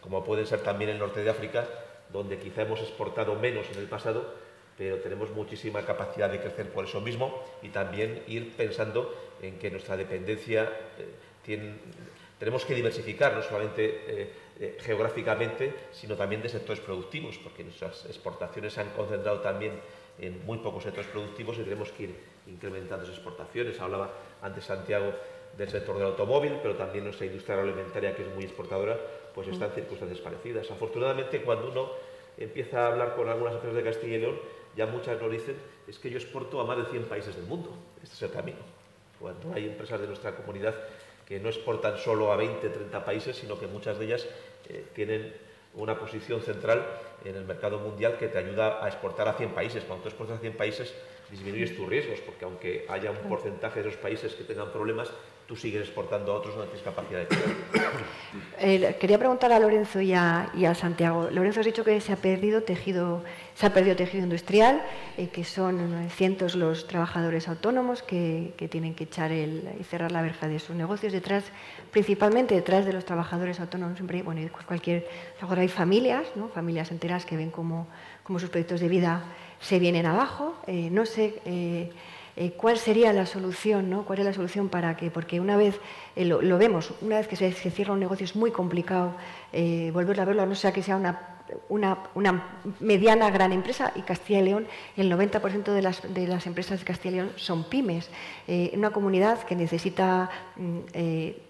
como 0.00 0.24
pueden 0.24 0.46
ser 0.46 0.60
también 0.60 0.90
el 0.90 0.98
norte 1.00 1.24
de 1.24 1.30
África, 1.30 1.66
donde 2.12 2.38
quizá 2.38 2.62
hemos 2.62 2.80
exportado 2.80 3.34
menos 3.34 3.66
en 3.72 3.78
el 3.78 3.86
pasado, 3.86 4.34
pero 4.76 4.96
tenemos 4.98 5.30
muchísima 5.30 5.84
capacidad 5.84 6.30
de 6.30 6.40
crecer 6.40 6.70
por 6.70 6.84
eso 6.84 7.00
mismo 7.00 7.42
y 7.62 7.68
también 7.68 8.22
ir 8.26 8.56
pensando 8.56 9.14
en 9.42 9.58
que 9.58 9.70
nuestra 9.70 9.96
dependencia 9.96 10.70
eh, 10.98 11.60
tenemos 12.38 12.64
que 12.64 12.74
diversificar 12.74 13.34
no 13.34 13.42
solamente 13.42 13.84
eh, 14.06 14.32
eh, 14.58 14.78
geográficamente, 14.80 15.74
sino 15.92 16.16
también 16.16 16.42
de 16.42 16.48
sectores 16.48 16.80
productivos, 16.80 17.38
porque 17.38 17.64
nuestras 17.64 18.06
exportaciones 18.06 18.72
se 18.72 18.80
han 18.80 18.90
concentrado 18.90 19.40
también 19.40 19.72
en 20.18 20.44
muy 20.44 20.58
pocos 20.58 20.84
sectores 20.84 21.10
productivos 21.10 21.58
y 21.58 21.62
tenemos 21.62 21.92
que 21.92 22.04
ir 22.04 22.14
incrementando 22.46 23.04
esas 23.04 23.16
exportaciones. 23.16 23.78
Hablaba 23.80 24.12
antes 24.42 24.64
Santiago 24.64 25.12
del 25.56 25.68
sector 25.68 25.96
del 25.96 26.06
automóvil, 26.06 26.58
pero 26.62 26.76
también 26.76 27.04
nuestra 27.04 27.26
industria 27.26 27.56
agroalimentaria, 27.56 28.14
que 28.14 28.22
es 28.22 28.34
muy 28.34 28.44
exportadora, 28.44 28.98
pues 29.34 29.48
está 29.48 29.66
en 29.66 29.72
circunstancias 29.72 30.20
parecidas. 30.20 30.70
Afortunadamente, 30.70 31.42
cuando 31.42 31.70
uno 31.70 31.90
empieza 32.36 32.84
a 32.84 32.86
hablar 32.88 33.14
con 33.14 33.28
algunas 33.28 33.54
empresas 33.54 33.76
de 33.76 33.82
Castilla 33.82 34.16
y 34.16 34.20
León, 34.20 34.38
ya 34.76 34.86
muchas 34.86 35.20
nos 35.20 35.30
dicen, 35.30 35.56
es 35.86 35.98
que 35.98 36.10
yo 36.10 36.18
exporto 36.18 36.60
a 36.60 36.64
más 36.64 36.78
de 36.78 36.84
100 36.86 37.04
países 37.04 37.36
del 37.36 37.46
mundo. 37.46 37.74
Este 38.02 38.14
es 38.14 38.22
el 38.22 38.30
camino. 38.30 38.58
Cuando 39.18 39.52
hay 39.52 39.66
empresas 39.66 40.00
de 40.00 40.06
nuestra 40.06 40.34
comunidad 40.34 40.74
que 41.26 41.38
no 41.38 41.48
exportan 41.48 41.98
solo 41.98 42.32
a 42.32 42.36
20, 42.36 42.68
30 42.68 43.04
países, 43.04 43.36
sino 43.36 43.58
que 43.58 43.66
muchas 43.66 43.98
de 43.98 44.04
ellas 44.06 44.26
eh, 44.68 44.84
tienen 44.94 45.32
una 45.74 45.98
posición 45.98 46.40
central 46.40 46.84
en 47.24 47.36
el 47.36 47.44
mercado 47.44 47.78
mundial 47.78 48.16
que 48.18 48.28
te 48.28 48.38
ayuda 48.38 48.84
a 48.84 48.88
exportar 48.88 49.28
a 49.28 49.34
100 49.34 49.50
países. 49.50 49.84
Cuando 49.84 50.02
tú 50.02 50.08
exportas 50.08 50.38
a 50.38 50.40
100 50.40 50.56
países, 50.56 50.94
disminuyes 51.30 51.76
tus 51.76 51.88
riesgos, 51.88 52.20
porque 52.20 52.44
aunque 52.44 52.86
haya 52.88 53.10
un 53.10 53.28
porcentaje 53.28 53.82
de 53.82 53.88
esos 53.88 54.00
países 54.00 54.34
que 54.34 54.44
tengan 54.44 54.72
problemas, 54.72 55.10
tú 55.50 55.56
sigues 55.56 55.82
exportando 55.82 56.30
a 56.30 56.36
otros 56.36 56.54
donde 56.54 56.70
tienes 56.70 56.84
capacidad 56.84 57.28
de 57.28 57.36
eh, 58.60 58.96
quería 59.00 59.18
preguntar 59.18 59.50
a 59.50 59.58
Lorenzo 59.58 60.00
y 60.00 60.14
a, 60.14 60.48
Santiago. 60.76 61.28
Lorenzo 61.28 61.58
has 61.58 61.66
dicho 61.66 61.82
que 61.82 62.00
se 62.00 62.12
ha 62.12 62.16
perdido 62.16 62.62
tejido, 62.62 63.24
se 63.56 63.66
ha 63.66 63.74
perdido 63.74 63.96
tejido 63.96 64.22
industrial, 64.22 64.80
eh, 65.16 65.26
que 65.26 65.42
son 65.42 66.08
cientos 66.10 66.54
los 66.54 66.86
trabajadores 66.86 67.48
autónomos 67.48 68.04
que, 68.04 68.54
tienen 68.70 68.94
que 68.94 69.04
echar 69.04 69.32
el, 69.32 69.68
y 69.80 69.82
cerrar 69.82 70.12
la 70.12 70.22
verja 70.22 70.46
de 70.46 70.60
sus 70.60 70.76
negocios. 70.76 71.12
Detrás, 71.12 71.42
principalmente 71.90 72.54
detrás 72.54 72.86
de 72.86 72.92
los 72.92 73.04
trabajadores 73.04 73.58
autónomos, 73.58 73.96
siempre, 73.96 74.22
bueno, 74.22 74.48
cualquier, 74.68 75.08
ahora 75.40 75.62
hay 75.62 75.68
familias, 75.68 76.28
¿no? 76.36 76.46
familias 76.46 76.92
enteras 76.92 77.26
que 77.26 77.36
ven 77.36 77.50
cómo, 77.50 77.88
cómo 78.22 78.38
sus 78.38 78.50
proyectos 78.50 78.78
de 78.78 78.86
vida 78.86 79.24
se 79.60 79.78
vienen 79.78 80.06
abajo. 80.06 80.54
Eh, 80.66 80.88
no 80.90 81.06
sé 81.06 81.40
eh, 81.44 81.90
eh, 82.36 82.52
cuál 82.52 82.78
sería 82.78 83.12
la 83.12 83.26
solución, 83.26 83.90
¿no? 83.90 84.04
¿Cuál 84.04 84.20
es 84.20 84.24
la 84.24 84.32
solución 84.32 84.68
para 84.68 84.96
que, 84.96 85.10
porque 85.10 85.40
una 85.40 85.56
vez 85.56 85.78
lo, 86.16 86.58
vemos, 86.58 86.92
una 87.02 87.18
vez 87.18 87.28
que 87.28 87.36
se, 87.36 87.52
cierra 87.52 87.92
un 87.92 88.00
negocio 88.00 88.24
es 88.24 88.36
muy 88.36 88.50
complicado 88.50 89.14
volver 89.92 90.20
a 90.20 90.24
verlo, 90.24 90.46
no 90.46 90.54
sea 90.54 90.72
que 90.72 90.82
sea 90.82 90.96
una, 90.96 91.98
una, 92.14 92.58
mediana 92.78 93.30
gran 93.30 93.52
empresa 93.52 93.92
y 93.96 94.02
Castilla 94.02 94.40
y 94.40 94.44
León, 94.44 94.66
el 94.96 95.10
90% 95.10 95.72
de 95.72 95.82
las, 95.82 96.14
de 96.14 96.26
las, 96.28 96.46
empresas 96.46 96.78
de 96.78 96.84
Castilla 96.84 97.10
y 97.10 97.16
León 97.16 97.32
son 97.36 97.64
pymes. 97.64 98.08
una 98.74 98.90
comunidad 98.90 99.42
que 99.42 99.56
necesita 99.56 100.30
mm, 100.56 100.78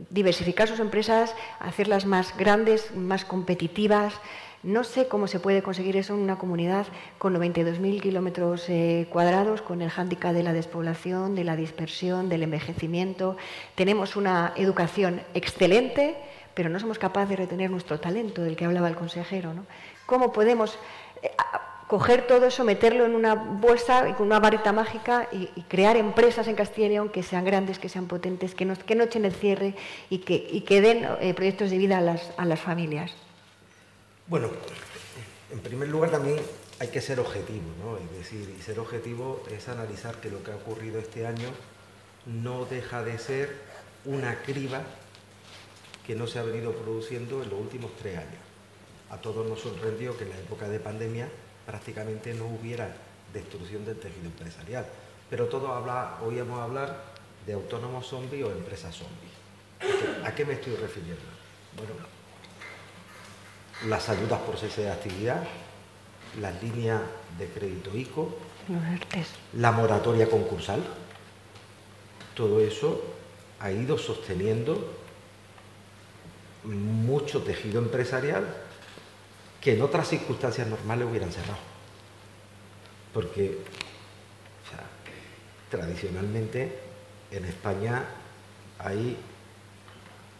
diversificar 0.08 0.66
sus 0.66 0.80
empresas, 0.80 1.34
hacerlas 1.58 2.06
más 2.06 2.36
grandes, 2.36 2.94
más 2.94 3.24
competitivas. 3.24 4.14
No 4.62 4.84
sé 4.84 5.08
cómo 5.08 5.26
se 5.26 5.40
puede 5.40 5.62
conseguir 5.62 5.96
eso 5.96 6.12
en 6.12 6.20
una 6.20 6.36
comunidad 6.36 6.86
con 7.16 7.34
92.000 7.34 8.02
kilómetros 8.02 8.68
eh, 8.68 9.06
cuadrados, 9.10 9.62
con 9.62 9.80
el 9.80 9.88
hándicap 9.88 10.34
de 10.34 10.42
la 10.42 10.52
despoblación, 10.52 11.34
de 11.34 11.44
la 11.44 11.56
dispersión, 11.56 12.28
del 12.28 12.42
envejecimiento. 12.42 13.38
Tenemos 13.74 14.16
una 14.16 14.52
educación 14.56 15.22
excelente, 15.32 16.14
pero 16.52 16.68
no 16.68 16.78
somos 16.78 16.98
capaces 16.98 17.30
de 17.30 17.36
retener 17.36 17.70
nuestro 17.70 18.00
talento 18.00 18.42
del 18.42 18.54
que 18.54 18.66
hablaba 18.66 18.88
el 18.88 18.96
consejero. 18.96 19.54
¿Cómo 20.04 20.30
podemos 20.30 20.78
eh, 21.22 21.30
coger 21.86 22.26
todo 22.26 22.44
eso, 22.44 22.62
meterlo 22.62 23.06
en 23.06 23.14
una 23.14 23.34
bolsa 23.34 24.10
y 24.10 24.12
con 24.12 24.26
una 24.26 24.40
varita 24.40 24.72
mágica 24.72 25.26
y, 25.32 25.46
crear 25.68 25.96
empresas 25.96 26.48
en 26.48 26.54
Castilla 26.54 26.86
y 26.86 26.90
León 26.90 27.08
que 27.08 27.22
sean 27.22 27.46
grandes, 27.46 27.78
que 27.78 27.88
sean 27.88 28.08
potentes, 28.08 28.54
que 28.54 28.66
no, 28.66 28.74
echen 28.74 29.24
el 29.24 29.32
cierre 29.32 29.74
y 30.10 30.18
que, 30.18 30.80
den 30.82 31.08
eh, 31.22 31.32
proyectos 31.32 31.70
de 31.70 31.78
vida 31.78 31.96
a 31.96 32.44
las 32.44 32.60
familias? 32.60 33.14
Bueno, 34.30 34.48
en 35.50 35.58
primer 35.58 35.88
lugar 35.88 36.12
también 36.12 36.38
hay 36.78 36.86
que 36.86 37.00
ser 37.00 37.18
objetivo, 37.18 37.66
¿no? 37.82 37.96
Es 37.96 38.16
decir, 38.16 38.54
y 38.56 38.62
ser 38.62 38.78
objetivo 38.78 39.42
es 39.50 39.68
analizar 39.68 40.20
que 40.20 40.30
lo 40.30 40.44
que 40.44 40.52
ha 40.52 40.54
ocurrido 40.54 41.00
este 41.00 41.26
año 41.26 41.48
no 42.26 42.64
deja 42.64 43.02
de 43.02 43.18
ser 43.18 43.56
una 44.04 44.40
criba 44.42 44.82
que 46.06 46.14
no 46.14 46.28
se 46.28 46.38
ha 46.38 46.44
venido 46.44 46.70
produciendo 46.70 47.42
en 47.42 47.50
los 47.50 47.58
últimos 47.58 47.90
tres 47.96 48.18
años. 48.18 48.38
A 49.10 49.16
todos 49.16 49.48
nos 49.48 49.58
sorprendió 49.58 50.16
que 50.16 50.22
en 50.22 50.30
la 50.30 50.38
época 50.38 50.68
de 50.68 50.78
pandemia 50.78 51.28
prácticamente 51.66 52.32
no 52.32 52.46
hubiera 52.46 52.88
destrucción 53.34 53.84
del 53.84 53.98
tejido 53.98 54.26
empresarial, 54.26 54.86
pero 55.28 55.46
todos 55.46 55.70
habla, 55.70 56.20
oíamos 56.22 56.60
hablar 56.60 57.02
de 57.44 57.54
autónomos 57.54 58.06
zombies 58.06 58.44
o 58.44 58.52
empresas 58.52 58.94
zombies. 58.94 60.24
¿A 60.24 60.32
qué 60.32 60.44
me 60.44 60.52
estoy 60.52 60.76
refiriendo? 60.76 61.24
Bueno, 61.76 62.19
las 63.88 64.08
ayudas 64.08 64.40
por 64.40 64.58
cese 64.58 64.82
de 64.82 64.90
actividad, 64.90 65.42
las 66.40 66.62
líneas 66.62 67.00
de 67.38 67.48
crédito 67.48 67.96
ICO, 67.96 68.36
la 69.54 69.72
moratoria 69.72 70.28
concursal, 70.28 70.82
todo 72.34 72.60
eso 72.60 73.02
ha 73.58 73.70
ido 73.70 73.98
sosteniendo 73.98 74.96
mucho 76.64 77.42
tejido 77.42 77.80
empresarial 77.80 78.44
que 79.60 79.74
en 79.74 79.82
otras 79.82 80.08
circunstancias 80.08 80.66
normales 80.66 81.08
hubieran 81.08 81.32
cerrado. 81.32 81.58
Porque 83.12 83.58
tradicionalmente 85.70 86.78
en 87.30 87.44
España 87.44 88.04
hay 88.78 89.16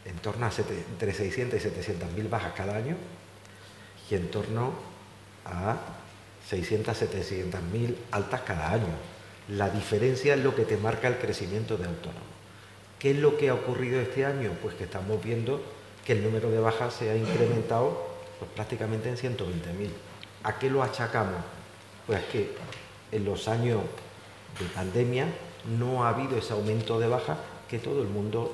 en 0.05 0.17
torno 0.19 0.47
a 0.47 0.51
entre 0.51 1.13
600 1.13 1.59
y 1.59 1.63
700 1.63 2.13
mil 2.13 2.29
bajas 2.29 2.53
cada 2.55 2.77
año 2.77 2.97
y 4.11 4.15
en 4.15 4.31
torno 4.31 4.73
a 5.45 5.77
600, 6.49 6.97
700 6.97 7.63
mil 7.63 7.97
altas 8.11 8.41
cada 8.43 8.73
año. 8.73 8.93
La 9.49 9.71
diferencia 9.71 10.35
es 10.35 10.41
lo 10.41 10.55
que 10.55 10.65
te 10.65 10.77
marca 10.77 11.09
el 11.09 11.19
crecimiento 11.19 11.77
de 11.77 11.87
autónomos. 11.87 12.23
¿Qué 12.99 13.13
es 13.13 13.17
lo 13.19 13.37
que 13.37 13.49
ha 13.49 13.55
ocurrido 13.55 14.01
este 14.01 14.27
año? 14.27 14.51
Pues 14.61 14.75
que 14.75 14.85
estamos 14.85 15.23
viendo 15.23 15.63
que 16.05 16.13
el 16.13 16.23
número 16.23 16.51
de 16.51 16.59
bajas 16.59 16.95
se 16.95 17.11
ha 17.11 17.17
incrementado 17.17 18.11
pues, 18.39 18.51
prácticamente 18.53 19.09
en 19.09 19.17
120.000. 19.17 19.91
¿A 20.43 20.59
qué 20.59 20.71
lo 20.71 20.83
achacamos? 20.83 21.41
Pues 22.07 22.23
que 22.25 22.55
en 23.13 23.25
los 23.25 23.49
años 23.49 23.81
de 24.59 24.67
pandemia 24.67 25.27
no 25.79 26.05
ha 26.05 26.11
habido 26.11 26.37
ese 26.37 26.53
aumento 26.53 26.99
de 26.99 27.09
bajas 27.09 27.39
que 27.69 27.79
todo 27.79 28.03
el 28.03 28.09
mundo, 28.09 28.53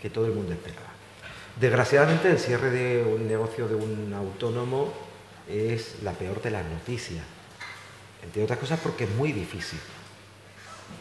que 0.00 0.10
todo 0.10 0.26
el 0.26 0.32
mundo 0.32 0.52
esperaba. 0.52 0.91
Desgraciadamente 1.60 2.30
el 2.30 2.38
cierre 2.38 2.70
de 2.70 3.04
un 3.04 3.28
negocio 3.28 3.68
de 3.68 3.74
un 3.74 4.12
autónomo 4.14 4.92
es 5.48 6.02
la 6.02 6.12
peor 6.12 6.40
de 6.40 6.50
las 6.50 6.64
noticias, 6.64 7.24
entre 8.22 8.42
otras 8.42 8.58
cosas 8.58 8.80
porque 8.82 9.04
es 9.04 9.10
muy 9.10 9.32
difícil. 9.32 9.78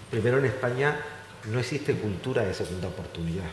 Primero 0.09 0.39
en 0.39 0.45
España 0.45 0.99
no 1.49 1.59
existe 1.59 1.93
cultura 1.93 2.43
de 2.43 2.53
segunda 2.53 2.89
oportunidad. 2.89 3.45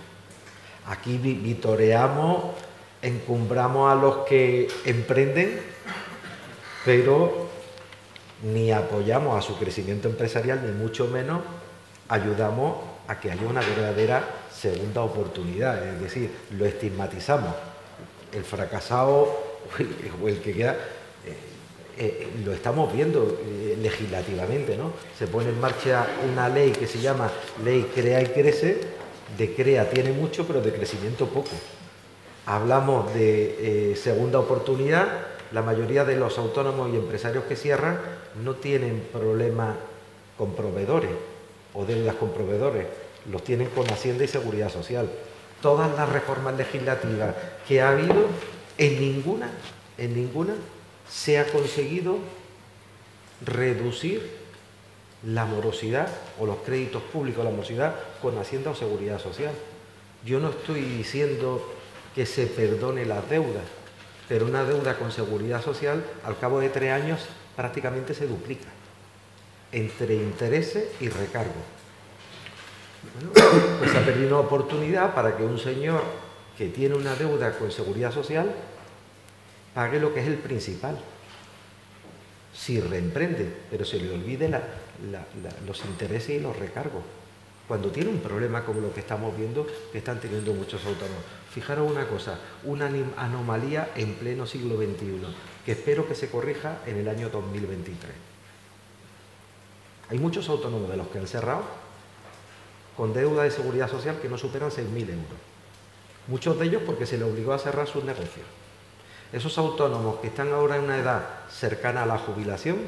Aquí 0.86 1.18
vitoreamos, 1.18 2.54
encumbramos 3.00 3.92
a 3.92 3.94
los 3.94 4.26
que 4.26 4.68
emprenden, 4.84 5.60
pero 6.84 7.48
ni 8.42 8.72
apoyamos 8.72 9.38
a 9.38 9.46
su 9.46 9.56
crecimiento 9.56 10.08
empresarial, 10.08 10.66
ni 10.66 10.72
mucho 10.72 11.06
menos 11.06 11.42
ayudamos 12.08 12.76
a 13.06 13.20
que 13.20 13.30
haya 13.30 13.46
una 13.46 13.60
verdadera 13.60 14.24
segunda 14.60 15.02
oportunidad, 15.02 15.86
es 15.86 16.00
decir, 16.00 16.30
lo 16.56 16.66
estigmatizamos. 16.66 17.54
El 18.32 18.44
fracasado 18.44 19.28
o 20.22 20.28
el 20.28 20.40
que 20.40 20.52
queda, 20.52 20.72
eh, 20.72 21.36
eh, 21.96 22.28
lo 22.44 22.52
estamos 22.52 22.92
viendo 22.92 23.38
eh, 23.44 23.78
legislativamente, 23.80 24.76
¿no? 24.76 24.92
Se 25.18 25.26
pone 25.26 25.50
en 25.50 25.60
marcha 25.60 26.06
una 26.30 26.48
ley 26.48 26.72
que 26.72 26.86
se 26.86 27.00
llama 27.00 27.30
Ley 27.64 27.90
Crea 27.94 28.22
y 28.22 28.26
Crece, 28.26 28.80
de 29.36 29.54
crea 29.54 29.90
tiene 29.90 30.12
mucho, 30.12 30.46
pero 30.46 30.60
de 30.60 30.72
crecimiento 30.72 31.26
poco. 31.26 31.50
Hablamos 32.46 33.12
de 33.12 33.94
segunda 34.02 34.38
oportunidad, 34.38 35.06
la 35.52 35.60
mayoría 35.60 36.06
de 36.06 36.16
los 36.16 36.38
autónomos 36.38 36.90
y 36.90 36.96
empresarios 36.96 37.44
que 37.44 37.56
cierran 37.56 38.00
no 38.42 38.54
tienen 38.54 39.06
problemas 39.12 39.76
con 40.38 40.54
proveedores 40.54 41.10
o 41.74 41.84
deudas 41.84 42.14
con 42.14 42.30
proveedores, 42.30 42.86
los 43.30 43.42
tienen 43.44 43.68
con 43.68 43.88
Hacienda 43.90 44.24
y 44.24 44.28
Seguridad 44.28 44.70
Social. 44.70 45.08
Todas 45.60 45.94
las 45.96 46.08
reformas 46.08 46.56
legislativas 46.56 47.34
que 47.66 47.80
ha 47.80 47.90
habido, 47.90 48.26
en 48.78 49.00
ninguna, 49.00 49.50
en 49.96 50.14
ninguna 50.14 50.54
se 51.10 51.38
ha 51.38 51.46
conseguido 51.46 52.18
reducir 53.44 54.38
la 55.24 55.44
morosidad 55.44 56.08
o 56.38 56.46
los 56.46 56.58
créditos 56.58 57.02
públicos, 57.02 57.44
la 57.44 57.50
morosidad 57.50 57.94
con 58.22 58.38
Hacienda 58.38 58.70
o 58.70 58.74
Seguridad 58.74 59.18
Social. 59.18 59.52
Yo 60.24 60.38
no 60.38 60.50
estoy 60.50 60.80
diciendo 60.82 61.74
que 62.14 62.24
se 62.24 62.46
perdone 62.46 63.04
la 63.04 63.20
deuda, 63.22 63.60
pero 64.28 64.46
una 64.46 64.64
deuda 64.64 64.96
con 64.96 65.10
Seguridad 65.10 65.62
Social 65.62 66.04
al 66.24 66.38
cabo 66.38 66.60
de 66.60 66.68
tres 66.68 66.92
años 66.92 67.20
prácticamente 67.56 68.14
se 68.14 68.26
duplica 68.26 68.68
entre 69.72 70.14
intereses 70.14 70.88
y 71.00 71.08
recargo 71.08 71.77
pues 73.78 73.94
ha 73.94 74.04
perdido 74.04 74.28
una 74.28 74.46
oportunidad 74.46 75.14
para 75.14 75.36
que 75.36 75.44
un 75.44 75.58
señor 75.58 76.02
que 76.56 76.68
tiene 76.68 76.96
una 76.96 77.14
deuda 77.14 77.56
con 77.56 77.70
seguridad 77.70 78.12
social 78.12 78.52
pague 79.74 80.00
lo 80.00 80.12
que 80.12 80.20
es 80.20 80.26
el 80.26 80.38
principal. 80.38 80.98
Si 82.52 82.80
reemprende, 82.80 83.52
pero 83.70 83.84
se 83.84 84.00
le 84.00 84.12
olvide 84.12 84.50
los 85.66 85.84
intereses 85.84 86.30
y 86.30 86.40
los 86.40 86.56
recargos. 86.56 87.02
Cuando 87.68 87.90
tiene 87.90 88.10
un 88.10 88.18
problema 88.18 88.64
como 88.64 88.80
lo 88.80 88.92
que 88.92 89.00
estamos 89.00 89.36
viendo, 89.36 89.66
que 89.92 89.98
están 89.98 90.18
teniendo 90.18 90.54
muchos 90.54 90.84
autónomos. 90.84 91.22
Fijaros 91.52 91.88
una 91.88 92.08
cosa, 92.08 92.38
una 92.64 92.90
anomalía 93.16 93.90
en 93.94 94.14
pleno 94.14 94.46
siglo 94.46 94.76
XXI, 94.76 95.20
que 95.64 95.72
espero 95.72 96.08
que 96.08 96.14
se 96.14 96.30
corrija 96.30 96.78
en 96.86 96.96
el 96.96 97.08
año 97.08 97.28
2023. 97.28 98.10
Hay 100.10 100.18
muchos 100.18 100.48
autónomos 100.48 100.90
de 100.90 100.96
los 100.96 101.08
que 101.08 101.18
han 101.18 101.28
cerrado 101.28 101.62
con 102.98 103.14
deuda 103.14 103.44
de 103.44 103.52
seguridad 103.52 103.88
social 103.88 104.18
que 104.20 104.28
no 104.28 104.36
superan 104.36 104.70
6.000 104.70 105.10
euros. 105.10 105.38
Muchos 106.26 106.58
de 106.58 106.66
ellos 106.66 106.82
porque 106.84 107.06
se 107.06 107.16
les 107.16 107.28
obligó 107.28 107.52
a 107.52 107.58
cerrar 107.60 107.86
sus 107.86 108.02
negocios. 108.02 108.44
Esos 109.32 109.56
autónomos 109.56 110.18
que 110.18 110.26
están 110.26 110.52
ahora 110.52 110.78
en 110.78 110.82
una 110.82 110.98
edad 110.98 111.22
cercana 111.48 112.02
a 112.02 112.06
la 112.06 112.18
jubilación, 112.18 112.78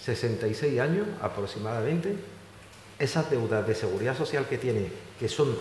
66 0.00 0.80
años 0.80 1.06
aproximadamente, 1.20 2.16
esas 2.98 3.30
deudas 3.30 3.66
de 3.66 3.74
seguridad 3.74 4.16
social 4.16 4.46
que 4.46 4.56
tienen, 4.56 4.90
que 5.20 5.28
son 5.28 5.54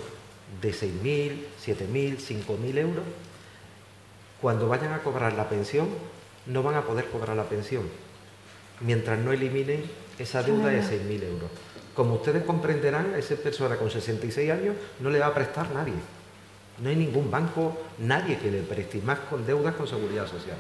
de 0.62 0.72
6.000, 0.72 1.44
7.000, 1.66 2.18
5.000 2.18 2.78
euros, 2.78 3.04
cuando 4.42 4.70
vayan 4.70 4.94
a 4.94 5.04
cobrar 5.04 5.34
la 5.34 5.50
pensión, 5.50 5.90
no 6.46 6.64
van 6.64 6.76
a 6.76 6.84
poder 6.84 7.10
cobrar 7.10 7.36
la 7.36 7.44
pensión, 7.44 7.84
mientras 8.80 9.20
no 9.20 9.34
eliminen 9.34 9.84
esa 10.18 10.44
deuda 10.44 10.70
de 10.70 10.82
6.000 10.82 11.24
euros. 11.24 11.50
Como 11.98 12.14
ustedes 12.14 12.44
comprenderán, 12.44 13.16
esa 13.16 13.34
persona 13.38 13.76
con 13.76 13.90
66 13.90 14.52
años 14.52 14.76
no 15.00 15.10
le 15.10 15.18
va 15.18 15.26
a 15.26 15.34
prestar 15.34 15.72
nadie. 15.72 15.96
No 16.78 16.90
hay 16.90 16.96
ningún 16.96 17.32
banco, 17.32 17.76
nadie 17.98 18.38
que 18.38 18.52
le 18.52 18.62
preste, 18.62 19.02
más 19.02 19.18
con 19.22 19.48
deudas 19.48 19.74
con 19.74 19.88
seguridad 19.88 20.28
social. 20.28 20.58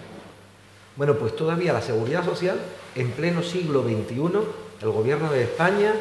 Bueno, 0.96 1.14
pues 1.14 1.36
todavía 1.36 1.74
la 1.74 1.84
seguridad 1.84 2.26
social, 2.26 2.58
en 2.96 3.12
pleno 3.12 3.44
siglo 3.44 3.84
XXI, 3.84 4.16
el 4.82 4.90
gobierno 4.90 5.32
de 5.32 5.44
España 5.44 5.94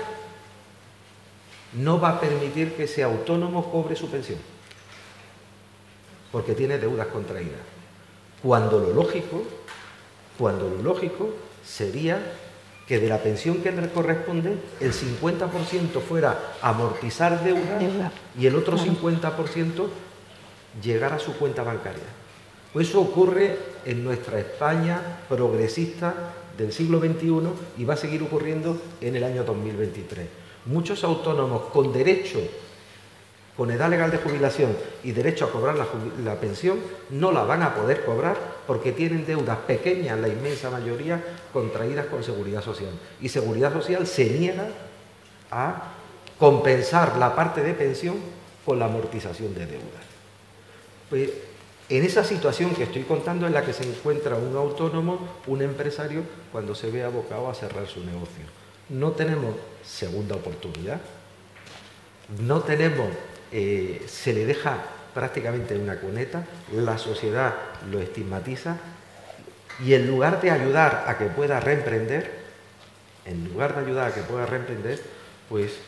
no 1.75 2.01
va 2.01 2.13
a 2.13 2.21
permitir 2.21 2.73
que 2.73 2.85
ese 2.85 3.03
autónomo 3.03 3.71
cobre 3.71 3.95
su 3.95 4.09
pensión, 4.09 4.39
porque 6.33 6.55
tiene 6.55 6.79
deudas 6.79 7.09
contraídas. 7.09 7.61
Cuando 8.43 8.79
lo 8.79 8.95
lógico, 8.95 9.43
cuando 10.39 10.71
lo 10.71 10.83
lógico 10.83 11.29
sería 11.63 12.23
que 12.87 13.01
de 13.01 13.09
la 13.09 13.19
pensión 13.19 13.57
que 13.63 13.73
le 13.73 13.91
corresponde, 13.91 14.57
el 14.81 14.93
50% 14.93 16.01
fuera 16.01 16.55
amortizar 16.63 17.43
deuda, 17.43 18.13
y 18.39 18.47
el 18.47 18.55
otro 18.55 18.79
50% 18.79 19.87
llegar 20.83 21.13
a 21.13 21.19
su 21.19 21.33
cuenta 21.37 21.63
bancaria. 21.63 22.05
Pues 22.73 22.89
eso 22.89 23.01
ocurre 23.01 23.59
en 23.85 24.05
nuestra 24.05 24.39
España 24.39 25.01
progresista 25.29 26.15
del 26.57 26.73
siglo 26.73 27.01
XXI 27.01 27.49
y 27.79 27.85
va 27.85 27.95
a 27.95 27.97
seguir 27.97 28.23
ocurriendo 28.23 28.81
en 29.01 29.17
el 29.17 29.25
año 29.25 29.45
2023. 29.45 30.27
Muchos 30.67 31.03
autónomos 31.05 31.63
con 31.73 31.93
derecho, 31.93 32.39
con 33.57 33.71
edad 33.71 33.89
legal 33.89 34.11
de 34.11 34.19
jubilación 34.19 34.77
y 35.03 35.13
derecho 35.13 35.47
a 35.47 35.51
cobrar 35.51 35.77
la, 35.77 36.35
pensión, 36.35 36.79
no 37.11 37.33
la 37.33 37.45
van 37.45 37.63
a 37.63 37.75
poder 37.75 38.05
cobrar 38.05 38.37
porque 38.67 38.93
tienen 38.93 39.25
deudas 39.25 39.59
pequeñas, 39.67 40.19
la 40.19 40.29
inmensa 40.29 40.69
mayoría, 40.69 41.23
contraídas 41.53 42.07
con 42.07 42.23
seguridad 42.23 42.63
social. 42.63 42.91
Y 43.21 43.29
seguridad 43.29 43.73
social 43.73 44.07
se 44.07 44.27
niega 44.27 44.69
a 45.51 45.95
compensar 46.39 47.17
la 47.17 47.35
parte 47.35 47.63
de 47.63 47.73
pensión 47.73 48.17
con 48.65 48.79
la 48.79 48.87
amortización 48.87 49.55
de 49.55 49.67
deudas. 49.67 50.05
Pues 51.09 51.31
en 51.89 52.05
esa 52.05 52.25
situación 52.25 52.75
que 52.75 52.83
estoy 52.83 53.05
contando 53.05 53.47
en 53.47 53.53
la 53.53 53.65
que 53.65 53.73
se 53.73 53.85
encuentra 53.85 54.35
un 54.37 54.57
autónomo, 54.57 55.21
un 55.47 55.63
empresario, 55.63 56.23
cuando 56.51 56.75
se 56.75 56.91
ve 56.91 57.05
abocado 57.05 57.49
a 57.49 57.55
cerrar 57.55 57.87
su 57.87 58.01
negocio. 58.01 58.45
No 58.89 59.13
tenemos 59.13 59.55
segunda 59.85 60.35
oportunidad, 60.35 61.01
no 62.41 62.61
tenemos, 62.61 63.09
eh, 63.53 64.05
se 64.09 64.33
le 64.33 64.47
deja 64.47 64.79
prácticamente 65.15 65.77
una 65.77 65.99
cuneta, 65.99 66.45
la 66.73 66.99
sociedad 66.99 67.55
lo 67.91 68.01
estigmatiza 68.01 68.77
y 69.85 69.95
en 69.95 70.07
lugar 70.07 70.41
de 70.41 70.51
ayudar 70.51 71.05
a 71.07 71.17
que 71.19 71.27
pueda 71.27 71.61
reemprender, 71.61 72.31
en 73.25 73.49
lugar 73.49 73.75
de 73.75 73.81
ayudar 73.83 74.11
a 74.11 74.15
que 74.15 74.23
pueda 74.23 74.47
reemprender, 74.47 75.01
pues 75.49 75.79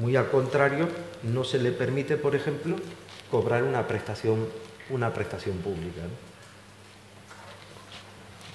muy 0.00 0.16
al 0.16 0.30
contrario, 0.30 0.88
no 1.22 1.44
se 1.44 1.58
le 1.58 1.72
permite, 1.72 2.16
por 2.16 2.34
ejemplo, 2.34 2.76
cobrar 3.30 3.62
una 3.62 3.86
prestación 3.86 4.46
una 4.90 5.12
prestación 5.12 5.58
pública. 5.58 6.02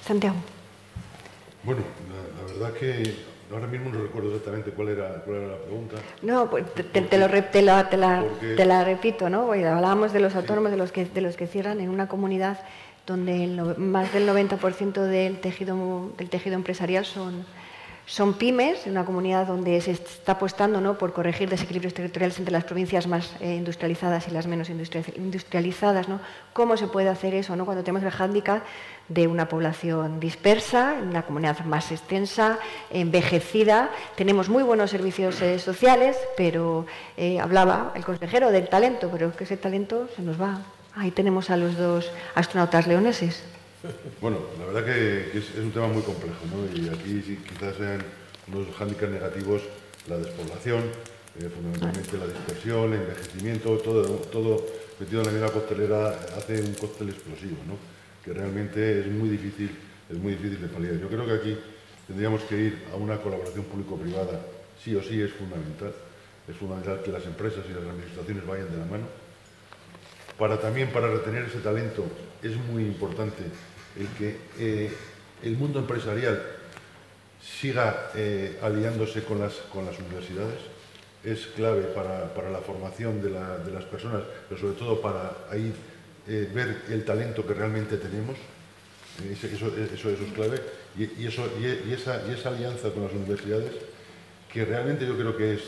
Santiago. 0.05 0.35
Bueno, 1.63 1.81
la, 2.37 2.53
verdad 2.53 2.73
que 2.77 3.15
ahora 3.53 3.67
mismo 3.67 3.89
no 3.89 4.01
recuerdo 4.01 4.29
exactamente 4.29 4.71
cuál 4.71 4.89
era, 4.89 5.09
la 5.09 5.23
pregunta. 5.23 5.97
No, 6.21 6.49
pues 6.49 6.65
te, 6.73 6.83
lo, 7.17 7.29
te, 7.29 8.65
la, 8.65 8.83
repito, 8.83 9.29
¿no? 9.29 9.51
hablábamos 9.51 10.13
de 10.13 10.19
los 10.19 10.35
autónomos, 10.35 10.71
de, 10.71 10.77
los 10.77 10.91
que, 10.91 11.05
de 11.05 11.21
los 11.21 11.37
que 11.37 11.47
cierran 11.47 11.79
en 11.79 11.89
una 11.89 12.07
comunidad 12.07 12.59
donde 13.05 13.47
más 13.77 14.13
del 14.13 14.27
90% 14.27 14.93
del 14.93 15.39
tejido, 15.39 16.11
del 16.17 16.29
tejido 16.29 16.55
empresarial 16.55 17.05
son, 17.05 17.45
son 18.05 18.33
pymes, 18.33 18.85
una 18.85 19.05
comunidad 19.05 19.47
donde 19.47 19.79
se 19.79 19.91
está 19.91 20.33
apostando 20.33 20.81
¿no? 20.81 20.97
por 20.97 21.13
corregir 21.13 21.49
desequilibrios 21.49 21.93
territoriales 21.93 22.37
entre 22.37 22.51
las 22.51 22.65
provincias 22.65 23.07
más 23.07 23.33
eh, 23.39 23.55
industrializadas 23.55 24.27
y 24.27 24.31
las 24.31 24.45
menos 24.45 24.69
industrializadas. 24.69 26.07
¿Cómo 26.51 26.75
se 26.75 26.87
puede 26.87 27.09
hacer 27.09 27.33
eso 27.33 27.55
¿no? 27.55 27.65
cuando 27.65 27.83
tenemos 27.83 28.03
el 28.03 28.11
hándicap 28.11 28.63
de 29.07 29.27
una 29.27 29.47
población 29.47 30.19
dispersa, 30.19 30.95
una 31.01 31.21
comunidad 31.21 31.63
más 31.65 31.91
extensa, 31.91 32.59
envejecida? 32.91 33.89
Tenemos 34.15 34.49
muy 34.49 34.63
buenos 34.63 34.91
servicios 34.91 35.41
eh, 35.41 35.57
sociales, 35.59 36.17
pero 36.35 36.85
eh, 37.15 37.39
hablaba 37.39 37.93
el 37.95 38.03
consejero 38.03 38.51
del 38.51 38.67
talento, 38.67 39.09
pero 39.11 39.29
es 39.29 39.35
que 39.35 39.45
ese 39.45 39.55
talento 39.55 40.09
se 40.13 40.21
nos 40.21 40.41
va. 40.41 40.59
Ahí 40.95 41.11
tenemos 41.11 41.49
a 41.49 41.57
los 41.57 41.77
dos 41.77 42.11
astronautas 42.35 42.85
leoneses. 42.85 43.52
Bueno, 44.21 44.39
la 44.59 44.65
verdad 44.65 44.85
que, 44.85 45.37
es, 45.37 45.55
un 45.57 45.71
tema 45.71 45.87
muy 45.87 46.01
complejo, 46.03 46.39
¿no? 46.47 46.63
Y 46.73 46.87
aquí 46.87 47.37
quizás 47.47 47.75
sean 47.75 48.01
unos 48.47 48.73
hándicaps 48.75 49.11
negativos 49.11 49.61
la 50.07 50.17
despoblación, 50.17 50.83
eh, 51.39 51.49
fundamentalmente 51.49 52.17
la 52.17 52.27
dispersión, 52.27 52.93
el 52.93 53.01
envejecimiento, 53.01 53.77
todo, 53.77 54.03
todo 54.31 54.65
metido 54.99 55.21
en 55.21 55.27
la 55.27 55.31
misma 55.33 55.49
costelera 55.49 56.09
hace 56.37 56.61
un 56.61 56.73
cóctel 56.75 57.09
explosivo, 57.09 57.57
¿no? 57.67 57.77
Que 58.23 58.33
realmente 58.33 59.01
es 59.01 59.07
muy 59.07 59.29
difícil, 59.29 59.71
es 60.09 60.17
muy 60.17 60.33
difícil 60.33 60.61
de 60.61 60.67
paliar. 60.67 60.97
Yo 60.99 61.07
creo 61.07 61.25
que 61.25 61.33
aquí 61.33 61.57
tendríamos 62.07 62.41
que 62.43 62.57
ir 62.57 62.83
a 62.91 62.95
una 62.95 63.17
colaboración 63.17 63.65
público-privada, 63.65 64.41
sí 64.81 64.95
o 64.95 65.03
sí 65.03 65.21
es 65.21 65.31
fundamental. 65.31 65.93
Es 66.47 66.55
fundamental 66.57 67.01
que 67.03 67.11
las 67.11 67.25
empresas 67.25 67.63
y 67.69 67.73
las 67.73 67.83
administraciones 67.83 68.45
vayan 68.45 68.69
de 68.71 68.77
la 68.77 68.85
mano. 68.85 69.22
Para 70.37 70.59
también 70.59 70.89
para 70.91 71.07
retener 71.07 71.45
ese 71.45 71.59
talento 71.59 72.05
es 72.41 72.55
muy 72.55 72.83
importante 72.83 73.43
el 73.99 74.07
que 74.17 74.37
eh, 74.59 74.91
el 75.43 75.57
mundo 75.57 75.79
empresarial 75.79 76.41
siga 77.41 78.11
eh, 78.15 78.57
aliándose 78.61 79.23
con 79.23 79.39
las, 79.39 79.53
con 79.71 79.85
las 79.85 79.99
universidades 79.99 80.59
es 81.23 81.47
clave 81.55 81.83
para, 81.83 82.49
la 82.49 82.59
formación 82.59 83.21
de, 83.21 83.29
las 83.29 83.85
personas, 83.85 84.23
pero 84.49 84.59
sobre 84.59 84.73
todo 84.73 84.99
para 84.99 85.31
ahí 85.49 85.73
eh, 86.27 86.49
ver 86.53 86.81
el 86.89 87.05
talento 87.05 87.47
que 87.47 87.53
realmente 87.53 87.97
tenemos. 87.97 88.35
Eso, 89.31 89.47
eso, 89.47 90.09
es 90.09 90.33
clave. 90.33 90.59
Y, 90.97 91.25
eso, 91.25 91.47
y, 91.61 91.89
y 91.89 91.93
esa 91.93 92.49
alianza 92.49 92.89
con 92.89 93.03
las 93.03 93.13
universidades, 93.13 93.71
que 94.51 94.65
realmente 94.65 95.07
yo 95.07 95.15
creo 95.15 95.37
que 95.37 95.53
es 95.53 95.61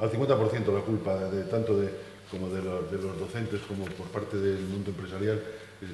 al 0.00 0.10
50% 0.10 0.72
la 0.72 0.80
culpa 0.80 1.16
de, 1.28 1.44
tanto 1.44 1.78
de, 1.78 1.90
como 2.34 2.50
de 2.50 2.62
los, 2.62 3.18
docentes 3.18 3.60
como 3.68 3.84
por 3.86 4.06
parte 4.08 4.36
del 4.36 4.60
mundo 4.60 4.90
empresarial, 4.90 5.40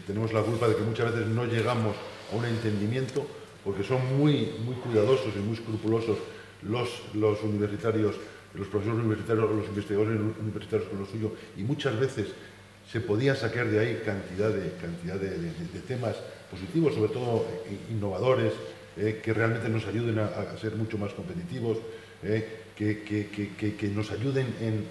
tenemos 0.06 0.32
la 0.32 0.42
culpa 0.42 0.68
de 0.68 0.76
que 0.76 0.82
muchas 0.82 1.12
veces 1.12 1.28
no 1.28 1.44
llegamos 1.44 1.94
a 2.32 2.36
un 2.36 2.44
entendimiento 2.44 3.26
porque 3.64 3.84
son 3.84 4.00
muy, 4.16 4.52
muy 4.64 4.74
cuidadosos 4.76 5.34
y 5.36 5.40
muy 5.40 5.54
escrupulosos 5.54 6.16
los, 6.62 6.88
los 7.14 7.42
universitarios, 7.42 8.16
los 8.54 8.68
profesores 8.68 9.00
universitarios, 9.00 9.50
los 9.50 9.68
investigadores 9.68 10.20
universitarios 10.40 10.88
con 10.88 10.98
lo 11.00 11.06
suyo 11.06 11.32
y 11.56 11.62
muchas 11.62 11.98
veces 11.98 12.28
se 12.90 13.00
podía 13.00 13.34
sacar 13.36 13.68
de 13.68 13.78
ahí 13.78 14.02
cantidad 14.04 14.50
de, 14.50 15.30
de, 15.30 15.80
temas 15.86 16.16
positivos, 16.50 16.94
sobre 16.94 17.12
todo 17.12 17.46
innovadores, 17.90 18.52
eh, 18.96 19.20
que 19.22 19.32
realmente 19.32 19.68
nos 19.68 19.86
ayuden 19.86 20.18
a, 20.18 20.58
ser 20.58 20.74
mucho 20.74 20.98
más 20.98 21.12
competitivos, 21.12 21.78
eh, 22.24 22.69
que, 22.80 23.92
nos 23.94 24.10
ayuden 24.10 24.46
en, 24.60 24.86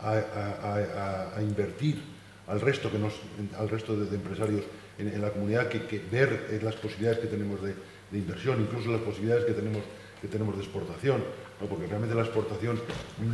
a, 0.00 1.40
invertir 1.40 2.02
al 2.48 2.60
resto, 2.60 2.90
que 2.90 2.98
nos, 2.98 3.14
al 3.58 3.68
resto 3.68 3.96
de, 3.96 4.14
empresarios 4.14 4.62
en, 4.98 5.20
la 5.20 5.30
comunidad 5.30 5.68
que, 5.68 6.00
ver 6.10 6.48
eh, 6.50 6.60
las 6.62 6.74
posibilidades 6.74 7.20
que 7.20 7.28
tenemos 7.28 7.62
de, 7.62 7.74
inversión, 8.12 8.60
incluso 8.60 8.90
las 8.90 9.02
posibilidades 9.02 9.44
que 9.44 9.52
tenemos, 9.52 9.82
que 10.20 10.28
tenemos 10.28 10.56
de 10.56 10.62
exportación, 10.62 11.22
porque 11.58 11.86
realmente 11.86 12.14
la 12.14 12.22
exportación 12.22 12.80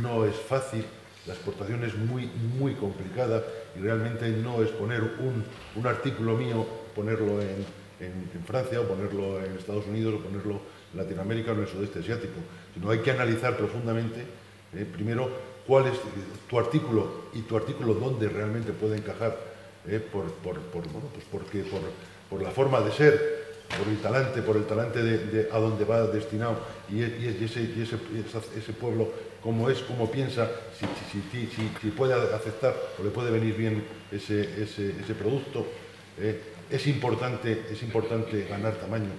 no 0.01 0.25
es 0.25 0.35
fácil, 0.35 0.83
la 1.25 1.33
exportación 1.33 1.83
es 1.83 1.95
muy, 1.95 2.29
muy 2.59 2.73
complicada 2.73 3.43
y 3.77 3.79
realmente 3.79 4.29
no 4.29 4.61
es 4.61 4.69
poner 4.69 5.01
un, 5.01 5.43
un 5.75 5.87
artículo 5.87 6.35
mío, 6.35 6.65
ponerlo 6.95 7.41
en, 7.41 7.65
en, 7.99 8.43
Francia 8.45 8.81
o 8.81 8.87
ponerlo 8.87 9.43
en 9.43 9.55
Estados 9.55 9.87
Unidos 9.87 10.15
o 10.15 10.23
ponerlo 10.23 10.59
Latinoamérica 10.95 11.51
o 11.51 11.55
en 11.55 11.61
el 11.61 11.67
sudeste 11.67 11.99
asiático, 11.99 12.39
sino 12.73 12.89
hay 12.89 12.99
que 12.99 13.11
analizar 13.11 13.57
profundamente, 13.57 14.21
eh, 14.75 14.85
primero, 14.91 15.29
cuál 15.67 15.87
es 15.87 15.93
tu 16.49 16.59
artículo 16.59 17.25
y 17.33 17.41
tu 17.41 17.55
artículo 17.55 17.93
dónde 17.93 18.27
realmente 18.29 18.71
puede 18.73 18.97
encajar, 18.97 19.37
eh, 19.87 19.99
por, 19.99 20.31
por, 20.35 20.59
por, 20.59 20.83
pues 20.83 21.25
porque 21.29 21.63
por, 22.29 22.41
la 22.41 22.51
forma 22.51 22.79
de 22.81 22.91
ser, 22.91 23.43
por 23.77 23.87
el 23.87 23.99
talante, 23.99 24.41
por 24.41 24.55
el 24.55 24.65
talante 24.65 25.03
de, 25.03 25.49
a 25.51 25.59
dónde 25.59 25.83
va 25.85 26.07
destinado 26.07 26.57
y, 26.89 27.03
ese, 27.03 27.69
ese, 28.57 28.73
pueblo 28.73 29.11
cómo 29.41 29.69
es, 29.69 29.79
cómo 29.79 30.09
piensa, 30.09 30.49
si, 30.79 31.21
si, 31.81 31.91
puede 31.91 32.13
aceptar 32.13 32.75
o 32.97 33.03
le 33.03 33.09
puede 33.09 33.29
venir 33.29 33.55
bien 33.55 33.83
ese, 34.11 35.13
producto. 35.19 35.67
Eh, 36.17 36.39
es, 36.69 36.87
importante, 36.87 37.65
es 37.69 37.83
importante 37.83 38.47
ganar 38.49 38.75
tamaño, 38.75 39.09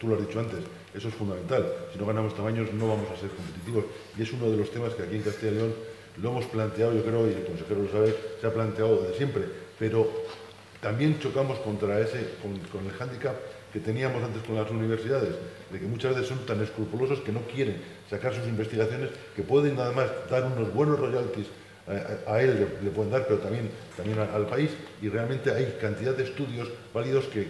tú 0.00 0.08
lo 0.08 0.16
has 0.16 0.26
dicho 0.26 0.40
antes, 0.40 0.60
eso 0.98 1.08
es 1.08 1.14
fundamental. 1.14 1.64
Si 1.92 1.98
no 1.98 2.06
ganamos 2.06 2.34
tamaños 2.34 2.72
no 2.74 2.88
vamos 2.88 3.10
a 3.10 3.16
ser 3.16 3.30
competitivos. 3.30 3.84
Y 4.18 4.22
es 4.22 4.32
uno 4.32 4.50
de 4.50 4.56
los 4.56 4.70
temas 4.70 4.94
que 4.94 5.04
aquí 5.04 5.16
en 5.16 5.22
Castilla 5.22 5.52
y 5.52 5.54
León 5.54 5.74
lo 6.20 6.30
hemos 6.30 6.46
planteado, 6.46 6.92
yo 6.94 7.04
creo, 7.04 7.28
y 7.28 7.34
el 7.34 7.44
consejero 7.44 7.82
lo 7.82 7.90
sabe, 7.90 8.14
se 8.40 8.46
ha 8.46 8.52
planteado 8.52 9.02
desde 9.02 9.16
siempre. 9.16 9.44
Pero 9.78 10.10
también 10.80 11.18
chocamos 11.20 11.58
contra 11.60 12.00
ese, 12.00 12.34
con, 12.42 12.52
el 12.54 12.92
hándicap 12.92 13.36
que 13.72 13.80
teníamos 13.80 14.22
antes 14.22 14.42
con 14.42 14.56
las 14.56 14.70
universidades, 14.70 15.34
de 15.70 15.78
que 15.78 15.86
muchas 15.86 16.14
veces 16.14 16.28
son 16.28 16.44
tan 16.46 16.60
escrupulosos 16.62 17.20
que 17.20 17.32
no 17.32 17.40
quieren 17.42 17.76
sacar 18.08 18.34
sus 18.34 18.46
investigaciones, 18.46 19.10
que 19.36 19.42
pueden 19.42 19.76
nada 19.76 19.92
más 19.92 20.08
dar 20.30 20.44
unos 20.46 20.72
buenos 20.72 20.98
royalties 20.98 21.46
a, 22.26 22.40
él 22.42 22.68
le, 22.82 22.90
pueden 22.90 23.10
dar, 23.10 23.26
pero 23.26 23.38
también, 23.38 23.70
también 23.96 24.18
al, 24.18 24.46
país, 24.46 24.70
y 25.00 25.08
realmente 25.08 25.50
hay 25.50 25.78
cantidad 25.80 26.14
de 26.14 26.24
estudios 26.24 26.68
válidos 26.92 27.24
que, 27.26 27.48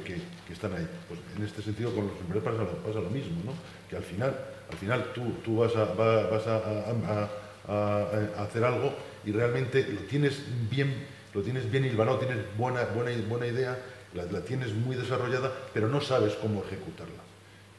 están 0.51 0.72
ahí. 0.74 0.86
Pues 1.09 1.20
en 1.36 1.45
este 1.45 1.62
sentido 1.62 1.93
con 1.93 2.07
los 2.07 2.16
empresas 2.20 2.68
pasa, 2.86 3.01
lo 3.01 3.11
mismo, 3.11 3.43
¿no? 3.45 3.53
que 3.91 3.97
al 3.97 4.03
final, 4.03 4.34
al 4.70 4.76
final 4.76 5.12
tú, 5.12 5.22
tú 5.45 5.59
vas, 5.59 5.74
a, 5.74 5.84
vas 5.95 6.47
a, 6.47 7.28
hacer 8.43 8.64
algo 8.64 8.95
y 9.26 9.32
realmente 9.32 9.86
lo 9.93 10.01
tienes 10.03 10.41
bien, 10.70 11.07
lo 11.34 11.43
tienes 11.43 11.70
bien 11.70 11.84
hilvanado, 11.84 12.18
tienes 12.18 12.39
buena, 12.57 12.84
buena, 12.84 13.11
buena 13.28 13.47
idea, 13.47 13.76
la, 14.14 14.41
tienes 14.41 14.72
muy 14.72 14.97
desarrollada, 14.97 15.53
pero 15.74 15.89
no 15.89 16.01
sabes 16.01 16.34
cómo 16.34 16.62
ejecutarla. 16.64 17.22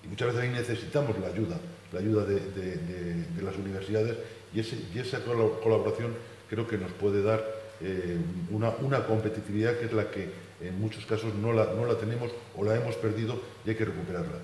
Y 0.04 0.08
muchas 0.08 0.28
veces 0.28 0.44
ahí 0.44 0.50
necesitamos 0.50 1.18
la 1.20 1.28
ayuda, 1.28 1.58
la 1.92 2.00
ayuda 2.00 2.26
de, 2.26 3.26
las 3.42 3.56
universidades 3.56 4.18
y, 4.54 4.60
ese, 4.60 4.78
y 4.94 5.00
esa 5.00 5.24
colaboración 5.24 6.14
creo 6.50 6.68
que 6.68 6.78
nos 6.78 6.92
puede 6.92 7.22
dar 7.22 7.44
eh, 7.82 8.18
una, 8.50 9.06
competitividad 9.06 9.78
que 9.78 9.86
es 9.86 9.94
la 9.94 10.12
que 10.12 10.30
en 10.62 10.80
muchos 10.80 11.06
casos 11.06 11.34
no 11.36 11.54
la, 11.54 11.66
no 11.74 11.86
la 11.86 11.98
tenemos 11.98 12.32
o 12.56 12.64
la 12.64 12.76
hemos 12.76 12.96
perdido 12.96 13.40
y 13.66 13.70
hay 13.70 13.76
que 13.76 13.86
recuperarla. 13.86 14.40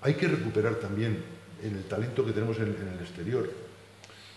Hay 0.00 0.14
que 0.14 0.26
recuperar 0.26 0.76
también 0.76 1.22
el 1.62 1.84
talento 1.84 2.26
que 2.26 2.32
tenemos 2.32 2.58
en, 2.58 2.64
el 2.64 3.00
exterior. 3.00 3.48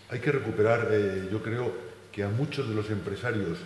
Hay 0.09 0.20
que 0.20 0.32
recuperar, 0.32 0.89
eh, 0.91 1.28
yo 1.32 1.41
creo, 1.41 1.74
que 2.11 2.24
a 2.24 2.30
muchos 2.30 2.70
de 2.70 2.76
los 2.76 2.89
empresarios 2.91 3.57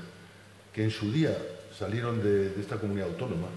que 0.74 0.84
en 0.84 0.92
su 0.92 1.12
día 1.12 1.38
salieron 1.78 2.24
de, 2.24 2.54
esta 2.60 2.78
comunidad 2.78 3.10
autónoma 3.10 3.48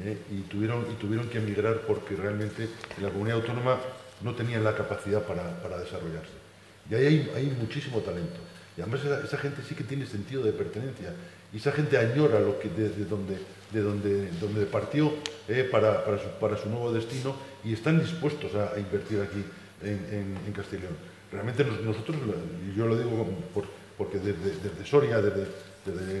eh, 0.00 0.18
y, 0.30 0.42
tuvieron, 0.42 0.86
y 0.92 0.94
tuvieron 0.94 1.28
que 1.28 1.38
emigrar 1.38 1.80
porque 1.86 2.14
realmente 2.14 2.68
en 2.96 3.02
la 3.02 3.08
comunidad 3.08 3.38
autónoma 3.38 3.80
no 4.22 4.34
tenían 4.34 4.62
la 4.62 4.76
capacidad 4.76 5.22
para, 5.22 5.78
desarrollarse. 5.78 6.32
Y 6.90 6.94
ahí 6.94 7.06
hay, 7.06 7.32
hay 7.34 7.46
muchísimo 7.58 8.00
talento. 8.00 8.45
Y 8.76 8.82
además 8.82 9.00
esa, 9.24 9.38
gente 9.38 9.62
sí 9.66 9.74
que 9.74 9.84
tiene 9.84 10.06
sentido 10.06 10.42
de 10.42 10.52
pertenencia. 10.52 11.14
Y 11.52 11.56
esa 11.56 11.72
gente 11.72 11.96
añora 11.96 12.40
lo 12.40 12.58
que, 12.58 12.68
de, 12.68 12.90
donde, 13.06 13.38
de 13.72 13.80
donde, 13.80 14.30
donde 14.32 14.66
partió 14.66 15.14
eh, 15.48 15.66
para, 15.70 16.04
para, 16.04 16.56
su, 16.58 16.68
nuevo 16.68 16.92
destino 16.92 17.34
y 17.64 17.72
están 17.72 17.98
dispuestos 17.98 18.54
a, 18.54 18.78
invertir 18.78 19.20
aquí 19.22 19.42
en, 19.82 20.36
en, 20.46 20.52
Castellón. 20.52 20.94
Realmente 21.32 21.64
nosotros, 21.64 22.16
yo 22.76 22.86
lo 22.86 22.96
digo 22.96 23.26
porque 23.96 24.18
desde, 24.18 24.84
Soria, 24.84 25.22
desde, 25.22 25.46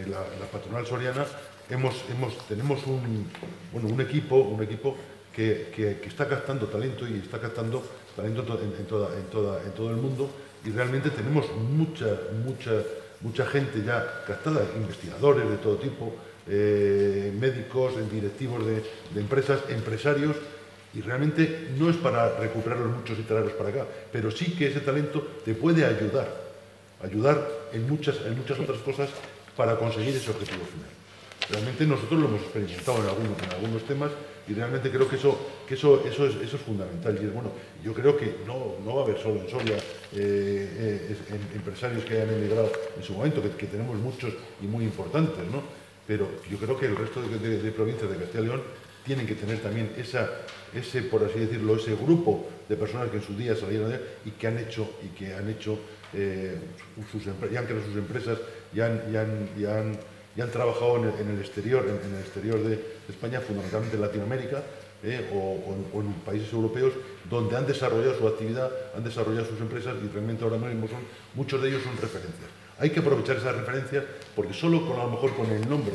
la, 0.08 0.22
patronal 0.50 0.86
soriana, 0.86 1.26
hemos, 1.68 2.04
hemos, 2.10 2.48
tenemos 2.48 2.86
un, 2.86 3.26
bueno, 3.72 3.88
un 3.88 4.00
equipo, 4.00 4.36
un 4.36 4.62
equipo 4.62 4.96
que, 5.34 5.70
que, 5.74 6.08
está 6.08 6.26
captando 6.26 6.66
talento 6.66 7.06
y 7.06 7.18
está 7.18 7.38
captando 7.38 7.82
talento 8.14 8.58
en, 8.62 8.80
en, 8.80 8.86
toda, 8.86 9.62
en 9.62 9.72
todo 9.72 9.90
el 9.90 9.96
mundo 9.96 10.30
y 10.66 10.70
realmente 10.70 11.10
tenemos 11.10 11.46
mucha, 11.54 12.18
mucha, 12.44 12.82
mucha 13.20 13.46
gente 13.46 13.84
ya 13.86 14.24
captada, 14.26 14.66
investigadores 14.76 15.48
de 15.48 15.56
todo 15.58 15.76
tipo, 15.76 16.12
eh, 16.48 17.32
médicos, 17.38 17.94
directivos 18.10 18.66
de, 18.66 18.82
empresas, 19.14 19.60
empresarios, 19.68 20.34
y 20.92 21.02
realmente 21.02 21.68
no 21.78 21.88
es 21.88 21.96
para 21.96 22.36
recuperarlos 22.38 22.96
muchos 22.96 23.16
y 23.16 23.22
traerlos 23.22 23.52
para 23.52 23.68
acá, 23.68 23.86
pero 24.10 24.30
sí 24.32 24.56
que 24.56 24.66
ese 24.66 24.80
talento 24.80 25.20
te 25.44 25.54
puede 25.54 25.84
ayudar, 25.84 26.28
ayudar 27.00 27.46
en 27.72 27.88
muchas, 27.88 28.16
en 28.26 28.36
muchas 28.36 28.58
otras 28.58 28.78
cosas 28.78 29.10
para 29.56 29.76
conseguir 29.76 30.16
ese 30.16 30.30
objetivo 30.30 30.64
final. 30.64 30.90
Realmente 31.48 31.86
nosotros 31.86 32.20
lo 32.20 32.26
hemos 32.26 32.40
experimentado 32.40 32.98
en 33.04 33.08
algunos, 33.08 33.42
en 33.42 33.50
algunos 33.52 33.82
temas 33.84 34.10
y 34.48 34.54
realmente 34.54 34.90
creo 34.90 35.08
que 35.08 35.16
eso, 35.16 35.38
eso, 35.68 36.06
eso, 36.06 36.26
es, 36.26 36.36
eso 36.36 36.56
es 36.56 36.62
fundamental. 36.62 37.18
Y 37.20 37.26
es 37.26 37.34
bueno, 37.34 37.50
yo 37.82 37.92
creo 37.92 38.16
que 38.16 38.36
no, 38.46 38.76
no 38.84 38.96
va 38.96 39.02
a 39.02 39.04
haber 39.04 39.18
solo 39.18 39.40
en 39.40 39.48
Soria 39.48 39.76
eh, 39.76 39.80
eh, 40.12 41.16
empresarios 41.54 42.04
que 42.04 42.14
hayan 42.14 42.34
emigrado 42.34 42.70
en 42.96 43.02
su 43.02 43.14
momento, 43.14 43.42
que, 43.42 43.66
tenemos 43.66 43.96
muchos 43.96 44.32
y 44.62 44.66
muy 44.66 44.84
importantes, 44.84 45.44
¿no? 45.50 45.62
Pero 46.06 46.28
yo 46.48 46.58
creo 46.58 46.78
que 46.78 46.86
el 46.86 46.96
resto 46.96 47.20
de, 47.22 47.72
provincias 47.72 48.08
de 48.08 48.16
Castilla 48.16 48.44
y 48.44 48.46
León 48.46 48.62
tienen 49.04 49.26
que 49.26 49.34
tener 49.34 49.58
también 49.58 49.92
esa, 49.96 50.30
ese, 50.72 51.02
por 51.02 51.24
así 51.24 51.40
decirlo, 51.40 51.76
ese 51.76 51.96
grupo 51.96 52.48
de 52.68 52.76
personas 52.76 53.10
que 53.10 53.16
en 53.16 53.22
su 53.22 53.36
día 53.36 53.56
salieron 53.56 53.90
de 53.90 54.00
y 54.24 54.30
que 54.30 54.46
han 54.46 54.58
hecho 54.58 54.88
y 55.02 55.08
que 55.08 55.34
han 55.34 55.48
hecho 55.48 55.78
eh, 56.14 56.56
sus, 57.10 57.24
ya 57.24 57.32
han 57.32 57.66
creado 57.66 57.84
sus 57.84 57.96
empresas 57.96 58.38
y 58.72 58.78
y 58.78 59.64
han 59.66 59.98
trabajado 60.44 60.96
en 60.96 61.30
el, 61.30 61.40
exterior, 61.40 61.84
en, 61.88 62.14
el 62.14 62.20
exterior 62.20 62.62
de 62.62 62.78
España, 63.08 63.40
fundamentalmente 63.40 63.96
en 63.96 64.02
Latinoamérica 64.02 64.62
eh, 65.02 65.30
o, 65.32 66.00
en 66.00 66.12
países 66.24 66.52
europeos, 66.52 66.92
donde 67.28 67.56
han 67.56 67.66
desarrollado 67.66 68.18
su 68.18 68.28
actividad, 68.28 68.70
han 68.94 69.02
desarrollado 69.02 69.46
sus 69.46 69.60
empresas 69.60 69.94
y 70.04 70.08
realmente 70.08 70.44
ahora 70.44 70.58
mismo 70.58 70.88
son, 70.88 71.00
muchos 71.34 71.62
de 71.62 71.68
ellos 71.68 71.82
son 71.82 71.96
referencias. 71.96 72.50
Hay 72.78 72.90
que 72.90 73.00
aprovechar 73.00 73.36
esas 73.36 73.56
referencias 73.56 74.04
porque 74.34 74.52
solo 74.52 74.86
con 74.86 75.00
a 75.00 75.04
lo 75.04 75.10
mejor 75.10 75.34
con 75.34 75.50
el 75.50 75.66
nombre 75.68 75.94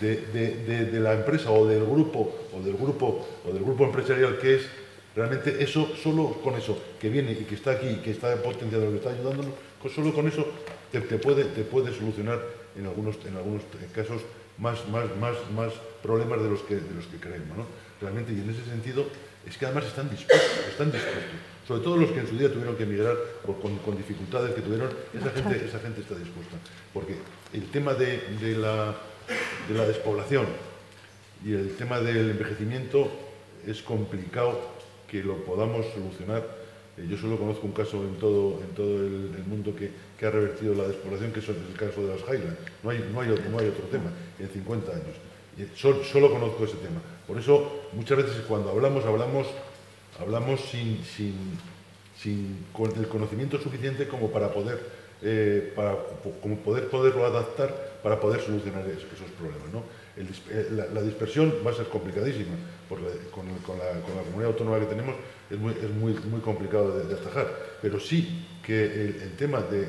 de, 0.00 1.00
la 1.00 1.14
empresa 1.14 1.50
o 1.50 1.66
del 1.66 1.84
grupo 1.84 2.48
o 2.56 2.60
del 2.60 2.76
grupo 2.76 3.26
o 3.44 3.52
del 3.52 3.62
grupo 3.62 3.84
empresarial 3.84 4.38
que 4.38 4.56
es 4.56 4.66
realmente 5.14 5.62
eso 5.62 5.88
solo 6.02 6.40
con 6.42 6.54
eso 6.54 6.76
que 7.00 7.08
viene 7.08 7.32
y 7.32 7.44
que 7.44 7.54
está 7.54 7.72
aquí 7.72 7.86
y 7.86 7.96
que 7.96 8.10
está 8.10 8.34
potenciado 8.42 8.90
que 8.90 8.96
está 8.96 9.10
ayudándonos 9.10 9.54
solo 9.94 10.12
con 10.12 10.26
eso 10.26 10.46
te 10.90 11.00
puede 11.00 11.92
solucionar 11.92 12.40
en 12.76 12.86
algunos, 12.86 13.16
en 13.26 13.36
algunos 13.36 13.62
casos 13.94 14.22
más, 14.58 14.86
más, 14.88 15.04
más, 15.16 15.36
más 15.54 15.72
problemas 16.02 16.42
de 16.42 16.50
los 16.50 16.60
que, 16.62 16.76
de 16.76 16.94
los 16.94 17.06
que 17.06 17.18
creemos. 17.18 17.56
¿no? 17.56 17.66
Realmente, 18.00 18.32
y 18.32 18.40
en 18.40 18.50
ese 18.50 18.64
sentido, 18.64 19.06
es 19.46 19.56
que 19.56 19.66
además 19.66 19.84
están 19.86 20.10
dispuestos, 20.10 20.66
están 20.68 20.90
dispuestos. 20.90 21.24
Sobre 21.66 21.82
todo 21.82 21.96
los 21.96 22.10
que 22.10 22.20
en 22.20 22.28
su 22.28 22.36
día 22.36 22.52
tuvieron 22.52 22.76
que 22.76 22.84
emigrar 22.84 23.16
con, 23.44 23.78
con, 23.78 23.96
dificultades 23.96 24.54
que 24.54 24.60
tuvieron, 24.60 24.90
esa 25.14 25.30
gente, 25.30 25.64
esa 25.64 25.78
gente 25.80 26.00
está 26.02 26.14
dispuesta. 26.14 26.56
Porque 26.92 27.16
el 27.52 27.70
tema 27.70 27.94
de, 27.94 28.18
de, 28.40 28.56
la, 28.56 28.94
de 29.68 29.74
la 29.74 29.86
despoblación 29.86 30.46
y 31.44 31.52
el 31.52 31.76
tema 31.76 32.00
del 32.00 32.30
envejecimiento 32.30 33.10
es 33.66 33.82
complicado 33.82 34.74
que 35.08 35.22
lo 35.22 35.44
podamos 35.44 35.86
solucionar 35.94 36.63
eh, 36.96 37.06
yo 37.08 37.16
solo 37.16 37.38
conozco 37.38 37.66
un 37.66 37.72
caso 37.72 38.02
en 38.02 38.14
todo, 38.16 38.60
en 38.62 38.74
todo 38.74 38.96
el, 38.98 39.44
mundo 39.46 39.74
que, 39.74 39.90
ha 40.24 40.30
revertido 40.30 40.74
la 40.74 40.88
despoblación, 40.88 41.32
que 41.32 41.40
es 41.40 41.48
el 41.48 41.76
caso 41.76 42.06
de 42.06 42.14
las 42.14 42.22
Highlands. 42.22 42.58
No 42.82 42.90
hay, 42.90 43.10
no 43.12 43.20
hay, 43.20 43.30
otro, 43.30 43.44
no 43.50 43.58
hay 43.58 43.68
otro 43.68 43.84
tema 43.86 44.10
en 44.38 44.48
50 44.48 44.92
años. 44.92 45.74
solo, 45.76 46.30
conozco 46.30 46.64
ese 46.64 46.76
tema. 46.76 47.00
Por 47.26 47.38
eso, 47.38 47.82
muchas 47.92 48.18
veces 48.18 48.36
cuando 48.48 48.70
hablamos, 48.70 49.04
hablamos, 49.04 49.46
hablamos 50.18 50.60
sin, 50.60 51.02
sin, 51.04 52.64
con 52.72 52.90
el 52.96 53.08
conocimiento 53.08 53.58
suficiente 53.58 54.08
como 54.08 54.30
para 54.30 54.52
poder, 54.52 54.80
eh, 55.20 55.72
para, 55.76 55.96
como 56.40 56.56
poder 56.58 56.88
poderlo 56.88 57.26
adaptar 57.26 57.94
para 58.02 58.20
poder 58.20 58.40
solucionar 58.40 58.86
esos, 58.86 59.04
problemas. 59.38 59.72
¿no? 59.72 59.82
Eh, 60.16 60.70
la, 60.70 61.02
dispersión 61.02 61.52
va 61.66 61.72
a 61.72 61.74
ser 61.74 61.86
complicadísima, 61.86 62.54
porque 62.88 63.06
con, 63.32 63.48
con, 63.66 63.78
la, 63.78 64.00
con 64.00 64.14
la 64.14 64.22
comunidad 64.22 64.52
autónoma 64.52 64.78
que 64.78 64.86
tenemos 64.86 65.16
es 65.50 65.58
muy, 65.58 65.72
es 65.72 65.90
muy, 65.90 66.12
muy 66.30 66.40
complicado 66.40 67.04
de, 67.04 67.14
atajar, 67.14 67.48
pero 67.82 67.98
sí 67.98 68.46
que 68.64 68.84
el, 68.84 69.32
tema 69.36 69.60
de, 69.60 69.86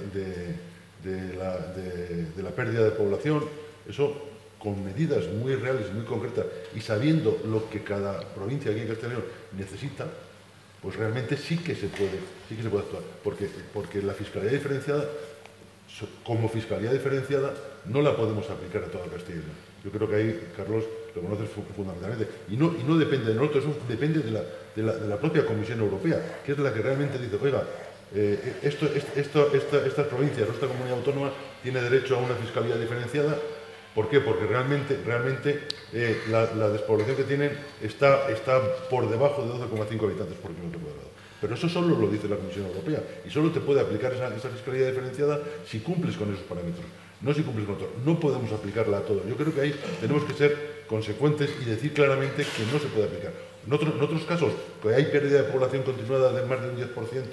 de, 1.03 1.35
la, 1.35 1.57
de, 1.59 2.41
la, 2.41 2.49
pérdida 2.49 2.85
de 2.85 2.91
población, 2.91 3.45
eso 3.87 4.15
con 4.57 4.83
medidas 4.83 5.27
muy 5.27 5.53
reales, 5.53 5.93
muy 5.93 6.05
concretas 6.05 6.47
y 6.75 6.81
sabiendo 6.81 7.39
lo 7.45 7.69
que 7.69 7.83
cada 7.83 8.19
provincia 8.33 8.71
aquí 8.71 8.81
en 8.81 8.87
Castellón 8.87 9.23
necesita, 9.55 10.07
pues 10.81 10.95
realmente 10.95 11.37
sí 11.37 11.57
que 11.57 11.75
se 11.75 11.87
puede, 11.87 12.19
sí 12.49 12.55
que 12.55 12.63
se 12.63 12.69
puede 12.69 12.85
actuar, 12.85 13.03
porque, 13.23 13.47
porque 13.71 14.01
la 14.01 14.13
fiscalidad 14.13 14.53
diferenciada, 14.53 15.05
como 16.23 16.49
fiscalidad 16.49 16.91
diferenciada, 16.91 17.53
no 17.85 18.01
la 18.01 18.15
podemos 18.15 18.49
aplicar 18.49 18.83
a 18.83 18.87
toda 18.87 19.05
Castilla 19.05 19.41
Yo 19.83 19.91
creo 19.91 20.09
que 20.09 20.15
ahí, 20.15 20.51
Carlos, 20.55 20.83
lo 21.15 21.21
conoces 21.21 21.49
fundamentalmente. 21.75 22.27
Y 22.49 22.57
no, 22.57 22.97
depende 22.97 23.31
de 23.31 23.35
nosotros, 23.35 23.63
eso 23.63 23.77
depende 23.87 24.19
de 24.19 24.83
la, 24.83 25.17
propia 25.17 25.45
Comisión 25.45 25.79
Europea, 25.79 26.41
que 26.45 26.51
es 26.51 26.59
la 26.59 26.73
que 26.73 26.81
realmente 26.81 27.17
dice, 27.17 27.37
oiga, 27.41 27.63
eh, 28.13 28.59
esta, 28.61 28.85
estas 28.85 30.07
provincias, 30.07 30.47
nuestra 30.47 30.67
comunidad 30.67 30.97
autónoma, 30.97 31.31
tiene 31.63 31.81
derecho 31.81 32.17
a 32.17 32.19
una 32.19 32.35
fiscalía 32.35 32.75
diferenciada. 32.75 33.37
¿Por 33.93 34.09
qué? 34.09 34.19
Porque 34.19 34.45
realmente, 34.45 34.99
realmente 35.05 35.61
eh, 35.93 36.21
la, 36.29 36.53
la, 36.53 36.67
despoblación 36.67 37.15
que 37.15 37.23
tienen 37.23 37.57
está, 37.81 38.29
está 38.29 38.61
por 38.89 39.09
debajo 39.09 39.41
de 39.43 39.53
12,5 39.53 40.03
habitantes 40.03 40.37
por 40.37 40.51
kilómetro 40.51 40.81
cuadrado. 40.81 41.14
Pero 41.41 41.55
eso 41.55 41.67
solo 41.69 41.97
lo 41.97 42.07
dice 42.07 42.27
la 42.27 42.37
Comisión 42.37 42.65
Europea 42.65 43.03
y 43.25 43.29
solo 43.29 43.51
te 43.51 43.59
puede 43.59 43.81
aplicar 43.81 44.13
esa, 44.13 44.33
esa 44.35 44.49
fiscalía 44.49 44.87
diferenciada 44.87 45.39
si 45.65 45.79
cumples 45.79 46.15
con 46.15 46.33
esos 46.33 46.43
parámetros 46.45 46.85
no 47.21 47.33
si 47.33 47.41
cumples 47.41 47.65
con 47.65 47.77
todo. 47.77 47.89
No 48.05 48.19
podemos 48.19 48.51
aplicarla 48.51 48.97
a 48.97 49.01
todo. 49.01 49.27
Yo 49.27 49.35
creo 49.35 49.53
que 49.53 49.61
ahí 49.61 49.75
tenemos 49.99 50.23
que 50.25 50.33
ser 50.33 50.83
consecuentes 50.87 51.49
y 51.61 51.65
decir 51.65 51.93
claramente 51.93 52.43
que 52.43 52.71
no 52.71 52.79
se 52.79 52.87
puede 52.87 53.05
aplicar. 53.05 53.33
En, 53.65 53.73
otros 53.73 54.23
casos, 54.25 54.51
que 54.81 54.93
hay 54.93 55.05
pérdida 55.05 55.41
de 55.41 55.51
población 55.51 55.83
continuada 55.83 56.31
de 56.31 56.45
más 56.45 56.61
de 56.61 56.69
un 56.69 56.77
10% 56.77 57.25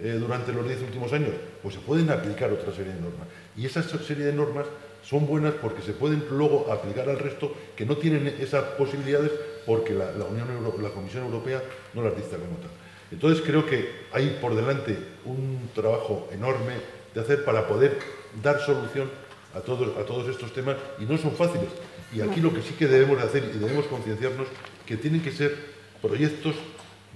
eh, 0.00 0.16
durante 0.18 0.52
los 0.52 0.66
10 0.66 0.82
últimos 0.82 1.12
años, 1.12 1.30
pues 1.62 1.74
se 1.74 1.80
pueden 1.80 2.08
aplicar 2.10 2.50
otra 2.50 2.72
serie 2.72 2.94
de 2.94 3.00
normas. 3.00 3.28
Y 3.56 3.66
esa 3.66 3.82
serie 3.82 4.24
de 4.24 4.32
normas 4.32 4.66
son 5.02 5.26
buenas 5.26 5.52
porque 5.60 5.82
se 5.82 5.92
pueden 5.92 6.24
luego 6.30 6.72
aplicar 6.72 7.08
al 7.08 7.18
resto 7.18 7.52
que 7.76 7.84
no 7.84 7.96
tienen 7.96 8.26
esas 8.40 8.64
posibilidades 8.78 9.32
porque 9.66 9.92
la, 9.92 10.10
Unión 10.24 10.48
la 10.82 10.90
Comisión 10.90 11.24
Europea 11.24 11.62
no 11.92 12.02
las 12.02 12.16
dice 12.16 12.36
como 12.36 12.56
tal. 12.56 12.70
Entonces 13.10 13.44
creo 13.44 13.66
que 13.66 14.06
hay 14.12 14.38
por 14.40 14.54
delante 14.54 14.98
un 15.24 15.70
trabajo 15.74 16.28
enorme 16.32 16.74
de 17.14 17.20
hacer 17.20 17.44
para 17.44 17.66
poder 17.66 17.98
dar 18.42 18.60
solución 18.60 19.10
a 19.54 19.60
todos, 19.60 19.96
a 19.96 20.04
todos 20.04 20.28
estos 20.28 20.52
temas 20.52 20.76
y 20.98 21.04
no 21.04 21.16
son 21.16 21.32
fáciles. 21.32 21.68
Y 22.12 22.20
aquí 22.20 22.40
lo 22.40 22.52
que 22.52 22.62
sí 22.62 22.74
que 22.74 22.86
debemos 22.86 23.18
de 23.18 23.24
hacer 23.24 23.44
y 23.54 23.58
debemos 23.58 23.86
concienciarnos 23.86 24.48
que 24.84 24.96
tienen 24.96 25.22
que 25.22 25.32
ser 25.32 25.54
proyectos 26.02 26.54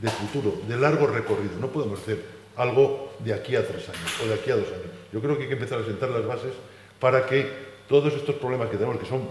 de 0.00 0.08
futuro, 0.08 0.54
de 0.66 0.76
largo 0.76 1.06
recorrido. 1.06 1.58
No 1.60 1.68
podemos 1.68 2.00
hacer 2.00 2.24
algo 2.56 3.12
de 3.18 3.34
aquí 3.34 3.56
a 3.56 3.66
tres 3.66 3.88
años 3.88 4.20
o 4.22 4.28
de 4.28 4.34
aquí 4.34 4.50
a 4.50 4.56
dos 4.56 4.68
años. 4.68 4.90
Yo 5.12 5.20
creo 5.20 5.36
que 5.36 5.42
hay 5.42 5.48
que 5.48 5.54
empezar 5.54 5.80
a 5.80 5.84
sentar 5.84 6.10
las 6.10 6.26
bases 6.26 6.52
para 6.98 7.26
que 7.26 7.70
todos 7.88 8.14
estos 8.14 8.36
problemas 8.36 8.70
que 8.70 8.76
tenemos, 8.76 8.98
que 8.98 9.06
son, 9.06 9.22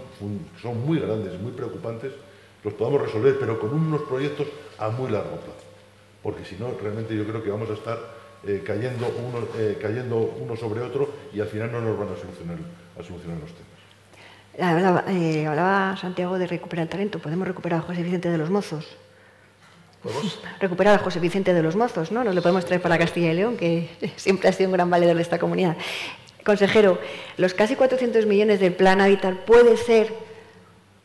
son 0.62 0.86
muy 0.86 1.00
grandes, 1.00 1.40
muy 1.40 1.52
preocupantes, 1.52 2.12
los 2.64 2.74
podamos 2.74 3.02
resolver, 3.02 3.38
pero 3.40 3.60
con 3.60 3.74
unos 3.74 4.02
proyectos 4.02 4.48
a 4.78 4.90
muy 4.90 5.10
largo 5.10 5.38
plazo. 5.38 5.69
Porque 6.22 6.44
si 6.46 6.56
no, 6.56 6.72
realmente 6.82 7.16
yo 7.16 7.26
creo 7.26 7.44
que 7.44 7.50
vamos 7.50 7.70
a 7.70 7.74
estar 7.74 7.98
eh, 8.46 8.64
cayendo, 8.66 9.08
uno, 9.08 9.48
eh, 9.58 9.78
cayendo 9.82 10.18
uno 10.18 10.56
sobre 10.56 10.82
otro 10.82 11.10
y 11.34 11.40
al 11.40 11.48
final 11.48 11.72
no 11.72 11.82
nos 11.82 11.98
van 11.98 12.10
a 12.10 12.16
solucionar, 12.16 12.58
a 13.00 13.04
solucionar 13.04 13.38
los 13.40 13.52
temas. 13.52 13.80
Eh, 15.08 15.46
hablaba, 15.48 15.96
Santiago 15.96 16.38
de 16.38 16.48
recuperar 16.48 16.84
el 16.84 16.90
talento. 16.90 17.20
¿Podemos 17.20 17.48
recuperar 17.48 17.80
a 17.80 17.84
José 17.84 18.04
Vicente 18.04 18.30
de 18.30 18.38
los 18.38 18.50
Mozos? 18.50 18.98
¿Podemos? 20.04 20.42
Recuperar 20.60 20.96
a 20.96 21.00
José 21.00 21.20
Vicente 21.20 21.54
de 21.54 21.64
los 21.64 21.76
Mozos, 21.76 22.12
¿no? 22.12 22.24
Nos 22.24 22.36
lo 22.36 22.42
podemos 22.42 22.66
traer 22.66 22.82
para 22.82 22.98
Castilla 22.98 23.32
y 23.32 23.36
León, 23.36 23.58
que 23.58 23.90
siempre 24.18 24.50
ha 24.50 24.54
sido 24.54 24.70
un 24.70 24.74
gran 24.74 24.90
valedor 24.90 25.16
de 25.16 25.22
esta 25.22 25.40
comunidad. 25.40 25.78
Consejero, 26.44 27.00
los 27.38 27.54
casi 27.54 27.76
400 27.76 28.26
millones 28.26 28.60
del 28.60 28.74
Plan 28.74 29.02
Habitat 29.02 29.46
puede 29.46 29.78
ser 29.78 30.14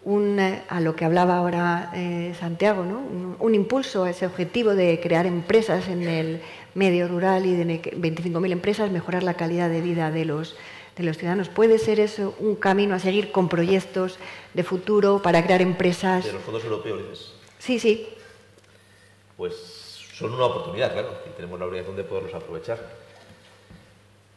un, 0.05 0.39
eh, 0.39 0.63
a 0.69 0.81
lo 0.81 0.95
que 0.95 1.05
hablaba 1.05 1.37
ahora 1.37 1.91
eh, 1.95 2.35
Santiago, 2.39 2.85
¿no? 2.85 2.99
un, 3.39 3.55
impulso 3.55 4.05
a 4.05 4.11
ese 4.11 4.27
objetivo 4.27 4.75
de 4.75 5.01
crear 5.01 5.27
empresas 5.27 5.89
en 5.89 6.03
el 6.03 6.41
medio 6.75 7.09
rural 7.09 7.47
y 7.47 7.55
de 7.55 7.65
25.000 7.65 8.53
empresas, 8.53 8.91
mejorar 8.91 9.23
la 9.23 9.35
calidad 9.35 9.71
de 9.71 9.81
vida 9.81 10.11
de 10.11 10.25
los, 10.25 10.57
de 10.97 11.05
los 11.05 11.17
ciudadanos. 11.17 11.49
¿Puede 11.49 11.79
ser 11.79 12.01
eso 12.01 12.35
un 12.39 12.57
camino 12.57 12.95
a 12.95 12.99
seguir 12.99 13.33
con 13.33 13.49
proyectos 13.49 14.19
de 14.53 14.63
futuro 14.63 15.23
para 15.23 15.45
crear 15.45 15.63
empresas? 15.63 16.25
¿De 16.25 16.33
los 16.33 16.43
fondos 16.43 16.65
europeos 16.65 16.99
dices? 16.99 17.33
Sí, 17.59 17.79
sí. 17.79 18.09
Pues 19.37 19.55
son 20.15 20.33
una 20.33 20.45
oportunidad, 20.45 20.93
claro, 20.93 21.11
y 21.27 21.31
tenemos 21.35 21.59
la 21.59 21.67
obligación 21.67 21.97
de 21.97 22.05
poderlos 22.05 22.35
aprovechar. 22.35 22.79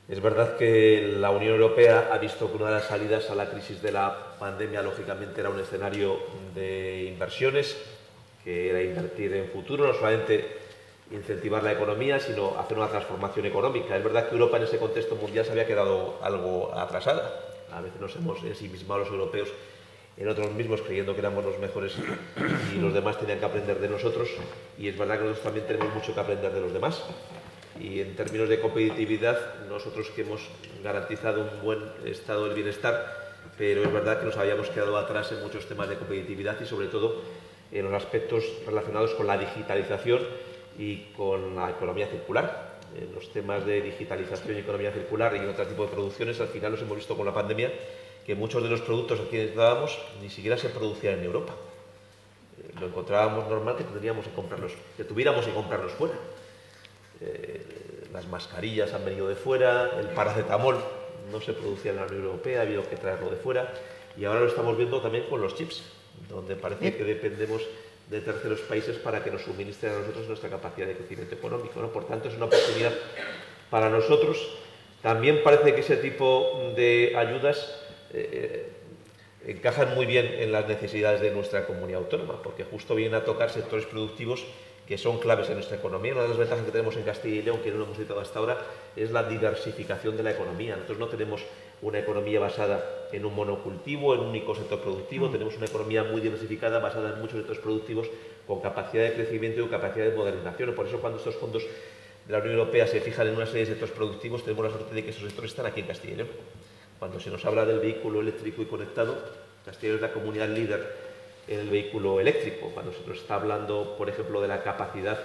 Es 0.09 0.21
verdad 0.21 0.55
que 0.55 1.15
la 1.19 1.31
Unión 1.31 1.55
Europea 1.55 2.09
ha 2.13 2.17
visto 2.17 2.49
que 2.49 2.55
una 2.55 2.67
de 2.67 2.75
las 2.75 2.85
salidas 2.85 3.29
a 3.29 3.35
la 3.35 3.49
crisis 3.49 3.81
de 3.81 3.91
la 3.91 4.37
pandemia, 4.39 4.81
lógicamente, 4.81 5.41
era 5.41 5.49
un 5.49 5.59
escenario 5.59 6.17
de 6.55 7.03
inversiones, 7.03 7.75
que 8.41 8.69
era 8.69 8.81
invertir 8.81 9.33
en 9.33 9.49
futuro, 9.49 9.85
no 9.85 9.93
solamente 9.93 10.45
incentivar 11.11 11.61
la 11.61 11.73
economía, 11.73 12.21
sino 12.21 12.57
hacer 12.57 12.77
una 12.77 12.87
transformación 12.87 13.47
económica. 13.47 13.97
Es 13.97 14.03
verdad 14.03 14.29
que 14.29 14.35
Europa 14.35 14.55
en 14.55 14.63
ese 14.63 14.77
contexto 14.77 15.17
mundial 15.17 15.43
se 15.43 15.51
había 15.51 15.67
quedado 15.67 16.19
algo 16.21 16.73
atrasada. 16.73 17.43
A 17.73 17.81
veces 17.81 17.99
nos 17.99 18.15
hemos 18.15 18.41
ensimismado 18.45 19.01
los 19.01 19.09
europeos 19.09 19.49
en 20.15 20.29
otros 20.29 20.51
mismos 20.53 20.81
creyendo 20.83 21.13
que 21.15 21.19
éramos 21.19 21.43
los 21.43 21.59
mejores 21.59 21.93
y 22.73 22.79
los 22.79 22.93
demás 22.93 23.19
tenían 23.19 23.39
que 23.39 23.45
aprender 23.45 23.77
de 23.77 23.89
nosotros. 23.89 24.29
Y 24.77 24.87
es 24.87 24.97
verdad 24.97 25.15
que 25.15 25.25
nosotros 25.25 25.43
también 25.43 25.67
tenemos 25.67 25.93
mucho 25.93 26.13
que 26.13 26.19
aprender 26.21 26.53
de 26.53 26.61
los 26.61 26.71
demás. 26.71 27.03
Y 27.79 28.01
en 28.01 28.15
términos 28.15 28.49
de 28.49 28.59
competitividad, 28.59 29.65
nosotros 29.69 30.09
que 30.15 30.21
hemos 30.21 30.41
garantizado 30.83 31.41
un 31.41 31.61
buen 31.63 31.79
estado 32.05 32.45
del 32.45 32.55
bienestar, 32.55 33.27
pero 33.57 33.83
es 33.83 33.91
verdad 33.91 34.19
que 34.19 34.25
nos 34.25 34.37
habíamos 34.37 34.69
quedado 34.69 34.97
atrás 34.97 35.31
en 35.31 35.41
muchos 35.41 35.65
temas 35.67 35.89
de 35.89 35.95
competitividad 35.95 36.59
y 36.61 36.65
sobre 36.65 36.87
todo 36.87 37.21
en 37.71 37.85
los 37.85 37.93
aspectos 37.93 38.43
relacionados 38.65 39.13
con 39.13 39.27
la 39.27 39.37
digitalización 39.37 40.21
y 40.77 41.11
con 41.15 41.55
la 41.55 41.69
economía 41.71 42.07
circular. 42.07 42.77
En 42.95 43.13
los 43.13 43.31
temas 43.31 43.65
de 43.65 43.81
digitalización 43.81 44.55
y 44.55 44.59
economía 44.59 44.91
circular 44.91 45.35
y 45.35 45.39
en 45.39 45.49
otro 45.49 45.67
tipo 45.67 45.83
de 45.83 45.91
producciones, 45.91 46.39
al 46.39 46.47
final 46.47 46.71
nos 46.71 46.81
hemos 46.81 46.97
visto 46.97 47.17
con 47.17 47.25
la 47.25 47.33
pandemia 47.33 47.71
que 48.25 48.35
muchos 48.35 48.63
de 48.63 48.69
los 48.69 48.81
productos 48.81 49.19
a 49.19 49.29
quienes 49.29 49.55
dábamos 49.55 49.97
ni 50.21 50.29
siquiera 50.29 50.57
se 50.57 50.69
producían 50.69 51.19
en 51.19 51.25
Europa. 51.25 51.53
Eh, 52.59 52.71
lo 52.79 52.87
encontrábamos 52.87 53.47
normal 53.49 53.75
que 53.77 53.83
que 53.83 54.31
comprarlos, 54.31 54.73
que 54.95 55.03
tuviéramos 55.03 55.45
que 55.45 55.53
comprarlos 55.53 55.93
fuera. 55.93 56.15
Eh, 57.21 57.61
las 58.13 58.27
mascarillas 58.27 58.93
han 58.93 59.05
venido 59.05 59.27
de 59.27 59.35
fuera, 59.35 59.91
el 59.99 60.07
paracetamol 60.07 60.77
no 61.31 61.41
se 61.41 61.53
producía 61.53 61.91
en 61.91 61.97
la 61.97 62.05
Unión 62.05 62.23
Europea, 62.23 62.59
ha 62.59 62.63
habido 62.63 62.87
que 62.87 62.95
traerlo 62.95 63.29
de 63.29 63.35
fuera 63.35 63.73
y 64.17 64.25
ahora 64.25 64.39
lo 64.41 64.47
estamos 64.47 64.77
viendo 64.77 65.01
también 65.01 65.25
con 65.29 65.41
los 65.41 65.55
chips, 65.55 65.83
donde 66.29 66.55
parece 66.55 66.95
que 66.95 67.03
dependemos 67.03 67.61
de 68.09 68.21
terceros 68.21 68.61
países 68.61 68.97
para 68.97 69.23
que 69.23 69.29
nos 69.29 69.43
suministren 69.43 69.93
a 69.93 69.99
nosotros 69.99 70.27
nuestra 70.27 70.49
capacidad 70.49 70.87
de 70.87 70.95
crecimiento 70.95 71.35
económico. 71.35 71.81
¿no? 71.81 71.91
Por 71.91 72.07
tanto, 72.07 72.29
es 72.29 72.35
una 72.35 72.45
oportunidad 72.45 72.93
para 73.69 73.89
nosotros. 73.89 74.37
También 75.01 75.41
parece 75.43 75.75
que 75.75 75.81
ese 75.81 75.97
tipo 75.97 76.71
de 76.75 77.13
ayudas 77.15 77.79
eh, 78.13 78.71
encajan 79.45 79.93
muy 79.93 80.05
bien 80.05 80.25
en 80.39 80.51
las 80.51 80.67
necesidades 80.67 81.21
de 81.21 81.31
nuestra 81.31 81.65
comunidad 81.65 82.01
autónoma, 82.01 82.41
porque 82.41 82.63
justo 82.63 82.95
vienen 82.95 83.15
a 83.15 83.25
tocar 83.25 83.49
sectores 83.49 83.85
productivos 83.85 84.45
que 84.87 84.97
son 84.97 85.19
claves 85.19 85.49
en 85.49 85.55
nuestra 85.55 85.77
economía. 85.77 86.13
Una 86.13 86.23
de 86.23 86.29
las 86.29 86.37
ventajas 86.37 86.65
que 86.65 86.71
tenemos 86.71 86.95
en 86.95 87.03
Castilla 87.03 87.35
y 87.35 87.41
León, 87.41 87.59
que 87.61 87.71
no 87.71 87.77
lo 87.77 87.83
hemos 87.83 87.97
citado 87.97 88.21
hasta 88.21 88.39
ahora, 88.39 88.57
es 88.95 89.11
la 89.11 89.23
diversificación 89.23 90.15
de 90.15 90.23
la 90.23 90.31
economía. 90.31 90.75
Nosotros 90.75 90.99
no 90.99 91.07
tenemos 91.07 91.41
una 91.81 91.99
economía 91.99 92.39
basada 92.39 93.07
en 93.11 93.25
un 93.25 93.35
monocultivo, 93.35 94.15
en 94.15 94.21
un 94.21 94.27
único 94.27 94.55
sector 94.55 94.81
productivo, 94.81 95.27
mm. 95.27 95.31
tenemos 95.31 95.57
una 95.57 95.65
economía 95.65 96.03
muy 96.03 96.21
diversificada 96.21 96.79
basada 96.79 97.13
en 97.13 97.19
muchos 97.19 97.37
sectores 97.37 97.61
productivos 97.61 98.09
con 98.47 98.61
capacidad 98.61 99.03
de 99.03 99.13
crecimiento 99.13 99.61
y 99.61 99.67
capacidad 99.67 100.05
de 100.05 100.15
modernización. 100.15 100.73
Por 100.73 100.87
eso 100.87 100.99
cuando 100.99 101.19
estos 101.19 101.35
fondos 101.35 101.63
de 101.63 102.33
la 102.33 102.39
Unión 102.39 102.55
Europea 102.55 102.87
se 102.87 103.01
fijan 103.01 103.27
en 103.27 103.35
una 103.35 103.45
serie 103.45 103.61
de 103.61 103.67
sectores 103.67 103.93
productivos, 103.93 104.43
tenemos 104.43 104.65
la 104.65 104.71
suerte 104.71 104.95
de 104.95 105.03
que 105.03 105.09
esos 105.11 105.23
sectores 105.23 105.51
están 105.51 105.65
aquí 105.65 105.81
en 105.81 105.87
Castilla 105.87 106.13
y 106.13 106.17
León. 106.17 106.29
Cuando 106.97 107.19
se 107.19 107.29
nos 107.29 107.45
habla 107.45 107.65
del 107.65 107.79
vehículo 107.79 108.21
eléctrico 108.21 108.61
y 108.61 108.65
conectado, 108.65 109.15
Castilla 109.65 109.93
y 109.93 109.97
León 109.97 110.05
es 110.05 110.09
la 110.09 110.13
comunidad 110.13 110.49
líder 110.49 111.06
en 111.47 111.59
el 111.59 111.69
vehículo 111.69 112.19
eléctrico. 112.19 112.71
Cuando 112.73 112.91
se 112.91 113.07
nos 113.07 113.17
está 113.17 113.35
hablando, 113.35 113.95
por 113.97 114.09
ejemplo, 114.09 114.41
de 114.41 114.47
la 114.47 114.61
capacidad 114.63 115.17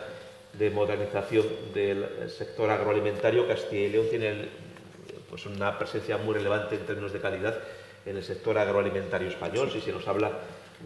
de 0.53 0.71
modernización 0.71 1.47
del 1.75 2.31
sector 2.31 2.71
agroalimentario, 2.71 3.49
Castilla 3.49 3.87
y 3.87 3.91
León 3.91 4.07
tiene 4.11 4.49
pues 5.29 5.47
una 5.47 5.79
presencia 5.79 6.19
muy 6.19 6.35
relevante 6.35 6.75
en 6.75 6.83
términos 6.83 7.13
de 7.13 7.21
calidad 7.21 7.59
en 8.05 8.17
el 8.17 8.23
sector 8.23 8.59
agroalimentario 8.59 9.29
español. 9.29 9.71
Si 9.73 9.81
se 9.81 9.93
nos 9.93 10.07
habla 10.07 10.31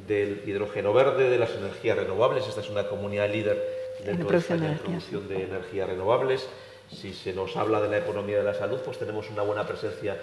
del 0.07 0.43
hidrógeno 0.47 0.93
verde, 0.93 1.28
de 1.28 1.39
las 1.39 1.51
energías 1.51 1.97
renovables, 1.97 2.47
esta 2.47 2.61
es 2.61 2.70
una 2.70 2.87
comunidad 2.87 3.30
líder 3.30 3.61
dentro 4.05 4.28
de 4.28 4.37
España 4.37 4.72
en 4.72 4.78
producción 4.78 5.28
de 5.28 5.43
energías 5.43 5.89
renovables. 5.89 6.49
Si 6.91 7.12
se 7.12 7.32
nos 7.32 7.57
habla 7.57 7.80
de 7.80 7.89
la 7.89 7.99
economía 7.99 8.39
de 8.39 8.45
la 8.45 8.55
salud, 8.55 8.78
pues 8.84 8.99
tenemos 8.99 9.28
una 9.30 9.43
buena 9.43 9.66
presencia 9.66 10.16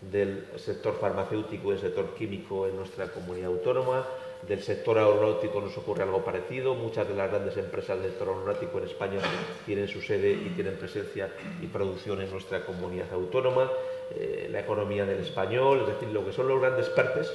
del 0.00 0.46
sector 0.56 0.98
farmacéutico 0.98 1.68
y 1.68 1.72
del 1.72 1.80
sector 1.80 2.14
químico 2.14 2.66
en 2.66 2.76
nuestra 2.76 3.08
comunidad 3.08 3.48
autónoma 3.48 4.06
del 4.46 4.62
sector 4.62 4.98
aeronáutico 4.98 5.60
nos 5.60 5.76
ocurre 5.78 6.04
algo 6.04 6.24
parecido. 6.24 6.74
Muchas 6.74 7.08
de 7.08 7.14
las 7.14 7.30
grandes 7.30 7.56
empresas 7.56 8.00
del 8.00 8.10
sector 8.10 8.28
aeronáutico 8.28 8.78
en 8.78 8.84
España 8.84 9.18
tienen 9.64 9.88
su 9.88 10.00
sede 10.00 10.32
y 10.32 10.50
tienen 10.54 10.76
presencia 10.76 11.30
y 11.60 11.66
producción 11.66 12.20
en 12.20 12.30
nuestra 12.30 12.64
comunidad 12.64 13.12
autónoma. 13.12 13.70
Eh, 14.14 14.48
la 14.50 14.60
economía 14.60 15.04
del 15.04 15.20
español, 15.20 15.80
es 15.80 15.94
decir, 15.94 16.08
lo 16.08 16.24
que 16.24 16.32
son 16.32 16.48
los 16.48 16.60
grandes 16.60 16.88
partes. 16.90 17.30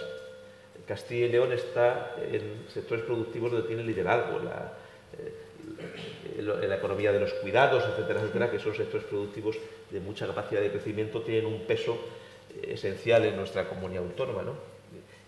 Castilla 0.87 1.25
y 1.27 1.29
León 1.29 1.51
está 1.51 2.15
en 2.21 2.65
sectores 2.67 3.03
productivos 3.05 3.51
donde 3.51 3.67
tiene 3.67 3.83
liderazgo. 3.83 4.39
La, 4.39 4.73
eh, 5.17 5.31
la 6.41 6.75
economía 6.75 7.11
de 7.11 7.19
los 7.19 7.33
cuidados, 7.33 7.83
etcétera, 7.83 8.21
etcétera, 8.21 8.51
que 8.51 8.59
son 8.59 8.75
sectores 8.75 9.05
productivos 9.05 9.57
de 9.89 9.99
mucha 9.99 10.25
capacidad 10.27 10.61
de 10.61 10.71
crecimiento, 10.71 11.21
tienen 11.21 11.45
un 11.45 11.61
peso 11.65 11.97
eh, 12.55 12.73
esencial 12.73 13.25
en 13.25 13.35
nuestra 13.35 13.67
comunidad 13.67 14.03
autónoma. 14.03 14.43
¿no? 14.43 14.70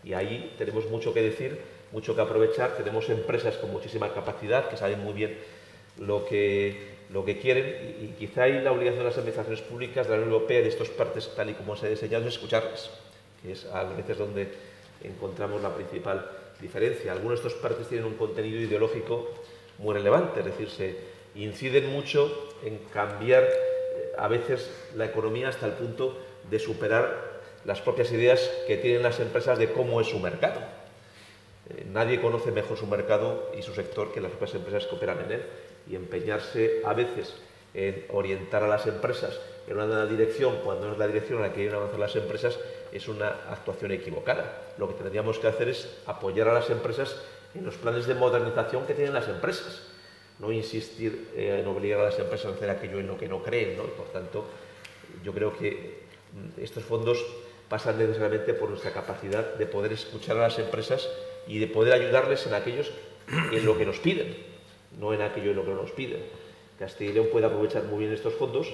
Y 0.04 0.14
ahí 0.14 0.54
tenemos 0.58 0.90
mucho 0.90 1.14
que 1.14 1.22
decir, 1.22 1.60
mucho 1.92 2.16
que 2.16 2.22
aprovechar. 2.22 2.76
Tenemos 2.76 3.10
empresas 3.10 3.56
con 3.56 3.72
muchísima 3.72 4.14
capacidad 4.14 4.70
que 4.70 4.78
saben 4.78 5.00
muy 5.04 5.14
bien 5.14 5.38
lo 6.00 6.26
que, 6.26 6.94
lo 7.12 7.24
que 7.24 7.40
quieren 7.40 7.96
y, 8.02 8.08
quizá 8.20 8.44
hay 8.44 8.62
la 8.62 8.72
obligación 8.72 9.04
de 9.04 9.10
las 9.10 9.18
administraciones 9.18 9.62
públicas 9.62 10.08
de 10.08 10.14
la 10.14 10.18
Unión 10.18 10.34
Europea 10.34 10.62
de 10.62 10.68
estos 10.68 10.90
partes 10.90 11.32
tal 11.36 11.50
y 11.50 11.54
como 11.54 11.76
se 11.76 11.86
ha 11.86 11.90
diseñado 11.90 12.28
es 12.28 12.34
escucharles, 12.34 12.90
que 13.42 13.52
es 13.52 13.66
a 13.66 13.84
veces 13.84 14.18
donde 14.18 14.50
encontramos 15.04 15.62
la 15.62 15.74
principal 15.74 16.30
diferencia. 16.60 17.12
Algunos 17.12 17.42
de 17.42 17.48
estos 17.48 17.62
partes 17.62 17.88
tienen 17.88 18.08
un 18.08 18.16
contenido 18.16 18.60
ideológico 18.60 19.30
muy 19.78 19.94
relevante, 19.94 20.40
es 20.40 20.46
decir, 20.46 20.70
se 20.70 20.96
inciden 21.36 21.92
mucho 21.92 22.50
en 22.64 22.78
cambiar 22.92 23.44
eh, 23.44 24.14
a 24.18 24.28
veces 24.28 24.72
la 24.96 25.06
economía 25.06 25.50
hasta 25.50 25.66
el 25.66 25.74
punto 25.74 26.18
de 26.50 26.60
superar 26.60 27.33
las 27.66 27.82
propias 27.82 28.12
ideas 28.12 28.50
que 28.68 28.78
tienen 28.78 29.04
las 29.04 29.20
empresas 29.20 29.58
de 29.58 29.72
cómo 29.72 30.02
es 30.02 30.08
su 30.08 30.20
mercado. 30.20 30.62
Eh, 31.70 31.86
nadie 31.92 32.20
conoce 32.20 32.52
mejor 32.52 32.78
su 32.78 32.88
mercado 32.88 33.52
y 33.58 33.62
su 33.62 33.74
sector 33.74 34.12
que 34.12 34.22
las 34.22 34.32
propias 34.32 34.56
empresas 34.56 34.86
que 34.86 34.96
operan 34.96 35.20
en 35.26 35.32
él 35.32 35.44
y 35.90 35.96
empeñarse 35.96 36.82
a 36.86 36.94
veces 36.94 37.34
en 37.74 38.06
orientar 38.12 38.64
a 38.64 38.68
las 38.68 38.86
empresas 38.86 39.40
en 39.68 39.78
una 39.78 40.06
dirección 40.06 40.58
cuando 40.64 40.88
no 40.88 40.94
es 40.94 41.00
la 41.00 41.08
dirección 41.08 41.38
en 41.38 41.44
la 41.44 41.50
que 41.50 41.56
quieren 41.56 41.76
avanzar 41.76 42.00
las 42.00 42.16
empresas 42.16 42.60
es 42.92 43.08
una 43.08 43.30
actuación 43.50 43.92
equivocada. 43.92 44.74
Lo 44.78 44.88
que 44.88 44.96
tendríamos 44.96 45.40
que 45.40 45.48
hacer 45.48 45.70
es 45.70 45.88
apoyar 46.06 46.50
a 46.50 46.54
las 46.54 46.70
empresas 46.70 47.16
en 47.56 47.66
los 47.66 47.76
planes 47.76 48.06
de 48.06 48.16
modernización 48.16 48.86
que 48.86 48.94
tienen 48.94 49.14
las 49.14 49.28
empresas, 49.28 49.84
no 50.40 50.52
insistir 50.52 51.30
en 51.36 51.66
obligar 51.68 52.02
a 52.02 52.06
las 52.06 52.20
empresas 52.20 52.52
a 52.52 52.56
hacer 52.56 52.70
aquello 52.70 53.00
en 53.00 53.08
lo 53.08 53.18
que 53.18 53.28
no 53.28 53.42
creen. 53.42 53.78
¿no? 53.78 53.84
por 53.84 54.08
tanto, 54.08 54.46
yo 55.24 55.34
creo 55.34 55.58
que 55.58 56.02
mm, 56.34 56.62
estos 56.62 56.84
fondos 56.84 57.24
pasan 57.74 57.98
necesariamente 57.98 58.54
por 58.54 58.70
nuestra 58.70 58.92
capacidad 58.92 59.56
de 59.56 59.66
poder 59.66 59.94
escuchar 59.94 60.38
a 60.38 60.42
las 60.42 60.60
empresas 60.60 61.10
y 61.48 61.58
de 61.58 61.66
poder 61.66 61.94
ayudarles 61.94 62.46
en 62.46 62.54
aquellos 62.54 62.92
en 63.52 63.66
lo 63.66 63.76
que 63.76 63.84
nos 63.84 63.98
piden, 63.98 64.38
no 65.00 65.12
en 65.12 65.24
aquello 65.24 65.50
en 65.50 65.56
lo 65.56 65.66
que 65.66 65.72
no 65.72 65.82
nos 65.82 65.90
piden. 65.90 66.22
Castilla 66.78 67.10
y 67.10 67.14
León 67.16 67.30
puede 67.32 67.48
aprovechar 67.48 67.86
muy 67.86 68.02
bien 68.02 68.14
estos 68.14 68.36
fondos, 68.36 68.72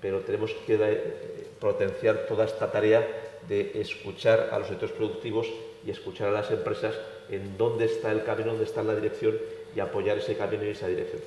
pero 0.00 0.20
tenemos 0.20 0.50
que 0.66 0.78
eh, 0.80 1.46
potenciar 1.60 2.24
toda 2.26 2.46
esta 2.46 2.72
tarea 2.72 3.06
de 3.46 3.72
escuchar 3.78 4.48
a 4.50 4.58
los 4.58 4.68
sectores 4.68 4.96
productivos 4.96 5.46
y 5.86 5.90
escuchar 5.90 6.28
a 6.28 6.32
las 6.32 6.50
empresas 6.50 6.94
en 7.28 7.58
dónde 7.58 7.84
está 7.84 8.12
el 8.12 8.24
camino, 8.24 8.52
dónde 8.52 8.64
está 8.64 8.82
la 8.82 8.94
dirección 8.94 9.36
y 9.76 9.80
apoyar 9.80 10.16
ese 10.16 10.38
camino 10.38 10.64
y 10.64 10.70
esa 10.70 10.88
dirección. 10.88 11.20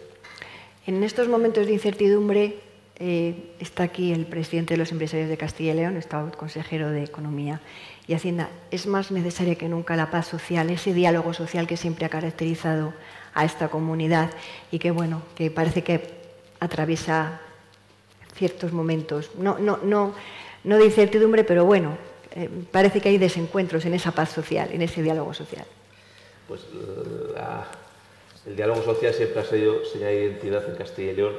En 0.88 1.04
estos 1.04 1.28
momentos 1.28 1.68
de 1.68 1.74
incertidumbre, 1.74 2.56
eh, 2.98 3.52
está 3.60 3.84
aquí 3.84 4.14
el 4.14 4.26
presidente 4.26 4.74
de 4.74 4.78
los 4.78 4.92
empresarios 4.92 5.28
de 5.28 5.38
Castilla 5.38 5.74
y 5.74 5.76
León, 5.76 5.98
está 5.98 6.22
el 6.22 6.32
consejero 6.32 6.92
de 6.92 7.04
Economía 7.04 7.60
y 8.08 8.14
Hacienda. 8.14 8.50
Es 8.72 8.88
más 8.88 9.12
necesaria 9.12 9.56
que 9.56 9.68
nunca 9.68 9.98
la 9.98 10.12
paz 10.12 10.28
social, 10.28 10.70
ese 10.70 10.94
diálogo 10.94 11.34
social 11.34 11.68
que 11.68 11.76
siempre 11.76 12.06
ha 12.06 12.10
caracterizado 12.10 12.94
a 13.34 13.44
esta 13.44 13.68
comunidad 13.68 14.32
y 14.72 14.80
que, 14.80 14.92
bueno, 14.92 15.24
que 15.36 15.52
parece 15.52 15.84
que 15.84 16.16
atraviesa 16.62 17.42
ciertos 18.34 18.72
momentos, 18.72 19.32
no, 19.38 19.60
no, 19.60 19.78
no, 19.84 20.14
no 20.64 20.78
de 20.78 20.86
incertidumbre, 20.86 21.44
pero 21.44 21.66
bueno, 21.66 21.98
eh, 22.32 22.50
parece 22.72 23.02
que 23.02 23.10
hay 23.10 23.18
desencuentros 23.18 23.86
en 23.86 23.94
esa 23.94 24.12
paz 24.12 24.30
social, 24.30 24.70
en 24.72 24.82
ese 24.82 25.02
diálogo 25.02 25.34
social. 25.34 25.66
Pues 26.48 26.62
el 28.46 28.56
diálogo 28.56 28.84
social 28.84 29.14
siempre 29.14 29.42
ha 29.42 29.46
sido 29.46 29.84
señal 29.84 30.10
de 30.10 30.24
identidad 30.26 30.70
en 30.70 30.76
Castilla 30.76 31.12
y 31.12 31.16
León 31.16 31.34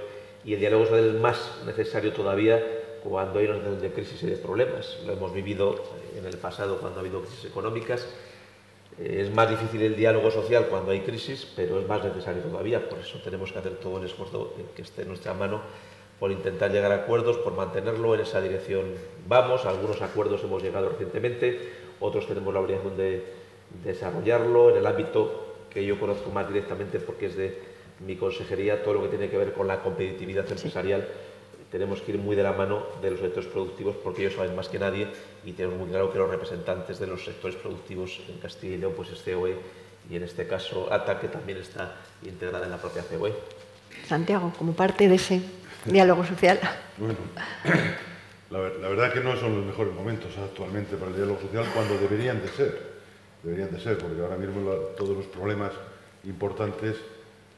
y 0.46 0.54
el 0.54 0.60
diálogo 0.60 0.84
es 0.84 0.92
el 0.92 1.18
más 1.18 1.58
necesario 1.66 2.12
todavía 2.12 2.64
cuando 3.02 3.40
hay 3.40 3.46
una 3.46 3.56
situación 3.56 3.82
de 3.82 3.90
crisis 3.90 4.22
y 4.22 4.26
de 4.26 4.36
problemas. 4.36 4.96
Lo 5.04 5.12
hemos 5.12 5.34
vivido 5.34 5.74
en 6.16 6.24
el 6.24 6.38
pasado 6.38 6.78
cuando 6.78 7.00
ha 7.00 7.02
habido 7.02 7.20
crisis 7.20 7.46
económicas. 7.46 8.06
Eh, 9.00 9.22
es 9.22 9.34
más 9.34 9.50
difícil 9.50 9.82
el 9.82 9.96
diálogo 9.96 10.30
social 10.30 10.66
cuando 10.70 10.92
hay 10.92 11.00
crisis, 11.00 11.52
pero 11.56 11.80
es 11.80 11.88
más 11.88 12.04
necesario 12.04 12.42
todavía. 12.42 12.88
Por 12.88 13.00
eso 13.00 13.18
tenemos 13.24 13.52
que 13.52 13.58
hacer 13.58 13.74
todo 13.78 13.98
el 13.98 14.04
esfuerzo 14.04 14.54
que 14.76 14.82
esté 14.82 15.02
en 15.02 15.08
nuestra 15.08 15.34
mano 15.34 15.62
por 16.20 16.30
intentar 16.30 16.70
llegar 16.70 16.92
a 16.92 16.94
acuerdos, 16.94 17.38
por 17.38 17.54
mantenerlo 17.54 18.14
en 18.14 18.20
esa 18.20 18.40
dirección. 18.40 18.84
Vamos, 19.26 19.66
algunos 19.66 20.00
acuerdos 20.00 20.44
hemos 20.44 20.62
llegado 20.62 20.88
recientemente, 20.88 21.72
otros 21.98 22.28
tenemos 22.28 22.54
la 22.54 22.60
obligación 22.60 22.96
de 22.96 23.24
desarrollarlo 23.84 24.70
en 24.70 24.76
el 24.76 24.86
ámbito 24.86 25.54
que 25.70 25.84
yo 25.84 25.98
conozco 25.98 26.30
más 26.30 26.46
directamente 26.46 27.00
porque 27.00 27.26
es 27.26 27.36
de 27.36 27.75
mi 28.00 28.16
consejería, 28.16 28.82
todo 28.82 28.94
lo 28.94 29.02
que 29.02 29.08
tiene 29.08 29.28
que 29.28 29.38
ver 29.38 29.52
con 29.52 29.66
la 29.66 29.82
competitividad 29.82 30.50
empresarial. 30.50 31.08
Tenemos 31.70 32.00
que 32.00 32.12
ir 32.12 32.18
muy 32.18 32.36
de 32.36 32.42
la 32.42 32.52
mano 32.52 32.86
de 33.02 33.10
los 33.10 33.20
sectores 33.20 33.48
productivos 33.50 33.96
porque 33.96 34.22
ellos 34.22 34.34
saben 34.34 34.54
más 34.54 34.68
que 34.68 34.78
nadie 34.78 35.08
y 35.44 35.52
tenemos 35.52 35.78
muy 35.78 35.88
claro 35.88 36.12
que 36.12 36.18
los 36.18 36.30
representantes 36.30 36.98
de 36.98 37.06
los 37.06 37.24
sectores 37.24 37.56
productivos 37.56 38.20
en 38.28 38.38
Castilla 38.38 38.74
y 38.74 38.78
León 38.78 38.92
pues 38.96 39.10
es 39.10 39.20
COE 39.22 39.56
y 40.08 40.16
en 40.16 40.22
este 40.22 40.46
caso 40.46 40.92
ATA, 40.92 41.18
que 41.18 41.28
también 41.28 41.58
está 41.58 41.96
integrada 42.22 42.64
en 42.64 42.70
la 42.70 42.76
propia 42.76 43.02
COE. 43.02 43.34
Santiago, 44.06 44.52
como 44.56 44.74
parte 44.74 45.08
de 45.08 45.16
ese 45.16 45.40
diálogo 45.84 46.24
social. 46.24 46.60
Bueno, 46.98 47.16
la, 48.50 48.58
la 48.58 48.88
verdad 48.88 49.12
que 49.12 49.20
no 49.20 49.36
son 49.36 49.56
los 49.56 49.66
mejores 49.66 49.92
momentos 49.92 50.36
actualmente 50.38 50.96
para 50.96 51.10
el 51.10 51.16
diálogo 51.16 51.40
social 51.40 51.66
cuando 51.74 51.98
deberían 51.98 52.40
de 52.40 52.48
ser. 52.48 52.96
Deberían 53.42 53.72
de 53.72 53.80
ser, 53.80 53.98
porque 53.98 54.20
ahora 54.20 54.36
mismo 54.36 54.70
todos 54.96 55.16
los 55.16 55.26
problemas 55.26 55.72
importantes 56.24 56.96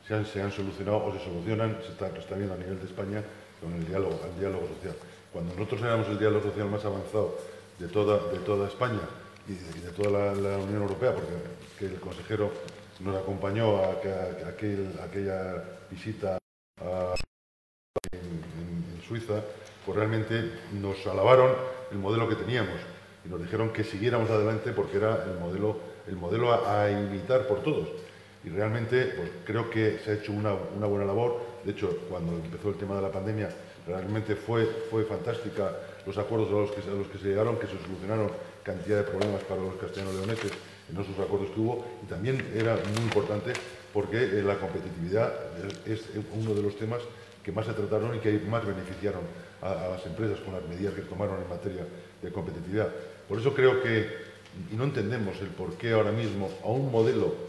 se 0.09 0.41
han, 0.41 0.51
solucionado 0.51 1.05
o 1.05 1.13
se 1.13 1.23
solucionan, 1.23 1.77
se 1.85 1.93
está, 1.93 2.09
está, 2.09 2.35
viendo 2.35 2.55
a 2.55 2.57
nivel 2.57 2.79
de 2.79 2.87
España 2.87 3.23
con 3.61 3.73
el 3.75 3.87
diálogo, 3.87 4.19
el 4.25 4.41
diálogo 4.41 4.67
social. 4.69 4.97
Cuando 5.33 5.53
nosotros 5.55 5.83
éramos 5.83 6.09
el 6.09 6.19
diálogo 6.19 6.49
social 6.49 6.69
más 6.71 6.85
avanzado 6.85 7.37
de 7.79 7.89
toda, 7.89 8.17
de 8.33 8.39
toda 8.39 8.69
España 8.69 9.01
y 9.47 9.53
de, 9.53 9.91
toda 9.91 10.33
la, 10.35 10.57
Unión 10.59 10.81
Europea, 10.81 11.13
porque 11.15 11.85
el 11.85 12.01
consejero 12.01 12.51
nos 13.01 13.17
acompañó 13.17 13.77
a, 13.77 13.91
aquella 14.49 15.65
visita 15.91 16.39
en, 18.13 19.03
Suiza, 19.07 19.43
pues 19.87 19.97
realmente 19.97 20.53
nos 20.73 21.07
alabaron 21.07 21.53
el 21.91 21.99
modelo 21.99 22.29
que 22.29 22.35
teníamos 22.35 22.77
y 23.25 23.29
nos 23.29 23.41
dijeron 23.41 23.73
que 23.73 23.83
siguiéramos 23.83 24.29
adelante 24.29 24.73
porque 24.73 24.99
era 24.99 25.25
el 25.25 25.39
modelo, 25.39 25.79
el 26.07 26.17
modelo 26.17 26.53
a 26.67 26.91
imitar 26.91 27.47
por 27.47 27.63
todos 27.63 27.89
y 28.49 28.51
realmente 28.51 29.13
pues, 29.17 29.29
creo 29.45 29.69
que 29.69 29.99
se 30.03 30.11
ha 30.11 30.15
hecho 30.15 30.33
una, 30.33 30.53
buena 30.53 31.05
labor. 31.05 31.41
De 31.65 31.73
hecho, 31.73 31.99
cuando 32.09 32.33
empezó 32.33 32.71
el 32.71 32.77
tema 32.77 32.97
de 32.97 33.03
la 33.03 33.13
pandemia, 33.13 33.51
realmente 33.87 34.37
fue, 34.37 34.65
fue 34.91 35.05
fantástica 35.05 35.73
los 36.07 36.17
acuerdos 36.17 36.49
a 36.49 36.53
los, 36.53 36.71
que, 36.71 37.19
se 37.19 37.29
llegaron, 37.29 37.59
que 37.59 37.67
se 37.67 37.79
solucionaron 37.79 38.31
cantidad 38.63 38.99
de 38.99 39.03
problemas 39.03 39.43
para 39.45 39.61
los 39.61 39.75
castellanos 39.77 40.15
leoneses 40.15 40.53
en 40.91 40.99
esos 40.99 41.19
acuerdos 41.19 41.51
que 41.51 41.61
hubo. 41.61 41.85
Y 42.03 42.07
también 42.07 42.43
era 42.55 42.75
muy 42.75 43.03
importante 43.03 43.53
porque 43.93 44.17
eh, 44.17 44.43
la 44.43 44.57
competitividad 44.57 45.33
es 45.85 46.05
uno 46.35 46.55
de 46.55 46.63
los 46.63 46.77
temas 46.77 47.03
que 47.43 47.53
más 47.53 47.67
se 47.67 47.73
trataron 47.73 48.17
y 48.17 48.19
que 48.21 48.33
más 48.49 48.65
beneficiaron 48.65 49.23
a, 49.61 49.73
a 49.73 49.89
las 49.91 50.07
empresas 50.07 50.41
con 50.41 50.55
las 50.55 50.65
medidas 50.65 50.95
que 50.95 51.03
tomaron 51.03 51.43
en 51.43 51.49
materia 51.49 51.87
de 52.23 52.33
competitividad. 52.33 52.89
Por 53.29 53.39
eso 53.41 53.53
creo 53.53 53.83
que, 53.83 54.09
y 54.73 54.77
no 54.77 54.85
entendemos 54.85 55.39
el 55.41 55.49
por 55.49 55.75
qué 55.77 55.93
ahora 55.93 56.13
mismo 56.13 56.51
a 56.65 56.69
un 56.69 56.91
modelo 56.91 57.48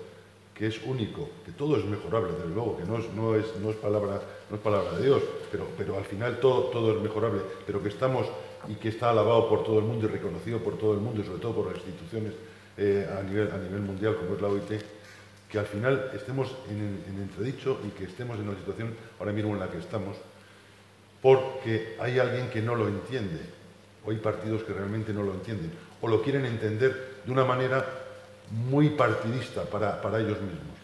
que 0.59 0.67
es 0.67 0.83
único, 0.83 1.29
que 1.45 1.53
todo 1.53 1.77
es 1.77 1.85
mejorable, 1.85 2.33
desde 2.33 2.53
luego, 2.53 2.75
que 2.75 2.83
no 2.83 2.97
es, 2.97 3.09
no 3.13 3.33
es, 3.33 3.45
no 3.63 3.69
es, 3.69 3.77
palabra, 3.77 4.21
no 4.49 4.57
es 4.57 4.61
palabra 4.61 4.91
de 4.97 5.05
Dios, 5.05 5.23
pero, 5.49 5.65
pero 5.77 5.97
al 5.97 6.03
final 6.03 6.37
todo, 6.41 6.63
todo 6.63 6.97
es 6.97 7.01
mejorable, 7.01 7.39
pero 7.65 7.81
que 7.81 7.87
estamos 7.87 8.27
y 8.67 8.75
que 8.75 8.89
está 8.89 9.11
alabado 9.11 9.47
por 9.47 9.63
todo 9.63 9.79
el 9.79 9.85
mundo 9.85 10.05
y 10.05 10.09
reconocido 10.09 10.59
por 10.59 10.77
todo 10.77 10.95
el 10.95 10.99
mundo 10.99 11.21
y 11.21 11.23
sobre 11.23 11.39
todo 11.39 11.55
por 11.55 11.67
las 11.67 11.77
instituciones 11.77 12.33
eh, 12.75 13.07
a, 13.09 13.23
nivel, 13.23 13.49
a 13.53 13.57
nivel 13.57 13.79
mundial 13.79 14.17
como 14.17 14.35
es 14.35 14.41
la 14.41 14.49
OIT, 14.49 14.83
que 15.49 15.59
al 15.59 15.65
final 15.65 16.11
estemos 16.13 16.53
en, 16.69 17.05
en 17.07 17.21
entredicho 17.21 17.79
y 17.87 17.91
que 17.91 18.03
estemos 18.03 18.37
en 18.37 18.49
una 18.49 18.57
situación 18.57 18.93
ahora 19.17 19.31
mismo 19.31 19.53
en 19.53 19.61
la 19.61 19.69
que 19.69 19.77
estamos, 19.77 20.17
porque 21.21 21.95
hay 22.01 22.19
alguien 22.19 22.49
que 22.49 22.61
no 22.61 22.75
lo 22.75 22.89
entiende, 22.89 23.39
o 24.05 24.11
hay 24.11 24.17
partidos 24.17 24.63
que 24.63 24.73
realmente 24.73 25.13
no 25.13 25.23
lo 25.23 25.35
entienden, 25.35 25.71
o 26.01 26.07
lo 26.09 26.21
quieren 26.21 26.45
entender 26.45 27.21
de 27.25 27.31
una 27.31 27.45
manera 27.45 28.08
muy 28.51 28.89
partidista 28.89 29.63
para, 29.63 30.01
para 30.01 30.19
ellos 30.19 30.41
mismos. 30.41 30.79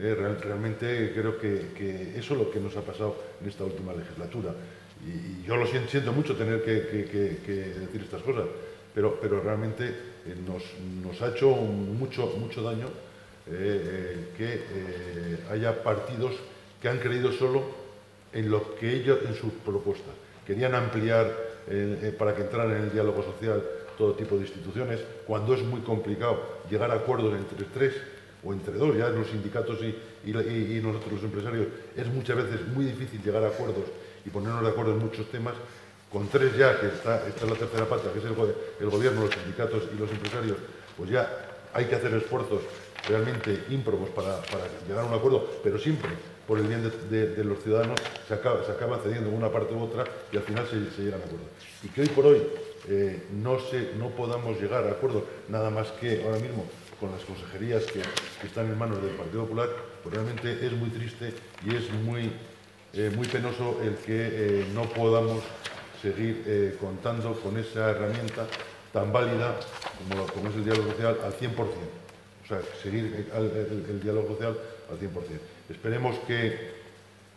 Eh, 0.00 0.14
realmente 0.14 1.12
creo 1.12 1.38
que, 1.38 2.14
eso 2.16 2.34
es 2.34 2.40
lo 2.40 2.50
que 2.50 2.60
nos 2.60 2.76
ha 2.76 2.82
pasado 2.82 3.16
en 3.42 3.48
esta 3.48 3.64
última 3.64 3.92
legislatura. 3.92 4.54
Y, 5.04 5.44
yo 5.44 5.56
lo 5.56 5.66
siento, 5.66 5.90
siento 5.90 6.12
mucho 6.12 6.36
tener 6.36 6.62
que, 6.62 6.72
decir 6.72 8.02
estas 8.02 8.22
cosas, 8.22 8.44
pero, 8.94 9.18
pero 9.20 9.40
realmente 9.40 9.88
eh, 9.88 10.36
nos, 10.46 10.62
nos, 11.02 11.20
ha 11.20 11.34
hecho 11.34 11.48
mucho, 11.50 12.26
mucho 12.38 12.62
daño 12.62 12.86
eh, 13.48 14.28
que 14.36 14.62
haya 15.50 15.82
partidos 15.82 16.34
que 16.80 16.88
han 16.88 16.98
creído 16.98 17.32
solo 17.32 17.64
en 18.32 18.50
lo 18.50 18.76
que 18.76 18.94
ellos, 18.94 19.18
en 19.26 19.34
sus 19.34 19.52
propuestas. 19.64 20.14
Querían 20.46 20.74
ampliar 20.74 21.48
para 22.18 22.34
que 22.34 22.42
entraran 22.42 22.70
en 22.76 22.82
el 22.84 22.92
diálogo 22.92 23.22
social 23.22 23.62
todo 23.98 24.14
tipo 24.14 24.36
de 24.36 24.42
instituciones, 24.42 25.00
cuando 25.26 25.54
es 25.54 25.62
muy 25.62 25.80
complicado 25.80 26.40
llegar 26.70 26.90
a 26.92 26.94
acuerdos 26.94 27.34
entre 27.34 27.66
tres 27.66 27.94
o 28.44 28.52
entre 28.52 28.74
dos, 28.74 28.96
ya 28.96 29.08
los 29.08 29.26
sindicatos 29.26 29.78
y, 29.82 30.80
nosotros 30.80 31.14
los 31.14 31.24
empresarios, 31.24 31.66
es 31.96 32.06
muchas 32.06 32.36
veces 32.36 32.66
muy 32.68 32.84
difícil 32.84 33.20
llegar 33.22 33.42
a 33.42 33.48
acuerdos 33.48 33.84
y 34.24 34.30
ponernos 34.30 34.62
de 34.62 34.68
acuerdo 34.68 34.92
en 34.92 35.00
muchos 35.00 35.28
temas, 35.30 35.54
con 36.12 36.28
tres 36.28 36.56
ya, 36.56 36.80
que 36.80 36.86
está, 36.86 37.26
está 37.26 37.44
la 37.44 37.56
tercera 37.56 37.84
pata, 37.86 38.12
que 38.12 38.20
es 38.20 38.24
el, 38.24 38.88
gobierno, 38.88 39.22
los 39.22 39.34
sindicatos 39.34 39.82
y 39.94 39.98
los 39.98 40.10
empresarios, 40.10 40.56
pues 40.96 41.10
ya 41.10 41.28
hay 41.74 41.86
que 41.86 41.96
hacer 41.96 42.14
esfuerzos 42.14 42.62
realmente 43.08 43.64
ímprobos 43.70 44.10
para, 44.10 44.40
llegar 44.86 45.04
a 45.04 45.06
un 45.06 45.14
acuerdo, 45.14 45.60
pero 45.62 45.78
siempre 45.78 46.10
por 46.46 46.58
el 46.58 46.66
bien 46.66 46.90
de, 47.10 47.44
los 47.44 47.62
ciudadanos 47.62 48.00
se 48.26 48.32
acaba, 48.32 48.64
se 48.64 48.72
acaba 48.72 48.98
cediendo 48.98 49.28
una 49.28 49.50
parte 49.50 49.74
u 49.74 49.82
otra 49.82 50.04
y 50.32 50.36
al 50.36 50.42
final 50.44 50.66
se, 50.66 50.90
se 50.96 51.02
llegan 51.02 51.20
a 51.20 51.24
acuerdos. 51.24 51.48
Y 51.82 51.88
que 51.88 52.00
hoy 52.02 52.08
por 52.08 52.26
hoy 52.26 52.42
eh, 52.88 53.22
no, 53.32 53.58
se, 53.60 53.92
no 53.98 54.08
podamos 54.10 54.58
llegar 54.60 54.84
a 54.84 54.92
acuerdos, 54.92 55.24
nada 55.48 55.68
más 55.68 55.88
que 56.00 56.22
ahora 56.24 56.38
mismo 56.38 56.64
con 56.98 57.12
las 57.12 57.22
consejerías 57.22 57.84
que, 57.84 58.00
están 58.46 58.66
en 58.66 58.78
manos 58.78 59.02
del 59.02 59.12
Partido 59.12 59.42
Popular, 59.42 59.68
pues 60.02 60.14
realmente 60.14 60.64
es 60.64 60.72
muy 60.72 60.88
triste 60.88 61.34
y 61.66 61.74
es 61.74 61.92
muy, 61.92 62.32
eh, 62.94 63.12
muy 63.14 63.26
penoso 63.26 63.78
el 63.82 63.96
que 63.96 64.28
eh, 64.30 64.66
no 64.74 64.82
podamos 64.84 65.42
seguir 66.00 66.76
contando 66.80 67.34
con 67.40 67.58
esa 67.58 67.90
herramienta 67.90 68.46
tan 68.92 69.12
válida 69.12 69.58
como, 70.32 70.48
es 70.48 70.54
el 70.54 70.64
diálogo 70.64 70.92
social 70.92 71.18
al 71.24 71.32
100%. 71.32 71.56
O 71.58 72.46
sea, 72.46 72.60
seguir 72.80 73.26
el, 73.34 73.86
el 73.90 74.00
diálogo 74.00 74.28
social 74.28 74.56
al 74.88 74.98
100%. 74.98 75.08
Esperemos 75.68 76.16
que 76.20 76.70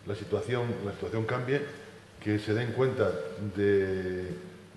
la 0.06 0.16
situación, 0.16 0.64
la 0.86 0.92
situación 0.92 1.26
cambie, 1.26 1.62
que 2.24 2.38
se 2.38 2.54
den 2.54 2.72
cuenta 2.74 3.12
de 3.56 4.28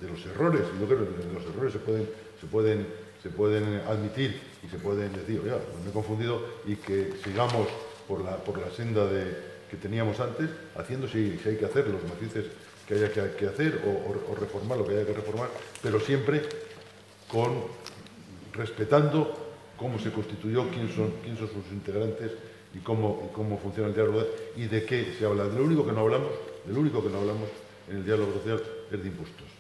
de 0.01 0.09
los 0.09 0.25
errores, 0.27 0.63
yo 0.81 0.87
creo 0.87 1.01
que 1.01 1.33
los 1.33 1.45
errores 1.47 1.73
se 1.73 1.79
pueden, 1.79 2.09
se 2.41 2.47
pueden, 2.47 2.87
se 3.23 3.29
pueden 3.31 3.81
admitir 3.87 4.41
y 4.63 4.69
se 4.69 4.79
pueden 4.79 5.13
decir, 5.13 5.43
ya, 5.45 5.59
pues 5.59 5.83
me 5.85 5.91
he 5.91 5.93
confundido, 5.93 6.43
y 6.67 6.77
que 6.77 7.13
sigamos 7.23 7.69
por 8.09 8.23
la, 8.23 8.37
por 8.37 8.59
la 8.59 8.71
senda 8.71 9.07
de, 9.07 9.55
que 9.71 9.77
teníamos 9.77 10.21
antes, 10.21 10.51
haciendo 10.77 11.09
si, 11.09 11.39
hay 11.45 11.57
que 11.57 11.65
hacer 11.65 11.89
los 11.89 12.03
matices 12.05 12.47
que 12.87 12.95
haya 12.95 13.11
que, 13.11 13.47
hacer 13.47 13.81
o, 13.87 14.35
reformar 14.35 14.79
lo 14.79 14.87
que 14.87 14.95
haya 14.95 15.07
que 15.07 15.15
reformar, 15.15 15.49
pero 15.83 15.99
siempre 16.01 16.43
con 17.29 17.65
respetando 18.53 19.35
cómo 19.77 19.99
se 19.99 20.13
constituyó, 20.13 20.69
quién 20.69 20.89
son, 20.95 21.13
quién 21.23 21.37
son 21.37 21.49
sus 21.49 21.73
integrantes 21.73 22.33
y 22.75 22.79
cómo, 22.79 23.33
cómo 23.33 23.59
funciona 23.59 23.89
el 23.89 23.95
diálogo 23.95 24.23
y 24.57 24.67
de 24.67 24.85
qué 24.85 25.15
se 25.19 25.25
habla. 25.25 25.45
De 25.45 25.59
lo 25.59 25.65
único 25.65 25.85
que 25.85 25.93
no 25.93 26.01
hablamos, 26.01 26.31
único 26.79 27.03
que 27.03 27.09
no 27.09 27.19
hablamos 27.19 27.49
en 27.89 27.97
el 27.97 28.05
diálogo 28.05 28.35
social 28.35 28.63
es 28.93 29.03
de 29.03 29.09
impuestos 29.09 29.54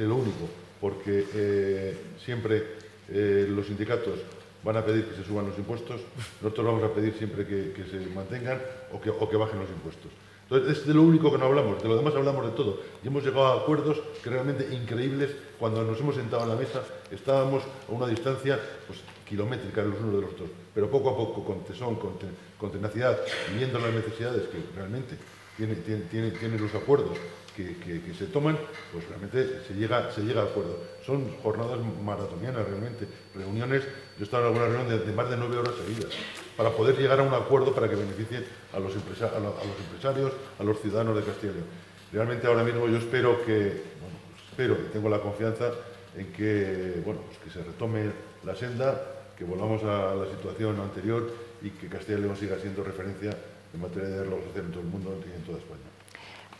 de 0.00 0.06
lo 0.06 0.16
único, 0.16 0.48
porque 0.80 1.26
eh, 1.34 1.96
siempre 2.24 2.64
eh, 3.10 3.46
los 3.48 3.66
sindicatos 3.66 4.18
van 4.62 4.78
a 4.78 4.84
pedir 4.84 5.04
que 5.04 5.16
se 5.16 5.24
suban 5.24 5.46
los 5.46 5.58
impuestos, 5.58 6.00
nosotros 6.40 6.66
vamos 6.66 6.82
a 6.84 6.94
pedir 6.94 7.14
siempre 7.18 7.46
que, 7.46 7.84
se 7.84 7.98
mantengan 8.14 8.60
o 8.92 9.00
que, 9.00 9.36
bajen 9.36 9.60
los 9.60 9.68
impuestos. 9.68 10.10
Entonces, 10.44 10.78
es 10.78 10.86
de 10.86 10.94
lo 10.94 11.02
único 11.02 11.30
que 11.30 11.38
no 11.38 11.44
hablamos, 11.44 11.82
de 11.82 11.88
lo 11.88 11.96
demás 11.96 12.14
hablamos 12.14 12.44
de 12.46 12.52
todo. 12.52 12.80
Y 13.04 13.08
hemos 13.08 13.22
llegado 13.22 13.46
a 13.46 13.60
acuerdos 13.60 14.02
realmente 14.24 14.74
increíbles. 14.74 15.30
Cuando 15.60 15.84
nos 15.84 16.00
hemos 16.00 16.16
sentado 16.16 16.42
a 16.42 16.46
la 16.46 16.56
mesa, 16.56 16.82
estábamos 17.10 17.62
a 17.62 17.92
una 17.92 18.08
distancia 18.08 18.58
pues, 18.86 19.00
kilométrica 19.28 19.82
los 19.82 20.00
unos 20.00 20.14
de 20.14 20.20
los 20.22 20.30
otros, 20.32 20.50
pero 20.74 20.90
poco 20.90 21.10
a 21.10 21.16
poco, 21.16 21.44
con 21.44 21.62
tesón, 21.62 21.96
con, 21.96 22.72
tenacidad, 22.72 23.16
viendo 23.54 23.78
las 23.78 23.92
necesidades 23.92 24.48
que 24.48 24.58
realmente 24.74 25.16
tienen 25.56 25.82
tiene, 26.10 26.30
tiene 26.32 26.58
los 26.58 26.74
acuerdos 26.74 27.16
que, 27.56 28.14
se 28.16 28.26
toman, 28.26 28.58
pues 28.92 29.08
realmente 29.08 29.62
se 29.66 29.74
llega, 29.74 30.10
se 30.10 30.22
llega 30.22 30.42
a 30.42 30.44
acuerdo. 30.44 30.78
Son 31.04 31.36
jornadas 31.42 31.78
maratonianas 32.02 32.66
realmente, 32.66 33.06
reuniones, 33.34 33.84
yo 33.84 34.20
he 34.20 34.24
estado 34.24 34.44
en 34.44 34.48
alguna 34.48 34.66
reunión 34.66 35.06
de, 35.06 35.12
más 35.12 35.30
de 35.30 35.36
nueve 35.36 35.58
horas 35.58 35.74
seguidas, 35.74 36.12
para 36.56 36.70
poder 36.70 36.96
llegar 36.96 37.20
a 37.20 37.22
un 37.22 37.34
acuerdo 37.34 37.74
para 37.74 37.88
que 37.88 37.96
beneficie 37.96 38.44
a 38.72 38.78
los, 38.78 38.94
empresarios, 38.94 40.32
a 40.58 40.64
los 40.64 40.80
ciudadanos 40.80 41.16
de 41.16 41.22
Castilla 41.22 41.52
y 41.52 41.54
León. 41.56 41.68
Realmente 42.12 42.46
ahora 42.46 42.64
mismo 42.64 42.88
yo 42.88 42.96
espero 42.96 43.44
que, 43.44 43.82
bueno, 44.00 44.18
espero 44.50 44.74
y 44.74 44.92
tengo 44.92 45.08
la 45.08 45.20
confianza 45.20 45.70
en 46.16 46.32
que, 46.32 47.00
bueno, 47.04 47.20
pues 47.26 47.38
que 47.38 47.50
se 47.50 47.64
retome 47.64 48.10
la 48.44 48.54
senda, 48.56 49.00
que 49.36 49.44
volvamos 49.44 49.82
a 49.84 50.14
la 50.14 50.26
situación 50.26 50.80
anterior 50.80 51.30
y 51.62 51.70
que 51.70 51.88
Castilla 51.88 52.18
y 52.18 52.22
León 52.22 52.36
siga 52.36 52.58
siendo 52.58 52.82
referencia 52.82 53.30
en 53.72 53.80
materia 53.80 54.08
de 54.08 54.14
diálogo 54.22 54.42
social 54.44 54.64
en 54.64 54.70
todo 54.72 54.82
el 54.82 54.88
mundo 54.88 55.20
y 55.26 55.36
en 55.36 55.42
toda 55.44 55.58
España. 55.58 55.89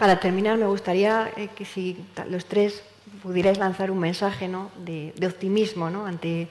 Para 0.00 0.18
terminar, 0.18 0.56
me 0.56 0.64
gustaría 0.64 1.30
eh, 1.36 1.50
que 1.54 1.66
si 1.66 1.94
los 2.26 2.46
tres 2.46 2.82
pudierais 3.22 3.58
lanzar 3.58 3.90
un 3.90 3.98
mensaje 3.98 4.48
de, 4.78 5.26
optimismo 5.26 5.90
¿no? 5.90 6.06
ante... 6.06 6.48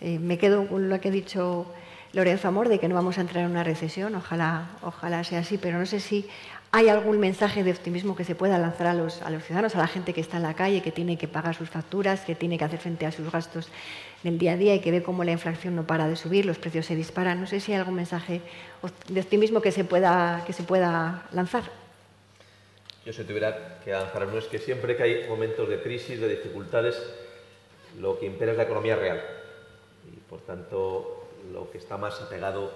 Eh, 0.00 0.18
me 0.18 0.38
quedo 0.38 0.66
con 0.66 0.88
lo 0.88 0.98
que 0.98 1.08
ha 1.08 1.10
dicho 1.10 1.66
Lorenzo 2.14 2.48
Amor 2.48 2.70
de 2.70 2.78
que 2.78 2.88
no 2.88 2.94
vamos 2.94 3.18
a 3.18 3.20
entrar 3.20 3.44
en 3.44 3.50
una 3.50 3.64
recesión, 3.64 4.14
ojalá, 4.14 4.70
ojalá 4.80 5.24
sea 5.24 5.40
así, 5.40 5.58
pero 5.58 5.78
no 5.78 5.84
sé 5.84 6.00
si 6.00 6.26
hay 6.72 6.88
algún 6.88 7.20
mensaje 7.20 7.64
de 7.64 7.70
optimismo 7.70 8.16
que 8.16 8.24
se 8.24 8.34
pueda 8.34 8.58
lanzar 8.58 8.86
a 8.86 8.94
los, 8.94 9.20
a 9.20 9.28
los 9.28 9.44
ciudadanos, 9.44 9.74
a 9.74 9.78
la 9.78 9.88
gente 9.88 10.14
que 10.14 10.22
está 10.22 10.38
en 10.38 10.44
la 10.44 10.54
calle, 10.54 10.80
que 10.80 10.92
tiene 10.92 11.18
que 11.18 11.28
pagar 11.28 11.54
sus 11.54 11.68
facturas, 11.68 12.22
que 12.22 12.34
tiene 12.34 12.56
que 12.56 12.64
hacer 12.64 12.78
frente 12.78 13.04
a 13.04 13.12
sus 13.12 13.30
gastos 13.30 13.68
del 14.22 14.38
día 14.38 14.52
a 14.52 14.56
día 14.56 14.74
y 14.74 14.80
que 14.80 14.90
ve 14.90 15.02
cómo 15.02 15.22
la 15.22 15.32
inflación 15.32 15.76
no 15.76 15.86
para 15.86 16.08
de 16.08 16.16
subir, 16.16 16.46
los 16.46 16.56
precios 16.56 16.86
se 16.86 16.96
disparan. 16.96 17.42
No 17.42 17.46
sé 17.46 17.60
si 17.60 17.72
hay 17.72 17.78
algún 17.78 17.94
mensaje 17.94 18.40
de 19.08 19.20
optimismo 19.20 19.60
que 19.60 19.70
se 19.70 19.84
pueda, 19.84 20.44
que 20.46 20.54
se 20.54 20.62
pueda 20.62 21.24
lanzar 21.32 21.64
yo 23.06 23.12
si 23.12 23.22
tuviera 23.22 23.78
que 23.84 23.92
lanzar 23.92 24.26
uno 24.26 24.38
es 24.38 24.46
que 24.46 24.58
siempre 24.58 24.96
que 24.96 25.02
hay 25.04 25.28
momentos 25.28 25.68
de 25.68 25.80
crisis, 25.80 26.20
de 26.20 26.28
dificultades, 26.28 27.00
lo 28.00 28.18
que 28.18 28.26
impera 28.26 28.50
es 28.50 28.58
la 28.58 28.64
economía 28.64 28.96
real. 28.96 29.22
Y 30.12 30.16
por 30.28 30.40
tanto, 30.40 31.28
lo 31.52 31.70
que 31.70 31.78
está 31.78 31.96
más 31.96 32.20
apegado 32.20 32.72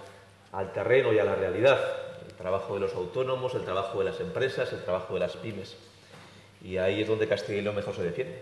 al 0.53 0.73
terreno 0.73 1.13
y 1.13 1.19
a 1.19 1.25
la 1.25 1.35
realidad, 1.35 1.81
el 2.25 2.33
trabajo 2.35 2.75
de 2.75 2.81
los 2.81 2.95
autónomos, 2.95 3.57
el 3.57 3.65
trabajo 3.65 3.99
de 3.99 4.05
las 4.05 4.21
empresas, 4.21 4.73
el 4.73 4.85
trabajo 4.85 5.15
de 5.15 5.21
las 5.21 5.37
pymes. 5.37 5.77
Y 6.63 6.77
ahí 6.77 7.03
es 7.03 7.09
donde 7.09 7.27
Castilla 7.27 7.59
y 7.59 7.63
León 7.63 7.75
mejor 7.75 7.97
se 7.97 8.05
defiende. 8.05 8.41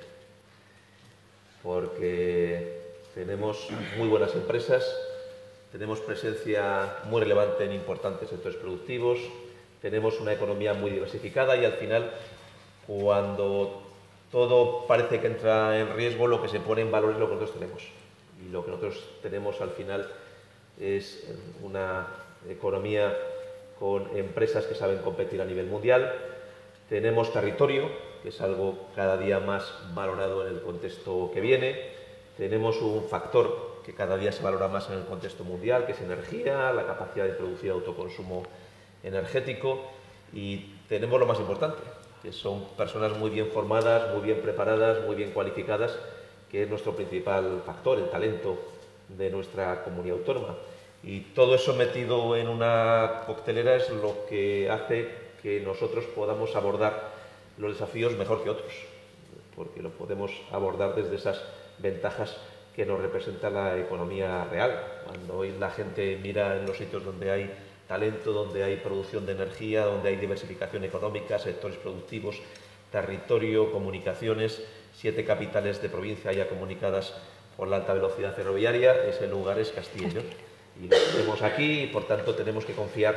Porque 1.62 2.82
tenemos 3.14 3.66
muy 3.96 4.08
buenas 4.08 4.34
empresas, 4.34 4.84
tenemos 5.72 6.00
presencia 6.00 6.96
muy 7.04 7.22
relevante 7.22 7.64
en 7.64 7.72
importantes 7.72 8.28
sectores 8.28 8.58
productivos, 8.58 9.18
tenemos 9.80 10.20
una 10.20 10.32
economía 10.32 10.74
muy 10.74 10.90
diversificada 10.90 11.56
y 11.56 11.64
al 11.64 11.74
final, 11.74 12.12
cuando 12.86 13.82
todo 14.30 14.86
parece 14.86 15.20
que 15.20 15.28
entra 15.28 15.78
en 15.78 15.94
riesgo, 15.94 16.26
lo 16.26 16.42
que 16.42 16.48
se 16.48 16.60
pone 16.60 16.82
en 16.82 16.90
valor 16.90 17.12
es 17.12 17.18
lo 17.18 17.28
que 17.28 17.34
nosotros 17.34 17.58
tenemos. 17.58 17.82
Y 18.44 18.50
lo 18.50 18.64
que 18.64 18.70
nosotros 18.70 19.04
tenemos 19.22 19.60
al 19.60 19.70
final 19.70 20.08
es 20.78 21.28
una 21.62 22.06
economía 22.48 23.16
con 23.78 24.16
empresas 24.16 24.66
que 24.66 24.74
saben 24.74 24.98
competir 24.98 25.40
a 25.40 25.44
nivel 25.44 25.66
mundial. 25.66 26.12
Tenemos 26.88 27.32
territorio, 27.32 27.88
que 28.22 28.30
es 28.30 28.40
algo 28.40 28.88
cada 28.94 29.16
día 29.16 29.40
más 29.40 29.72
valorado 29.94 30.46
en 30.46 30.54
el 30.54 30.62
contexto 30.62 31.30
que 31.32 31.40
viene. 31.40 31.76
Tenemos 32.36 32.80
un 32.82 33.04
factor 33.04 33.82
que 33.84 33.94
cada 33.94 34.16
día 34.16 34.32
se 34.32 34.42
valora 34.42 34.68
más 34.68 34.88
en 34.90 34.98
el 34.98 35.04
contexto 35.04 35.44
mundial, 35.44 35.86
que 35.86 35.92
es 35.92 36.00
energía, 36.00 36.72
la 36.72 36.86
capacidad 36.86 37.24
de 37.24 37.32
producir 37.32 37.70
autoconsumo 37.70 38.42
energético 39.02 39.80
y 40.32 40.74
tenemos 40.88 41.18
lo 41.20 41.26
más 41.26 41.38
importante, 41.38 41.82
que 42.22 42.32
son 42.32 42.64
personas 42.76 43.16
muy 43.16 43.30
bien 43.30 43.48
formadas, 43.48 44.14
muy 44.14 44.22
bien 44.22 44.40
preparadas, 44.40 45.04
muy 45.06 45.16
bien 45.16 45.30
cualificadas, 45.30 45.96
que 46.50 46.62
es 46.62 46.68
nuestro 46.68 46.94
principal 46.94 47.62
factor, 47.64 47.98
el 47.98 48.10
talento 48.10 48.58
de 49.08 49.30
nuestra 49.30 49.84
comunidad 49.84 50.18
autónoma. 50.18 50.56
Y 51.02 51.20
todo 51.20 51.54
eso 51.54 51.74
metido 51.74 52.36
en 52.36 52.48
una 52.48 53.22
coctelera 53.26 53.76
es 53.76 53.88
lo 53.90 54.26
que 54.28 54.68
hace 54.68 55.08
que 55.42 55.60
nosotros 55.60 56.04
podamos 56.06 56.56
abordar 56.56 57.12
los 57.56 57.72
desafíos 57.72 58.16
mejor 58.16 58.42
que 58.42 58.50
otros, 58.50 58.72
porque 59.54 59.82
lo 59.82 59.90
podemos 59.90 60.32
abordar 60.50 60.94
desde 60.94 61.16
esas 61.16 61.40
ventajas 61.78 62.36
que 62.74 62.86
nos 62.86 63.00
representa 63.00 63.50
la 63.50 63.78
economía 63.78 64.44
real. 64.50 65.02
Cuando 65.04 65.38
hoy 65.38 65.52
la 65.58 65.70
gente 65.70 66.18
mira 66.22 66.56
en 66.56 66.66
los 66.66 66.76
sitios 66.76 67.04
donde 67.04 67.30
hay 67.30 67.50
talento, 67.88 68.32
donde 68.32 68.62
hay 68.62 68.76
producción 68.76 69.26
de 69.26 69.32
energía, 69.32 69.86
donde 69.86 70.10
hay 70.10 70.16
diversificación 70.16 70.84
económica, 70.84 71.38
sectores 71.38 71.78
productivos, 71.78 72.40
territorio, 72.92 73.72
comunicaciones, 73.72 74.62
siete 74.94 75.24
capitales 75.24 75.80
de 75.82 75.88
provincia 75.88 76.32
ya 76.32 76.48
comunicadas 76.48 77.14
por 77.56 77.68
la 77.68 77.76
alta 77.76 77.94
velocidad 77.94 78.34
ferroviaria, 78.36 79.04
ese 79.06 79.26
lugar 79.26 79.58
es 79.58 79.70
Castillo. 79.70 80.22
Y 80.80 80.86
lo 80.86 80.96
tenemos 80.96 81.42
aquí 81.42 81.82
y 81.82 81.86
por 81.88 82.06
tanto 82.06 82.34
tenemos 82.34 82.64
que 82.64 82.72
confiar 82.72 83.16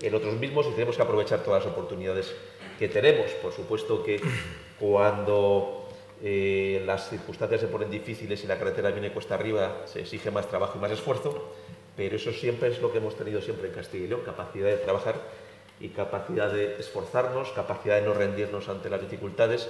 en 0.00 0.14
otros 0.14 0.34
mismos 0.34 0.66
y 0.66 0.72
tenemos 0.72 0.96
que 0.96 1.02
aprovechar 1.02 1.42
todas 1.42 1.64
las 1.64 1.72
oportunidades 1.72 2.32
que 2.78 2.88
tenemos. 2.88 3.30
Por 3.42 3.52
supuesto 3.52 4.02
que 4.04 4.20
cuando 4.78 5.88
eh, 6.22 6.82
las 6.86 7.10
circunstancias 7.10 7.60
se 7.62 7.66
ponen 7.66 7.90
difíciles 7.90 8.44
y 8.44 8.46
la 8.46 8.58
carretera 8.58 8.90
viene 8.90 9.10
cuesta 9.10 9.34
arriba, 9.34 9.82
se 9.86 10.00
exige 10.00 10.30
más 10.30 10.48
trabajo 10.48 10.78
y 10.78 10.80
más 10.80 10.92
esfuerzo, 10.92 11.52
pero 12.00 12.16
eso 12.16 12.32
siempre 12.32 12.70
es 12.70 12.80
lo 12.80 12.90
que 12.90 12.96
hemos 12.96 13.14
tenido 13.14 13.42
siempre 13.42 13.68
en 13.68 13.74
Castilla 13.74 14.04
y 14.06 14.08
León, 14.08 14.22
capacidad 14.24 14.68
de 14.68 14.78
trabajar 14.78 15.16
y 15.80 15.90
capacidad 15.90 16.50
de 16.50 16.76
esforzarnos, 16.80 17.50
capacidad 17.50 17.96
de 17.96 18.06
no 18.06 18.14
rendirnos 18.14 18.70
ante 18.70 18.88
las 18.88 19.02
dificultades 19.02 19.68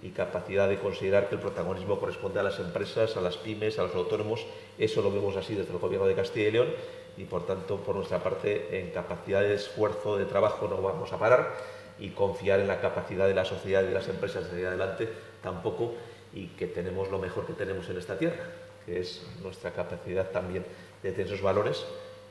y 0.00 0.10
capacidad 0.10 0.68
de 0.68 0.78
considerar 0.78 1.28
que 1.28 1.34
el 1.34 1.40
protagonismo 1.40 1.98
corresponde 1.98 2.38
a 2.38 2.44
las 2.44 2.60
empresas, 2.60 3.16
a 3.16 3.20
las 3.20 3.38
pymes, 3.38 3.80
a 3.80 3.82
los 3.82 3.94
autónomos. 3.96 4.46
Eso 4.78 5.02
lo 5.02 5.10
vemos 5.10 5.36
así 5.36 5.56
desde 5.56 5.72
el 5.72 5.80
Gobierno 5.80 6.06
de 6.06 6.14
Castilla 6.14 6.46
y 6.46 6.52
León 6.52 6.68
y, 7.16 7.24
por 7.24 7.44
tanto, 7.44 7.78
por 7.78 7.96
nuestra 7.96 8.22
parte, 8.22 8.78
en 8.78 8.92
capacidad 8.92 9.40
de 9.40 9.54
esfuerzo, 9.54 10.16
de 10.16 10.26
trabajo, 10.26 10.68
no 10.68 10.80
vamos 10.80 11.12
a 11.12 11.18
parar 11.18 11.56
y 11.98 12.10
confiar 12.10 12.60
en 12.60 12.68
la 12.68 12.80
capacidad 12.80 13.26
de 13.26 13.34
la 13.34 13.44
sociedad 13.44 13.82
y 13.82 13.86
de 13.86 13.94
las 13.94 14.06
empresas 14.06 14.44
de 14.44 14.50
salir 14.50 14.66
adelante 14.68 15.08
tampoco 15.42 15.94
y 16.32 16.46
que 16.50 16.68
tenemos 16.68 17.10
lo 17.10 17.18
mejor 17.18 17.44
que 17.46 17.52
tenemos 17.52 17.88
en 17.88 17.98
esta 17.98 18.16
tierra, 18.16 18.44
que 18.86 19.00
es 19.00 19.26
nuestra 19.42 19.72
capacidad 19.72 20.30
también 20.30 20.64
de 21.04 21.12
tener 21.12 21.26
esos 21.26 21.42
valores 21.42 21.84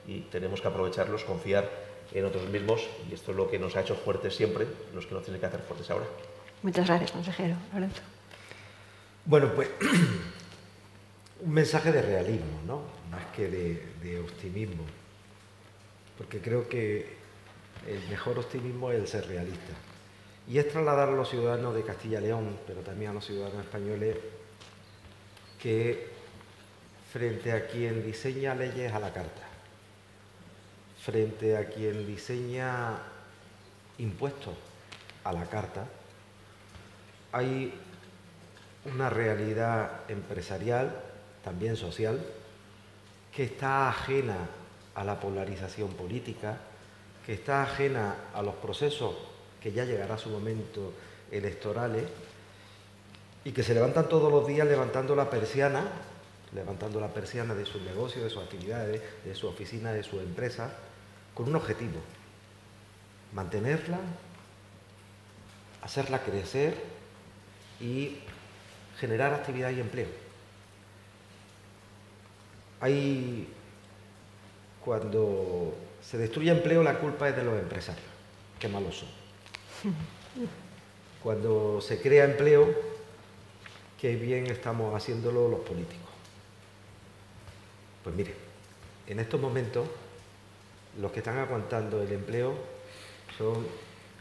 y 0.08 0.22
tenemos 0.22 0.60
que 0.60 0.68
aprovecharlos, 0.68 1.24
confiar 1.24 1.70
en 2.12 2.26
otros 2.26 2.50
mismos 2.50 2.88
y 3.10 3.14
esto 3.14 3.32
es 3.32 3.38
lo 3.38 3.50
que 3.50 3.60
nos 3.60 3.76
ha 3.76 3.82
hecho 3.82 3.96
fuertes 3.96 4.36
siempre, 4.36 4.68
los 4.94 5.06
que 5.06 5.14
nos 5.14 5.24
tienen 5.24 5.40
que 5.40 5.46
hacer 5.46 5.62
fuertes 5.62 5.90
ahora. 5.92 6.06
Muchas 6.64 6.88
gracias, 6.88 7.12
consejero. 7.12 7.56
Lorenzo. 7.72 8.02
Bueno, 9.26 9.52
pues 9.56 9.70
un 11.42 11.54
mensaje 11.54 11.92
de 11.92 12.02
realismo, 12.02 12.62
¿no? 12.66 12.82
Más 13.12 13.26
que 13.36 13.48
de, 13.48 13.94
de 14.02 14.20
optimismo, 14.20 14.84
porque 16.18 16.40
creo 16.40 16.68
que 16.68 17.16
el 17.88 18.00
mejor 18.10 18.40
optimismo 18.40 18.92
es 18.92 19.00
el 19.00 19.08
ser 19.08 19.28
realista. 19.28 19.74
Y 20.50 20.58
es 20.58 20.68
trasladar 20.68 21.10
a 21.10 21.12
los 21.14 21.30
ciudadanos 21.30 21.76
de 21.76 21.84
Castilla 21.84 22.20
y 22.20 22.24
León, 22.24 22.58
pero 22.66 22.82
también 22.82 23.12
a 23.12 23.14
los 23.14 23.26
ciudadanos 23.26 23.64
españoles, 23.64 24.18
que 25.62 26.13
frente 27.14 27.52
a 27.52 27.68
quien 27.68 28.04
diseña 28.04 28.56
leyes 28.56 28.92
a 28.92 28.98
la 28.98 29.14
carta, 29.14 29.44
frente 31.00 31.56
a 31.56 31.70
quien 31.70 32.08
diseña 32.08 32.98
impuestos 34.00 34.56
a 35.24 35.32
la 35.32 35.46
carta, 35.46 35.86
hay 37.32 37.72
una 38.92 39.12
realidad 39.12 40.10
empresarial, 40.10 41.04
también 41.44 41.76
social, 41.76 42.20
que 43.32 43.44
está 43.44 43.90
ajena 43.90 44.50
a 44.96 45.04
la 45.04 45.20
polarización 45.20 45.90
política, 45.90 46.58
que 47.28 47.34
está 47.34 47.62
ajena 47.62 48.16
a 48.34 48.42
los 48.42 48.56
procesos 48.56 49.14
que 49.62 49.72
ya 49.72 49.86
llegará 49.86 50.18
su 50.18 50.32
momento 50.32 50.94
electorales 51.30 52.06
y 53.46 53.52
que 53.52 53.62
se 53.62 53.76
levantan 53.76 54.10
todos 54.10 54.32
los 54.32 54.48
días 54.48 54.68
levantando 54.68 55.16
la 55.16 55.30
persiana 55.30 55.92
levantando 56.56 57.00
la 57.00 57.14
persiana 57.14 57.56
de 57.56 57.66
su 57.66 57.80
negocio, 57.82 58.24
de 58.24 58.30
sus 58.30 58.44
actividades, 58.44 59.02
de 59.26 59.36
su 59.36 59.48
oficina, 59.48 59.92
de 59.92 60.04
su 60.04 60.20
empresa, 60.20 60.72
con 61.34 61.50
un 61.50 61.56
objetivo, 61.56 62.00
mantenerla, 63.34 64.00
hacerla 65.82 66.20
crecer 66.20 66.76
y 67.80 68.20
generar 69.00 69.34
actividad 69.34 69.72
y 69.72 69.80
empleo. 69.80 70.08
Hay, 72.80 73.48
cuando 74.84 75.76
se 76.02 76.18
destruye 76.18 76.52
empleo, 76.52 76.84
la 76.84 77.00
culpa 77.00 77.30
es 77.30 77.36
de 77.36 77.44
los 77.44 77.58
empresarios, 77.58 78.06
que 78.60 78.68
malos 78.68 78.98
son. 79.00 79.10
Cuando 81.24 81.80
se 81.82 82.02
crea 82.02 82.26
empleo, 82.26 82.74
qué 84.00 84.16
bien 84.16 84.48
estamos 84.48 84.94
haciéndolo 84.94 85.48
los 85.48 85.62
políticos. 85.62 86.03
Pues 88.04 88.16
mire, 88.16 88.34
en 89.08 89.20
estos 89.20 89.40
momentos 89.40 89.88
los 91.00 91.12
que 91.12 91.20
están 91.20 91.38
aguantando 91.38 92.02
el 92.02 92.12
empleo 92.12 92.54
son 93.38 93.66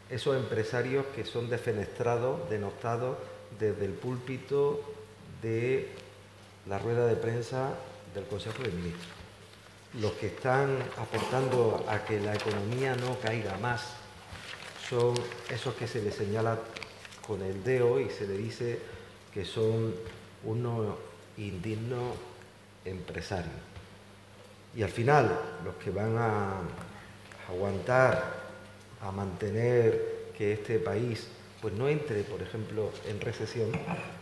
esos 0.08 0.36
empresarios 0.36 1.06
que 1.14 1.24
son 1.24 1.48
defenestrados, 1.48 2.48
denostados 2.48 3.16
desde 3.58 3.84
el 3.84 3.92
púlpito 3.92 4.80
de 5.42 5.88
la 6.66 6.78
rueda 6.78 7.06
de 7.06 7.16
prensa 7.16 7.74
del 8.14 8.24
Consejo 8.26 8.62
de 8.62 8.70
Ministros. 8.70 9.12
Los 10.00 10.12
que 10.12 10.28
están 10.28 10.78
aportando 10.96 11.84
a 11.88 12.04
que 12.04 12.20
la 12.20 12.34
economía 12.34 12.94
no 12.96 13.18
caiga 13.20 13.58
más 13.58 13.94
son 14.88 15.14
esos 15.50 15.74
que 15.74 15.86
se 15.86 16.02
les 16.02 16.14
señala 16.14 16.58
con 17.26 17.42
el 17.42 17.62
dedo 17.64 18.00
y 18.00 18.10
se 18.10 18.26
le 18.26 18.36
dice 18.36 18.78
que 19.32 19.44
son 19.44 19.94
unos 20.44 20.96
indignos 21.36 22.16
empresarios. 22.84 23.71
Y 24.74 24.82
al 24.82 24.90
final, 24.90 25.38
los 25.64 25.74
que 25.76 25.90
van 25.90 26.16
a 26.16 26.60
aguantar, 27.48 28.42
a 29.00 29.10
mantener 29.10 30.30
que 30.36 30.52
este 30.52 30.78
país 30.78 31.28
pues 31.62 31.74
no 31.74 31.88
entre, 31.88 32.24
por 32.24 32.42
ejemplo, 32.42 32.90
en 33.08 33.20
recesión, 33.20 33.70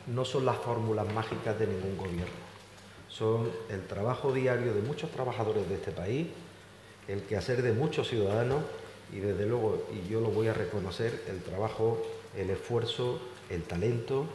no 0.06 0.26
son 0.26 0.44
las 0.44 0.58
fórmulas 0.58 1.10
mágicas 1.10 1.58
de 1.58 1.66
ningún 1.66 1.96
gobierno. 1.96 2.34
Son 3.08 3.50
el 3.70 3.86
trabajo 3.86 4.30
diario 4.30 4.74
de 4.74 4.82
muchos 4.82 5.10
trabajadores 5.10 5.66
de 5.66 5.76
este 5.76 5.90
país, 5.90 6.26
el 7.08 7.22
quehacer 7.22 7.62
de 7.62 7.72
muchos 7.72 8.08
ciudadanos 8.08 8.62
y 9.10 9.20
desde 9.20 9.46
luego, 9.46 9.86
y 9.90 10.06
yo 10.06 10.20
lo 10.20 10.28
voy 10.28 10.48
a 10.48 10.52
reconocer, 10.52 11.24
el 11.28 11.42
trabajo, 11.42 12.02
el 12.36 12.50
esfuerzo, 12.50 13.20
el 13.48 13.62
talento 13.62 14.26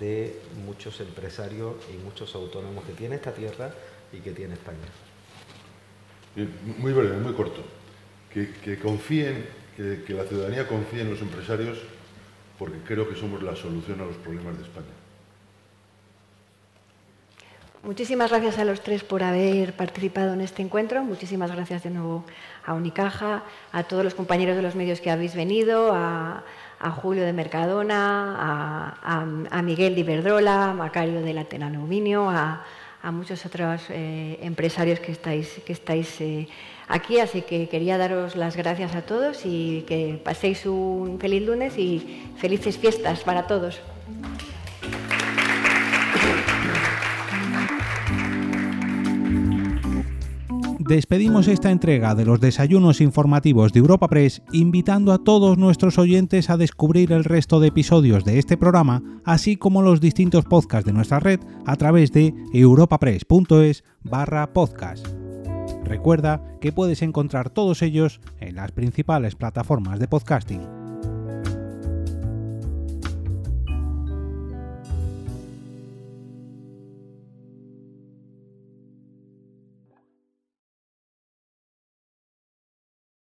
de 0.00 0.40
muchos 0.66 1.00
empresarios 1.00 1.76
y 1.94 1.98
muchos 1.98 2.34
autónomos 2.34 2.84
que 2.84 2.92
tiene 2.94 3.14
esta 3.14 3.32
tierra 3.32 3.72
y 4.12 4.18
que 4.18 4.32
tiene 4.32 4.54
España. 4.54 5.09
Muy 6.78 6.92
breve, 6.92 7.18
muy 7.18 7.32
corto. 7.34 7.62
Que, 8.32 8.78
confíen, 8.78 9.44
que, 9.76 10.14
la 10.14 10.24
ciudadanía 10.24 10.66
confíe 10.68 11.02
en 11.02 11.10
los 11.10 11.20
empresarios 11.20 11.78
porque 12.58 12.78
creo 12.86 13.08
que 13.08 13.16
somos 13.16 13.42
la 13.42 13.56
solución 13.56 14.00
a 14.00 14.04
los 14.04 14.16
problemas 14.16 14.56
de 14.56 14.64
España. 14.64 14.86
Muchísimas 17.82 18.30
gracias 18.30 18.58
a 18.58 18.64
los 18.66 18.82
tres 18.82 19.02
por 19.02 19.22
haber 19.22 19.72
participado 19.72 20.34
en 20.34 20.42
este 20.42 20.60
encuentro. 20.60 21.02
Muchísimas 21.02 21.50
gracias 21.50 21.82
de 21.82 21.88
nuevo 21.88 22.24
a 22.66 22.74
Unicaja, 22.74 23.42
a 23.72 23.82
todos 23.84 24.04
los 24.04 24.14
compañeros 24.14 24.54
de 24.54 24.62
los 24.62 24.74
medios 24.74 25.00
que 25.00 25.10
habéis 25.10 25.34
venido, 25.34 25.92
a, 25.94 26.44
Julio 26.96 27.24
de 27.24 27.32
Mercadona, 27.32 28.98
a, 29.02 29.62
Miguel 29.62 29.94
de 29.94 30.02
Iberdrola, 30.02 30.70
a 30.70 30.74
Macario 30.74 31.22
de 31.22 31.32
Latena 31.32 31.68
Aluminio, 31.68 32.30
a, 33.02 33.10
muchos 33.10 33.44
otros 33.46 33.82
eh, 33.88 34.38
empresarios 34.42 35.00
que 35.00 35.12
estáis, 35.12 35.60
que 35.64 35.72
estáis 35.72 36.20
eh, 36.20 36.48
aquí. 36.88 37.20
Así 37.20 37.42
que 37.42 37.68
quería 37.68 37.98
daros 37.98 38.36
las 38.36 38.56
gracias 38.56 38.94
a 38.94 39.02
todos 39.02 39.42
y 39.44 39.84
que 39.86 40.20
paséis 40.22 40.66
un 40.66 41.18
feliz 41.20 41.42
lunes 41.46 41.78
y 41.78 42.24
felices 42.36 42.78
fiestas 42.78 43.20
para 43.20 43.46
todos. 43.46 43.80
Despedimos 50.90 51.46
esta 51.46 51.70
entrega 51.70 52.16
de 52.16 52.24
los 52.24 52.40
desayunos 52.40 53.00
informativos 53.00 53.72
de 53.72 53.78
Europa 53.78 54.08
Press 54.08 54.42
invitando 54.50 55.12
a 55.12 55.22
todos 55.22 55.56
nuestros 55.56 55.98
oyentes 55.98 56.50
a 56.50 56.56
descubrir 56.56 57.12
el 57.12 57.22
resto 57.22 57.60
de 57.60 57.68
episodios 57.68 58.24
de 58.24 58.40
este 58.40 58.56
programa, 58.56 59.00
así 59.24 59.56
como 59.56 59.82
los 59.82 60.00
distintos 60.00 60.46
podcasts 60.46 60.84
de 60.84 60.92
nuestra 60.92 61.20
red 61.20 61.38
a 61.64 61.76
través 61.76 62.10
de 62.10 62.34
europapress.es 62.52 63.84
barra 64.02 64.52
podcast. 64.52 65.06
Recuerda 65.84 66.42
que 66.60 66.72
puedes 66.72 67.02
encontrar 67.02 67.50
todos 67.50 67.82
ellos 67.82 68.20
en 68.40 68.56
las 68.56 68.72
principales 68.72 69.36
plataformas 69.36 70.00
de 70.00 70.08
podcasting. 70.08 70.79